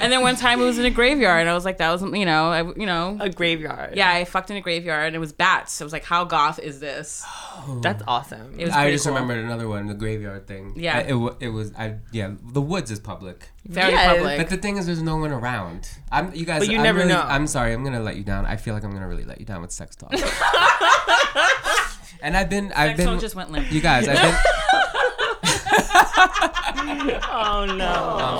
[0.00, 2.02] and then one time it was in a graveyard, and I was like, that was,
[2.02, 3.96] you know, I, you know, A graveyard.
[3.96, 5.80] yeah, I fucked in a graveyard, and it was bats.
[5.80, 7.24] I was like, how goth is this?
[7.82, 8.58] that's awesome.
[8.58, 9.14] It was I just cool.
[9.14, 10.72] remembered another one, the graveyard thing.
[10.76, 10.98] Yeah.
[10.98, 13.48] I- it, it was I yeah, the woods is public.
[13.66, 14.16] very Yes.
[14.16, 14.38] public.
[14.38, 15.88] But the thing is, there's no one around.
[16.12, 16.60] I'm you guys.
[16.60, 17.20] But you I'm never really- know.
[17.22, 17.72] I'm sorry.
[17.72, 18.46] I'm gonna let you down.
[18.46, 20.12] I feel like I'm gonna really let you down with sex talk.
[22.20, 23.70] And I've been, I've Sex been, just went limp.
[23.70, 24.34] you guys, I've been,
[26.20, 28.38] Oh no.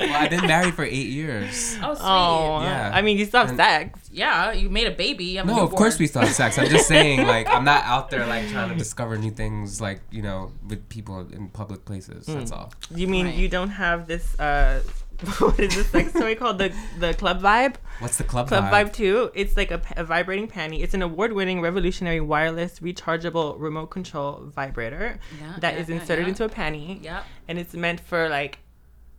[0.00, 1.76] well, I've been married for eight years.
[1.82, 2.04] Oh, sweet.
[2.04, 2.90] Oh, Yeah.
[2.92, 4.00] I mean, you still have And- sex.
[4.10, 5.24] Yeah, you made a baby.
[5.24, 6.58] You have a No, of course we still have sex.
[6.58, 10.00] I'm just saying, like, I'm not out there like trying to discover new things, like
[10.10, 12.26] you know, with people in public places.
[12.26, 12.72] That's all.
[12.94, 13.34] You mean Right.
[13.34, 14.38] you don't have this?
[14.40, 14.82] uh
[15.40, 16.58] What is this sex toy called?
[16.58, 17.74] The the Club Vibe.
[17.98, 18.86] What's the club, Club vibe?
[18.90, 19.30] Vibe 2.
[19.34, 20.80] It's like a, a vibrating panty.
[20.82, 26.28] It's an award-winning, revolutionary, wireless, rechargeable remote control vibrator Yeah, that yeah, is inserted yeah.
[26.30, 27.02] into a panty.
[27.02, 27.24] Yep.
[27.48, 28.58] And it's meant for like,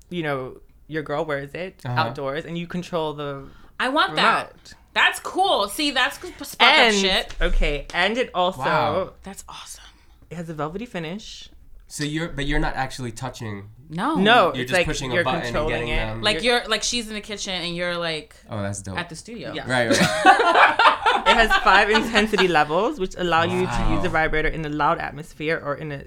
[0.10, 2.00] you know, your girl wears it Uh-huh.
[2.02, 3.48] outdoors, and you control the
[3.80, 4.74] I want that.
[4.94, 5.68] That's cool.
[5.70, 7.36] See, that's good spot up shit.
[7.42, 9.14] okay, and it also Wow.
[9.24, 9.84] That's awesome.
[10.30, 11.50] it has a velvety finish.
[11.92, 13.70] So you're, but you're not actually touching.
[13.90, 14.14] No.
[14.16, 15.96] No, You're it's just like pushing a you're button and getting it.
[15.98, 18.98] them- Like you're like she's in the kitchen and you're like Oh, that's dope.
[18.98, 19.52] at the studio.
[19.54, 19.68] Yeah.
[19.70, 20.76] right, right.
[21.30, 25.00] It has five intensity levels, which allow you to use the vibrator in a loud
[25.00, 26.04] atmosphere or in a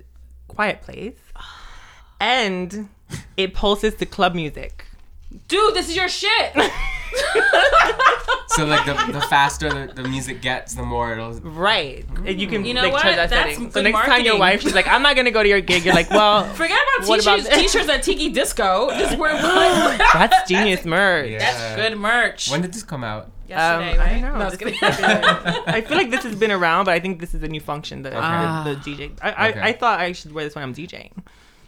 [0.48, 1.18] quiet place.
[2.20, 2.88] And
[3.36, 4.84] it pulses to club music.
[5.48, 6.52] Dude, this is your shit.
[8.48, 11.32] so like the, the faster the, the music gets, the more it'll.
[11.40, 12.04] Right.
[12.26, 13.02] And you can You know like what?
[13.02, 13.70] charge that That's setting.
[13.70, 14.38] So good next time your marketing.
[14.40, 15.84] wife, she's like, I'm not gonna go to your gig.
[15.84, 17.72] You're like, well, Forget about What about t-shirts, this?
[17.72, 18.90] t-shirts at Tiki Disco.
[18.98, 19.32] Just wear
[20.12, 21.30] that's genius merch.
[21.30, 21.38] Yeah.
[21.38, 22.50] That's good merch.
[22.50, 23.30] When did this come out?
[23.48, 24.12] Yesterday, Um, I right?
[24.12, 24.38] don't know.
[24.38, 25.00] No, I was This is like
[25.66, 27.60] a- I feel like this has been around, but I think this is a new
[27.60, 28.02] function.
[28.02, 28.62] The, Ah.
[28.64, 29.18] the, the DJ.
[29.20, 29.60] I, I, Okay.
[29.60, 31.10] I thought I should wear this when I'm DJing.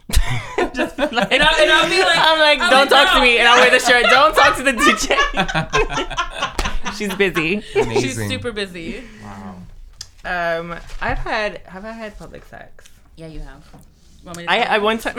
[0.73, 3.21] Just like, and, I, and I'll be like, I'm like, I'm don't like, talk to
[3.21, 4.03] me, and I'll wear the shirt.
[4.03, 5.17] Don't talk to the DJ.
[6.95, 7.63] She's busy.
[7.75, 8.01] Amazing.
[8.01, 9.03] she's super busy.
[9.23, 9.55] Wow.
[10.23, 12.85] Um, I've had have I had public sex?
[13.15, 13.63] Yeah, you have.
[14.23, 15.15] Want me to I, I one time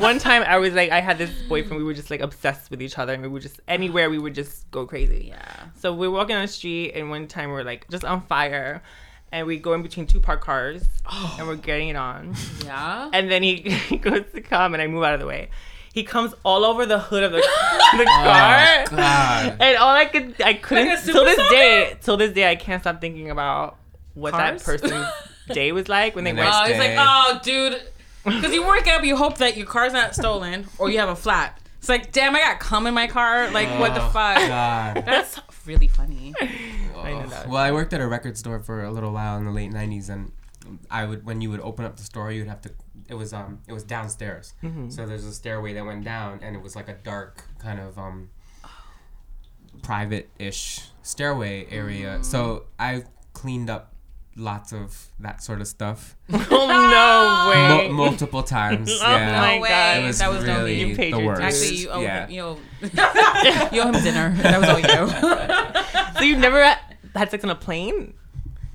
[0.00, 2.80] one time I was like I had this boyfriend we were just like obsessed with
[2.82, 5.26] each other and we would just anywhere we would just go crazy.
[5.28, 5.66] Yeah.
[5.76, 8.82] So we were walking on the street and one time we're like just on fire
[9.32, 11.36] and we go in between two parked cars oh.
[11.38, 12.34] and we're getting it on.
[12.64, 13.10] Yeah.
[13.12, 13.56] And then he,
[13.88, 15.48] he goes to come and I move out of the way.
[15.92, 18.84] He comes all over the hood of the, the oh, car.
[18.86, 19.56] Oh, God.
[19.60, 22.56] And all I could, I couldn't, Like till this super day, till this day, I
[22.56, 23.76] can't stop thinking about
[24.14, 24.62] what Cars?
[24.62, 25.06] that person's
[25.54, 26.48] day was like when they went.
[26.50, 27.82] Oh, he's like, oh, dude.
[28.24, 31.16] Because you work up, you hope that your car's not stolen or you have a
[31.16, 31.58] flat.
[31.78, 33.50] It's like, damn, I got cum in my car.
[33.50, 34.36] Like, what the Oh, fuck?
[34.36, 35.02] God.
[35.04, 36.32] That's really funny.
[37.02, 37.48] I know that.
[37.48, 40.08] Well, I worked at a record store for a little while in the late '90s,
[40.08, 40.32] and
[40.90, 42.70] I would when you would open up the store, you'd have to.
[43.08, 44.88] It was um it was downstairs, Mm-hmm.
[44.90, 47.98] so there's a stairway that went down, and it was like a dark kind of
[47.98, 48.30] um
[49.82, 52.18] private-ish stairway area.
[52.18, 52.24] Mm.
[52.24, 53.88] So I cleaned up
[54.34, 57.88] lots of that sort of stuff oh no Mul- way!
[57.90, 58.90] multiple times.
[58.90, 59.40] Oh yeah.
[59.40, 59.68] my No way.
[59.68, 59.96] God.
[59.98, 61.42] It was that was no really You paid the your worst.
[61.42, 62.26] Actually, you owe yeah.
[62.26, 62.58] him, you owe,
[63.72, 64.34] you owe him dinner.
[64.42, 66.18] That was all you.
[66.18, 66.62] so you've never
[67.14, 68.14] had, had sex on a plane?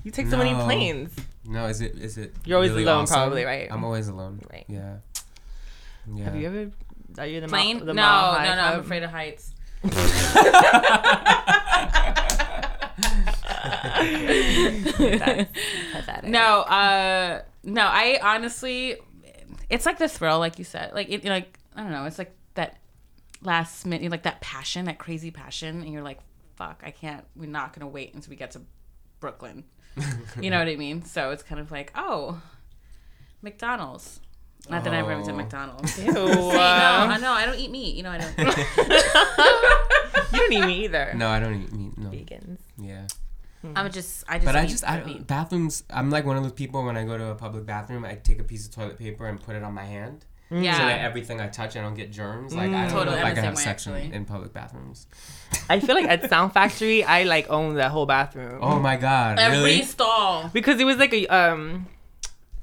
[0.04, 0.64] You take so many No.
[0.64, 1.14] planes.
[1.44, 2.34] No, is it is it?
[2.44, 3.14] You're always really alone, awesome?
[3.16, 3.68] probably, right?
[3.70, 4.40] I'm always alone.
[4.52, 4.64] Right.
[4.68, 4.96] Yeah.
[6.14, 6.24] Yeah.
[6.24, 6.70] Have you ever?
[7.18, 7.78] Are you the Plane?
[7.78, 8.84] Mile, No, the no, mile no, high I'm club?
[8.84, 9.52] afraid of heights.
[14.98, 16.30] Pathetic.
[16.30, 17.82] No, uh, no.
[17.82, 18.96] I honestly,
[19.70, 20.92] it's like the thrill, like you said.
[20.94, 22.04] Like it, like I don't know.
[22.04, 22.78] It's like that
[23.42, 26.18] last minute, like that passion, that crazy passion, and you're like,
[26.58, 27.24] "Fuck, I can't.
[27.36, 28.62] We're not gonna wait until we get to
[29.20, 29.62] Brooklyn."
[30.40, 31.04] you know what I mean?
[31.04, 32.42] So it's kind of like, oh,
[33.42, 34.18] McDonald's.
[34.68, 35.36] Not that I ever did to oh.
[35.36, 35.96] McDonald's.
[35.98, 37.94] Ew, See, no, I know I don't eat meat.
[37.94, 38.38] You know I don't.
[40.32, 41.12] you don't eat meat either.
[41.14, 41.96] No, I don't eat meat.
[41.96, 42.10] No.
[42.10, 42.58] Vegans.
[42.76, 43.06] Yeah.
[43.62, 43.92] I'm hmm.
[43.92, 44.44] just I just.
[44.44, 45.26] But I eat just I meat.
[45.26, 45.84] bathrooms.
[45.90, 48.40] I'm like one of those people when I go to a public bathroom, I take
[48.40, 50.78] a piece of toilet paper and put it on my hand, yeah.
[50.78, 52.54] so that everything I touch, I don't get germs.
[52.54, 53.92] Like I don't Totally, know if I'm I the can same have way, sex in,
[53.94, 54.14] actually.
[54.14, 55.06] in public bathrooms.
[55.70, 58.58] I feel like at Sound Factory, I like own that whole bathroom.
[58.62, 59.82] Oh my god, Every really?
[59.82, 60.48] stall.
[60.52, 61.86] Because it was like a um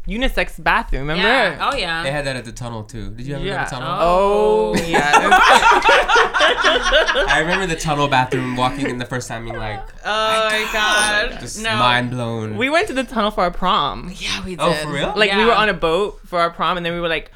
[0.08, 1.28] unisex bathroom, remember?
[1.28, 1.70] Yeah.
[1.72, 2.04] Oh yeah.
[2.04, 3.10] They had that at the tunnel too.
[3.12, 3.64] Did you ever Yeah.
[3.64, 3.98] go to the tunnel?
[4.00, 5.12] Oh, yeah.
[7.28, 11.40] I remember the tunnel bathroom walking in the first time being like, Oh my god.
[11.40, 11.76] just no.
[11.78, 12.58] mind blown.
[12.58, 14.12] we went to the tunnel for our prom.
[14.16, 14.60] Yeah, we did.
[14.62, 15.14] Oh, for real?
[15.16, 15.46] Like we Yeah.
[15.48, 17.32] were on a boat for our prom, and then we were like,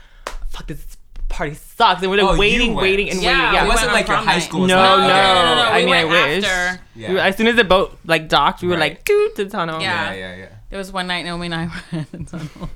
[0.49, 0.97] "Fuck, this
[1.29, 3.53] party sucks," and we were like Oh, waiting, waiting, and Yeah, waiting.
[3.53, 4.39] Yeah, it wasn't went like your high night.
[4.39, 4.61] school.
[4.61, 5.71] was No, like, no, okay.
[5.71, 6.43] I we mean, I wish.
[6.45, 6.81] After.
[6.95, 7.11] Yeah.
[7.13, 8.91] We as soon as the boat like docked, we were Right.
[8.93, 10.11] like, "Dude, to the tunnel." Yeah.
[10.11, 10.49] yeah, yeah, yeah.
[10.69, 12.69] There was one night Nomi and I were in the tunnel.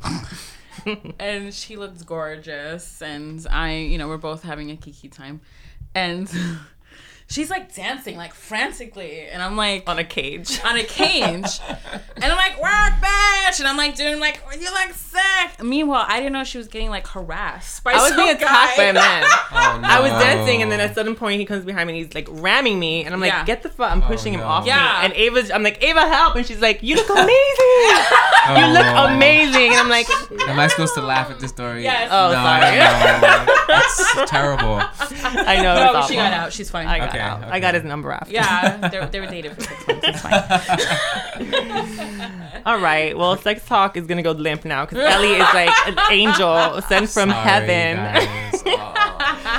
[1.19, 5.41] and she looked gorgeous and I, you know, we're both having a kiki time.
[5.95, 6.27] And
[7.33, 10.59] she's like dancing like frantically, and I'm like On a cage.
[10.65, 11.59] on a cage,
[12.15, 15.63] and I'm like rock bitch, and I'm like doing like you like sick.
[15.63, 18.77] Meanwhile, I didn't know she was getting like harassed by I was some being attacked
[18.77, 18.89] by guy.
[18.89, 19.23] a man.
[19.55, 19.87] Oh, no.
[19.87, 22.15] I was dancing, and then at a sudden point he comes behind me and he's
[22.15, 23.45] like ramming me, and I'm like, Yeah.
[23.45, 24.47] "Get the fuck!" I'm oh, pushing him no.
[24.47, 24.75] off Yeah.
[24.77, 27.27] me, and Ava's, I'm like, "Ava, help!" And she's like, "You look amazing.
[27.29, 28.55] Oh.
[28.59, 29.13] you look Oh.
[29.15, 30.07] amazing." And I'm like,
[30.47, 31.83] Am I supposed to laugh at this story?
[31.83, 32.09] Yes.
[32.11, 32.77] Oh, no, sorry.
[32.77, 33.53] no.
[33.75, 34.81] It's terrible.
[35.47, 36.51] "I know." No, it's she got out.
[36.53, 36.87] She's fine.
[36.87, 37.43] I got Okay, out.
[37.45, 38.31] I got his number after.
[38.33, 40.07] Yeah, they, they were dated for six months.
[40.07, 40.43] It's fine.
[42.65, 43.17] All right.
[43.17, 47.09] Well, sex talk is gonna go limp now because Ellie is like an angel sent
[47.09, 47.97] from Sorry, heaven.
[47.97, 48.63] guys.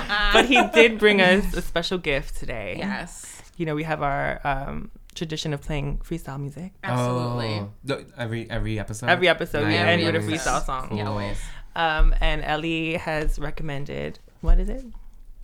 [0.07, 0.31] Oh.
[0.33, 2.77] but he did bring us a special gift today.
[2.79, 6.73] Yes, You know, we have our um, tradition of playing freestyle music.
[6.83, 7.67] absolutely.
[7.91, 8.05] Oh.
[8.17, 9.09] Every every episode.
[9.09, 10.97] Every episode, we Yeah, end with a freestyle song.
[10.97, 11.39] Yeah, always.
[11.77, 14.85] Um, and Ellie has recommended what is it?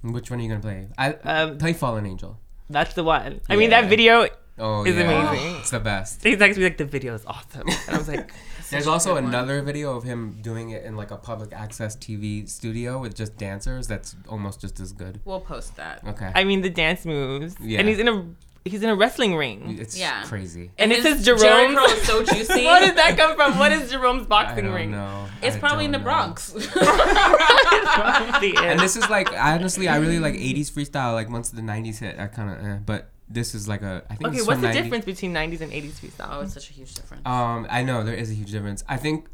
[0.02, 0.88] Which one are you gonna play?
[0.98, 2.38] I Um, play Fallen Angel.
[2.68, 3.40] That's the one.
[3.48, 4.26] I mean, that video.
[4.58, 5.10] Oh, It's yeah.
[5.10, 5.56] amazing.
[5.56, 6.22] It's the best.
[6.22, 8.32] He's actually like the video is awesome, and I was like,
[8.70, 13.00] There's also another video of him doing it in like a public access TV studio
[13.00, 13.88] with just dancers.
[13.88, 15.20] That's almost just as good.
[15.24, 16.06] We'll post that.
[16.06, 16.30] Okay.
[16.34, 17.80] I mean, the dance moves, Yeah.
[17.80, 18.24] and he's in a
[18.64, 20.22] he's in a wrestling ring, it's Yeah.
[20.24, 20.70] crazy.
[20.78, 21.40] and it says Jerome.
[21.40, 22.64] Jericho is so juicy.
[22.64, 23.58] Where did that come from?
[23.58, 24.90] What is Jerome's I boxing don't ring?
[24.90, 25.26] know.
[25.42, 26.12] It's I probably in the don't know.
[26.12, 26.52] Bronx.
[28.40, 31.12] The And this is like honestly, I really like '80s freestyle.
[31.14, 32.64] Like once the '90s hit, I kind of.
[32.66, 34.02] Eh, but this is like a.
[34.10, 34.28] I think.
[34.30, 36.28] okay, what's the 90 difference between '90s and '80s freestyle?
[36.32, 37.22] oh, it's such a huge difference.
[37.26, 38.82] Um, I know there is a huge difference.
[38.88, 39.26] I think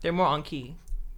[0.00, 0.76] They're more on key.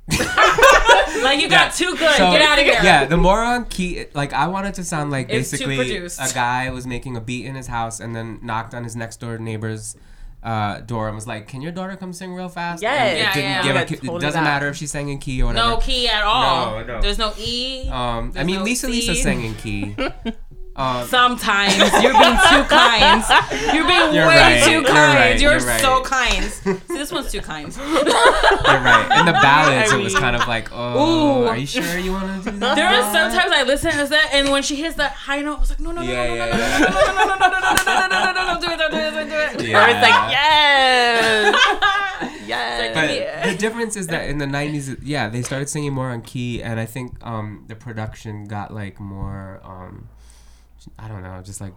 [1.23, 1.69] like you got yeah.
[1.71, 2.17] too good.
[2.17, 2.75] So- Get out of here.
[2.83, 6.87] Yeah, the moron key, like I wanted to sound like It's basically a guy was
[6.87, 9.97] making a beat in his house and then knocked on his next door neighbor's
[10.43, 12.93] uh, door and was like, "Can your daughter come sing real fast?" Yes.
[13.01, 13.63] And it Yeah, didn't yeah.
[13.63, 14.51] give a totally it doesn't that.
[14.51, 15.71] matter if she sang in key or whatever.
[15.71, 16.73] No key at all.
[16.81, 17.01] No, no.
[17.01, 17.89] There's no E.
[17.89, 19.23] Um, I mean, no Lisa Lisa C.
[19.23, 19.97] sang in key.
[20.77, 23.23] Um, Sometimes you're being too kind.
[23.73, 24.65] You're being You're way right.
[24.65, 25.15] too You're kind.
[25.19, 25.41] right.
[25.41, 25.81] You're, You're right.
[25.81, 26.45] so kind.
[26.51, 27.75] See, this one's too kind.
[27.77, 29.19] you're right.
[29.21, 31.47] In the ballads, I it was kind of like, "Oh, Ooh.
[31.47, 34.31] are you sure you want to do that?" There are sometimes I listen to that,
[34.33, 36.35] and when she hits that high note, I was like, no, no, no, Yeah, no,
[36.35, 36.79] no, yeah, no, yeah.
[36.79, 38.85] no, no, no, no, no, no, no, no, no, no, no, no, do it, do
[38.87, 39.69] it, do it, do it.
[39.69, 39.85] Yeah.
[39.85, 41.55] Or it's like yes,
[42.47, 42.95] yes.
[42.95, 43.51] But Yeah.
[43.53, 46.81] the difference is that in the '90s, yeah, they started singing more on key, and
[46.81, 50.09] I think um, the production got like more, um,
[50.99, 51.75] I don't know, just like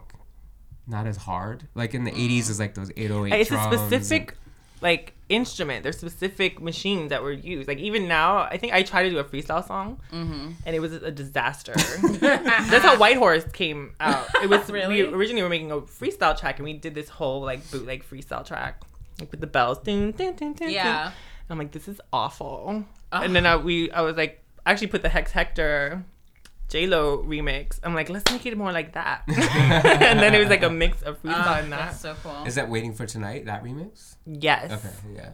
[0.86, 1.66] not as hard.
[1.74, 4.34] Like in the '80s, is like those 808 it's a drums specific
[4.80, 5.82] like instrument.
[5.82, 7.66] There's specific machines that were used.
[7.68, 10.50] Like even now, I think I tried to do a freestyle song, Mm-hmm.
[10.64, 11.74] and it was a disaster.
[12.20, 14.26] That's how White Horse came out.
[14.42, 15.00] It was Really?
[15.00, 18.04] Originally we originally were making a freestyle track, and we did this whole like bootleg
[18.04, 18.82] freestyle track,
[19.20, 19.78] like with the bells.
[19.78, 21.04] Dun, dun, dun, dun, Yeah.
[21.04, 21.12] dun.
[21.50, 22.84] I'm like, this is awful.
[23.10, 26.04] And then I, we, I was like, I actually put the Hex Hector.
[26.68, 27.80] J Lo remix.
[27.82, 29.22] I'm like, let's make it more like that.
[29.28, 31.78] and then it was like a mix of freestyle Ah, and that.
[31.90, 32.44] That's so cool.
[32.44, 33.46] Is that "Waiting for Tonight"?
[33.46, 34.16] That remix?
[34.26, 34.70] Yes.
[34.72, 35.30] Okay, yeah.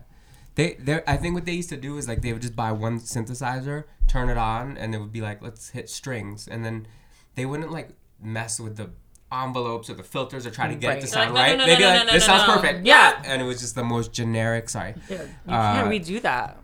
[0.56, 2.70] They, they, I think what they used to do is like they would just buy
[2.70, 6.86] one synthesizer, turn it on, and it would be like, let's hit strings, and then
[7.35, 7.89] they wouldn't like
[8.23, 8.90] mess with the
[9.32, 11.59] envelopes or the filters or try to get it to sound like, no, right.
[11.59, 12.55] no, no, They'd be no, like, no, no, this no, sounds no.
[12.55, 12.86] perfect.
[12.86, 13.20] Yeah.
[13.24, 14.69] and it was just the most generic.
[14.69, 14.94] Sorry.
[15.11, 16.59] Yeah, you Uh, can't redo that.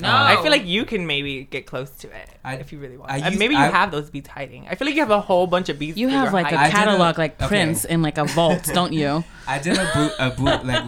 [0.00, 2.96] No, I feel like you can maybe get close to it I- if you really
[2.96, 3.10] want.
[3.10, 4.66] I And used- maybe you I- have those beats hiding.
[4.68, 5.98] I feel like you have a whole bunch of beats.
[5.98, 6.74] you have like a I did hiding.
[6.74, 7.48] a- catalog like okay.
[7.48, 9.22] Prince in like a vault, don't you?
[9.46, 10.84] I did a boot, a boot like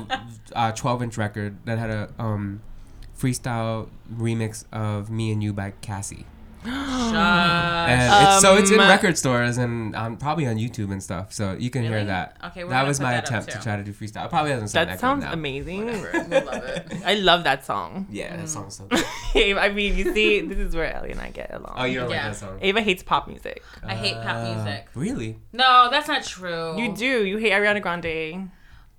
[0.54, 2.62] uh, 12 inch record that had a um,
[3.18, 6.26] freestyle remix of "Me and You" by Cassie.
[6.64, 6.74] Shut.
[7.14, 11.32] And it's, so it's in Um, record stores and um, probably on YouTube and stuff.
[11.32, 11.94] So you can Really?
[11.96, 12.36] hear that.
[12.46, 13.62] Okay, we're that gonna was put my that up attempt to too.
[13.62, 14.24] try to do freestyle.
[14.24, 15.32] It probably doesn't sound That that, sounds now.
[15.32, 15.86] amazing.
[15.86, 16.92] We love it.
[17.04, 18.06] I love that song.
[18.10, 18.40] Yeah, Mm.
[18.40, 18.84] that song's so
[19.34, 19.56] good.
[19.58, 21.74] I mean, you see, this is where Ellie and I get along.
[21.76, 22.24] Oh, you don't Yeah.
[22.28, 22.58] like that song?
[22.62, 23.62] Ava hates pop music.
[23.84, 24.86] I hate pop Uh, music.
[24.94, 25.38] Really?
[25.52, 26.78] No, that's not true.
[26.80, 27.24] You do.
[27.26, 28.50] You hate Ariana Grande.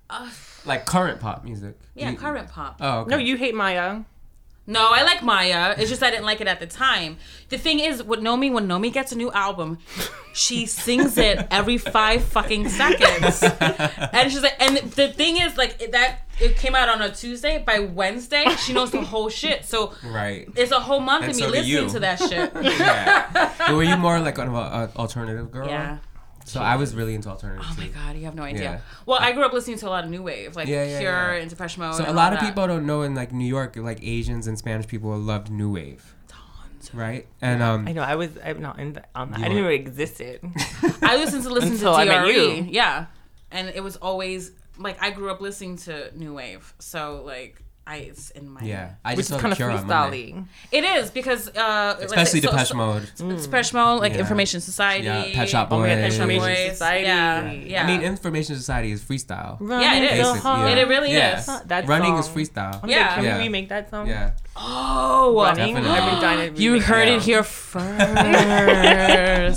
[0.08, 0.28] Uh,
[0.64, 1.76] Like current pop music?
[1.94, 2.76] yeah, You- current pop.
[2.80, 3.10] Oh, okay.
[3.10, 4.00] No, you hate Maya.
[4.68, 5.74] No, I like Maya.
[5.78, 7.18] It's just I didn't like it at the time.
[7.50, 9.78] The thing is, with Nomi, when Nomi gets a new album,
[10.32, 15.78] she sings it every five fucking seconds, and she's like, and the thing is, like
[15.92, 17.62] that it came out on a Tuesday.
[17.64, 19.64] By Wednesday, she knows the whole shit.
[19.64, 20.48] So Right.
[20.56, 21.88] it's a whole month And of me so do listening you.
[21.90, 22.52] to that shit.
[22.80, 23.52] Yeah.
[23.58, 25.68] But were you more like an uh, alternative girl?
[25.68, 25.98] yeah.
[26.46, 28.62] So I was really into alternative Oh my god, you have no idea.
[28.62, 28.80] Yeah.
[29.04, 31.12] Well, I grew up listening to a lot of new wave, like Yeah, yeah, Cure
[31.34, 31.40] yeah.
[31.40, 31.94] and Depeche Mode.
[31.96, 32.46] So a lot of that.
[32.48, 36.14] people don't know in like New York, like Asians and Spanish people loved new wave.
[36.94, 37.26] Right?
[37.42, 38.02] And um I know.
[38.02, 38.30] I was.
[38.44, 38.92] I'm not in.
[38.92, 39.40] The, on that.
[39.40, 40.40] I didn't even were- it existed.
[41.02, 42.30] I listened to listen Until to I DRE.
[42.32, 42.66] you.
[42.70, 43.06] Yeah,
[43.50, 48.30] and it was always like I grew up listening to new wave, so like ice
[48.34, 50.32] in my Yeah, I Which is kind of Cure on Monday.
[50.32, 53.10] freestyle It is because uh, Especially say- so- Depeche so- Mode.
[53.16, 54.18] Depeche Mode, like Yeah.
[54.20, 56.14] Information Society, Yeah, Pet Shop my God, Boys.
[56.14, 57.04] Information Society.
[57.04, 57.82] Yeah, yeah.
[57.82, 59.58] I mean, Information Society is freestyle.
[59.60, 60.26] Yeah, it is.
[60.26, 60.68] Basic, yeah.
[60.68, 61.38] It, it really Yeah.
[61.38, 61.46] is.
[61.66, 62.34] That Running is song.
[62.34, 62.76] freestyle.
[62.84, 63.14] Okay, Yeah.
[63.14, 63.36] Can Yeah.
[63.38, 64.08] we remake that song?
[64.08, 64.30] Yeah.
[64.58, 65.74] Oh, Running.
[65.74, 65.90] Definitely.
[65.98, 67.86] I've been dying to you heard it here first,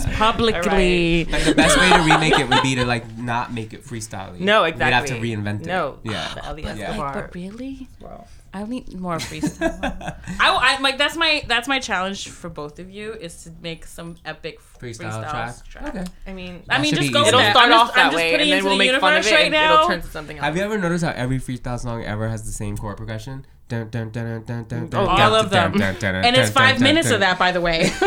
[0.17, 1.26] publicly.
[1.26, 4.38] Like the best way to remake it would be to like not make it freestyle.
[4.39, 4.85] No, exactly.
[4.85, 5.67] We'd have to reinvent it.
[5.67, 5.99] No.
[6.03, 6.34] Yeah.
[6.35, 6.69] The Ellie Yeah.
[6.71, 7.13] Escobar.
[7.13, 8.26] But really, Bro.
[8.53, 9.80] I need more freestyle.
[10.39, 13.85] I, I like that's my that's my challenge for both of you is to make
[13.85, 15.65] some epic Freestyle, freestyle, track.
[15.69, 15.95] track.
[15.95, 16.05] Okay.
[16.27, 17.51] I mean, I mean, just go it'll that.
[17.53, 19.23] start I'm off just, that I'm way, putting and then we'll the make fun of
[19.26, 19.73] universe it, right and now.
[19.76, 20.43] it'll turn to something else.
[20.45, 23.45] Have you ever noticed how every freestyle song ever has the same chord progression?
[23.69, 26.49] Dun, dun, dun, dun, dun, dun, Oh, All of them, dun, dun, dun, and it's
[26.49, 27.13] five dun, minutes dun.
[27.15, 27.91] of that, by the way,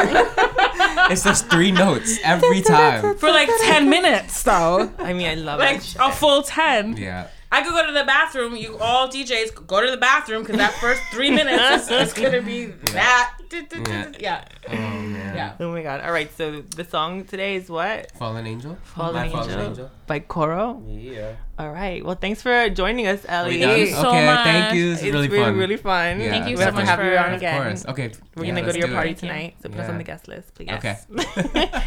[1.12, 3.16] It's just three notes every time.
[3.16, 5.96] for like ten minutes though, I mean, I love like it.
[6.00, 6.96] a full ten.
[6.96, 7.28] Yeah.
[7.54, 8.56] I could go to the bathroom.
[8.56, 12.42] You all DJs go to the bathroom because that first three minutes is, is gonna
[12.42, 13.34] be that.
[13.52, 14.10] Yeah.
[14.18, 15.36] Yeah, Oh man.
[15.36, 15.56] yeah.
[15.60, 16.00] Oh my god!
[16.00, 18.10] All right, so the song today is what?
[18.12, 18.78] Fallen Angel.
[18.82, 19.90] Fallen Angel, Fallen Angel.
[20.06, 20.82] by Coro.
[20.88, 21.34] Yeah.
[21.58, 22.02] All right.
[22.02, 23.56] Well, thanks for joining us, Ellie.
[23.56, 23.78] We done?
[23.78, 24.44] you so okay, much.
[24.44, 24.90] thank you.
[24.92, 25.58] This is It's really, really, fun.
[25.58, 26.20] really fun.
[26.20, 27.62] Yeah, Thank you we so have much have for- you on Of again.
[27.62, 27.84] course.
[27.86, 28.12] Okay.
[28.36, 29.18] We're yeah, gonna go to your party it.
[29.18, 30.70] tonight, so put us on the guest list, please.
[30.70, 30.96] Okay.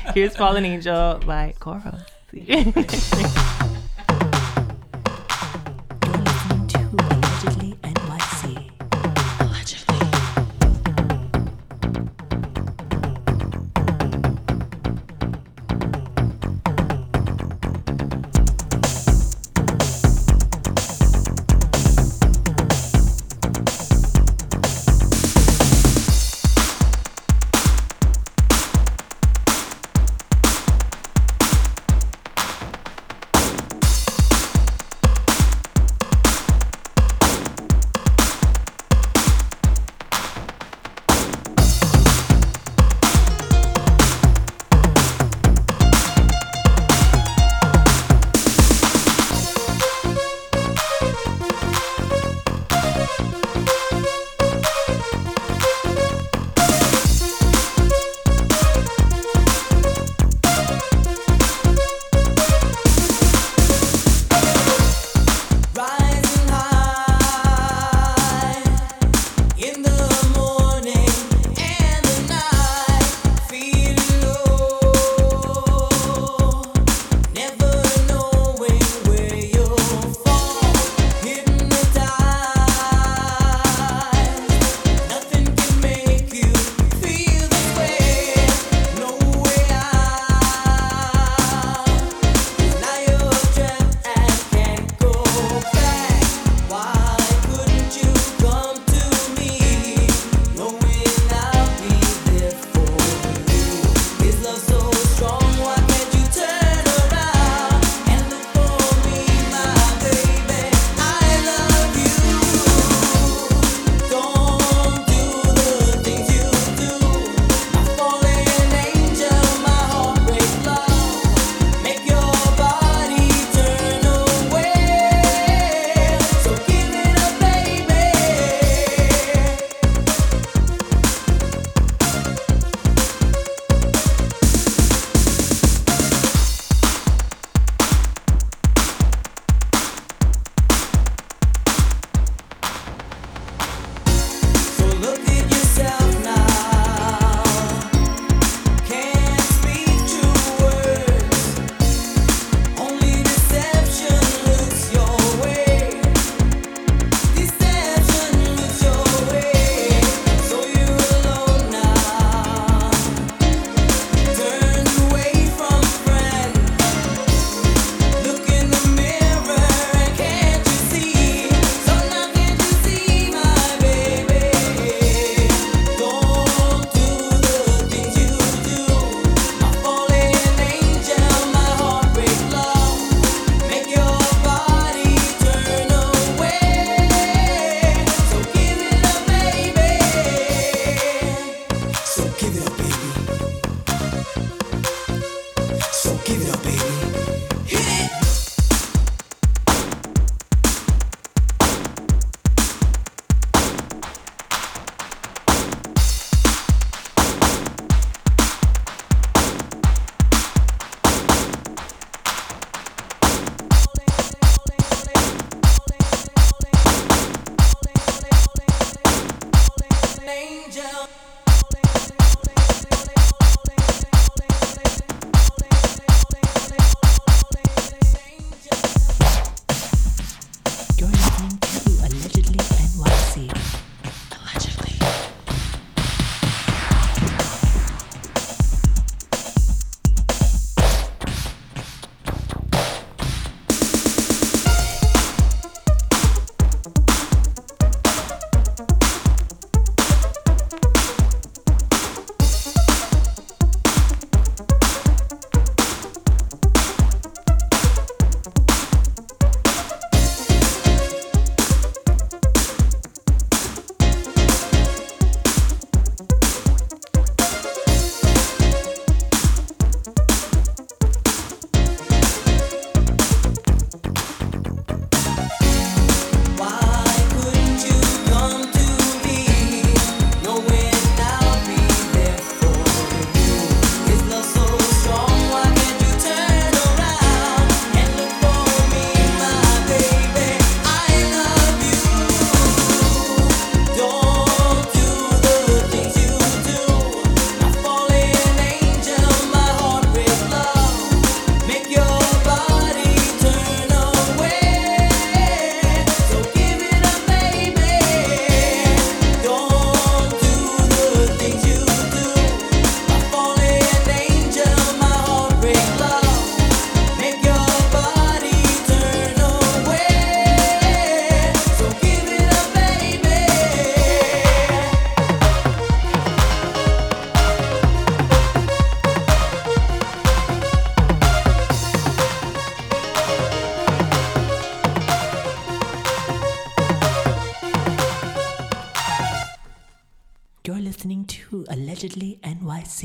[0.14, 1.98] Here's Fallen Angel by Coro.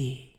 [0.01, 0.30] You're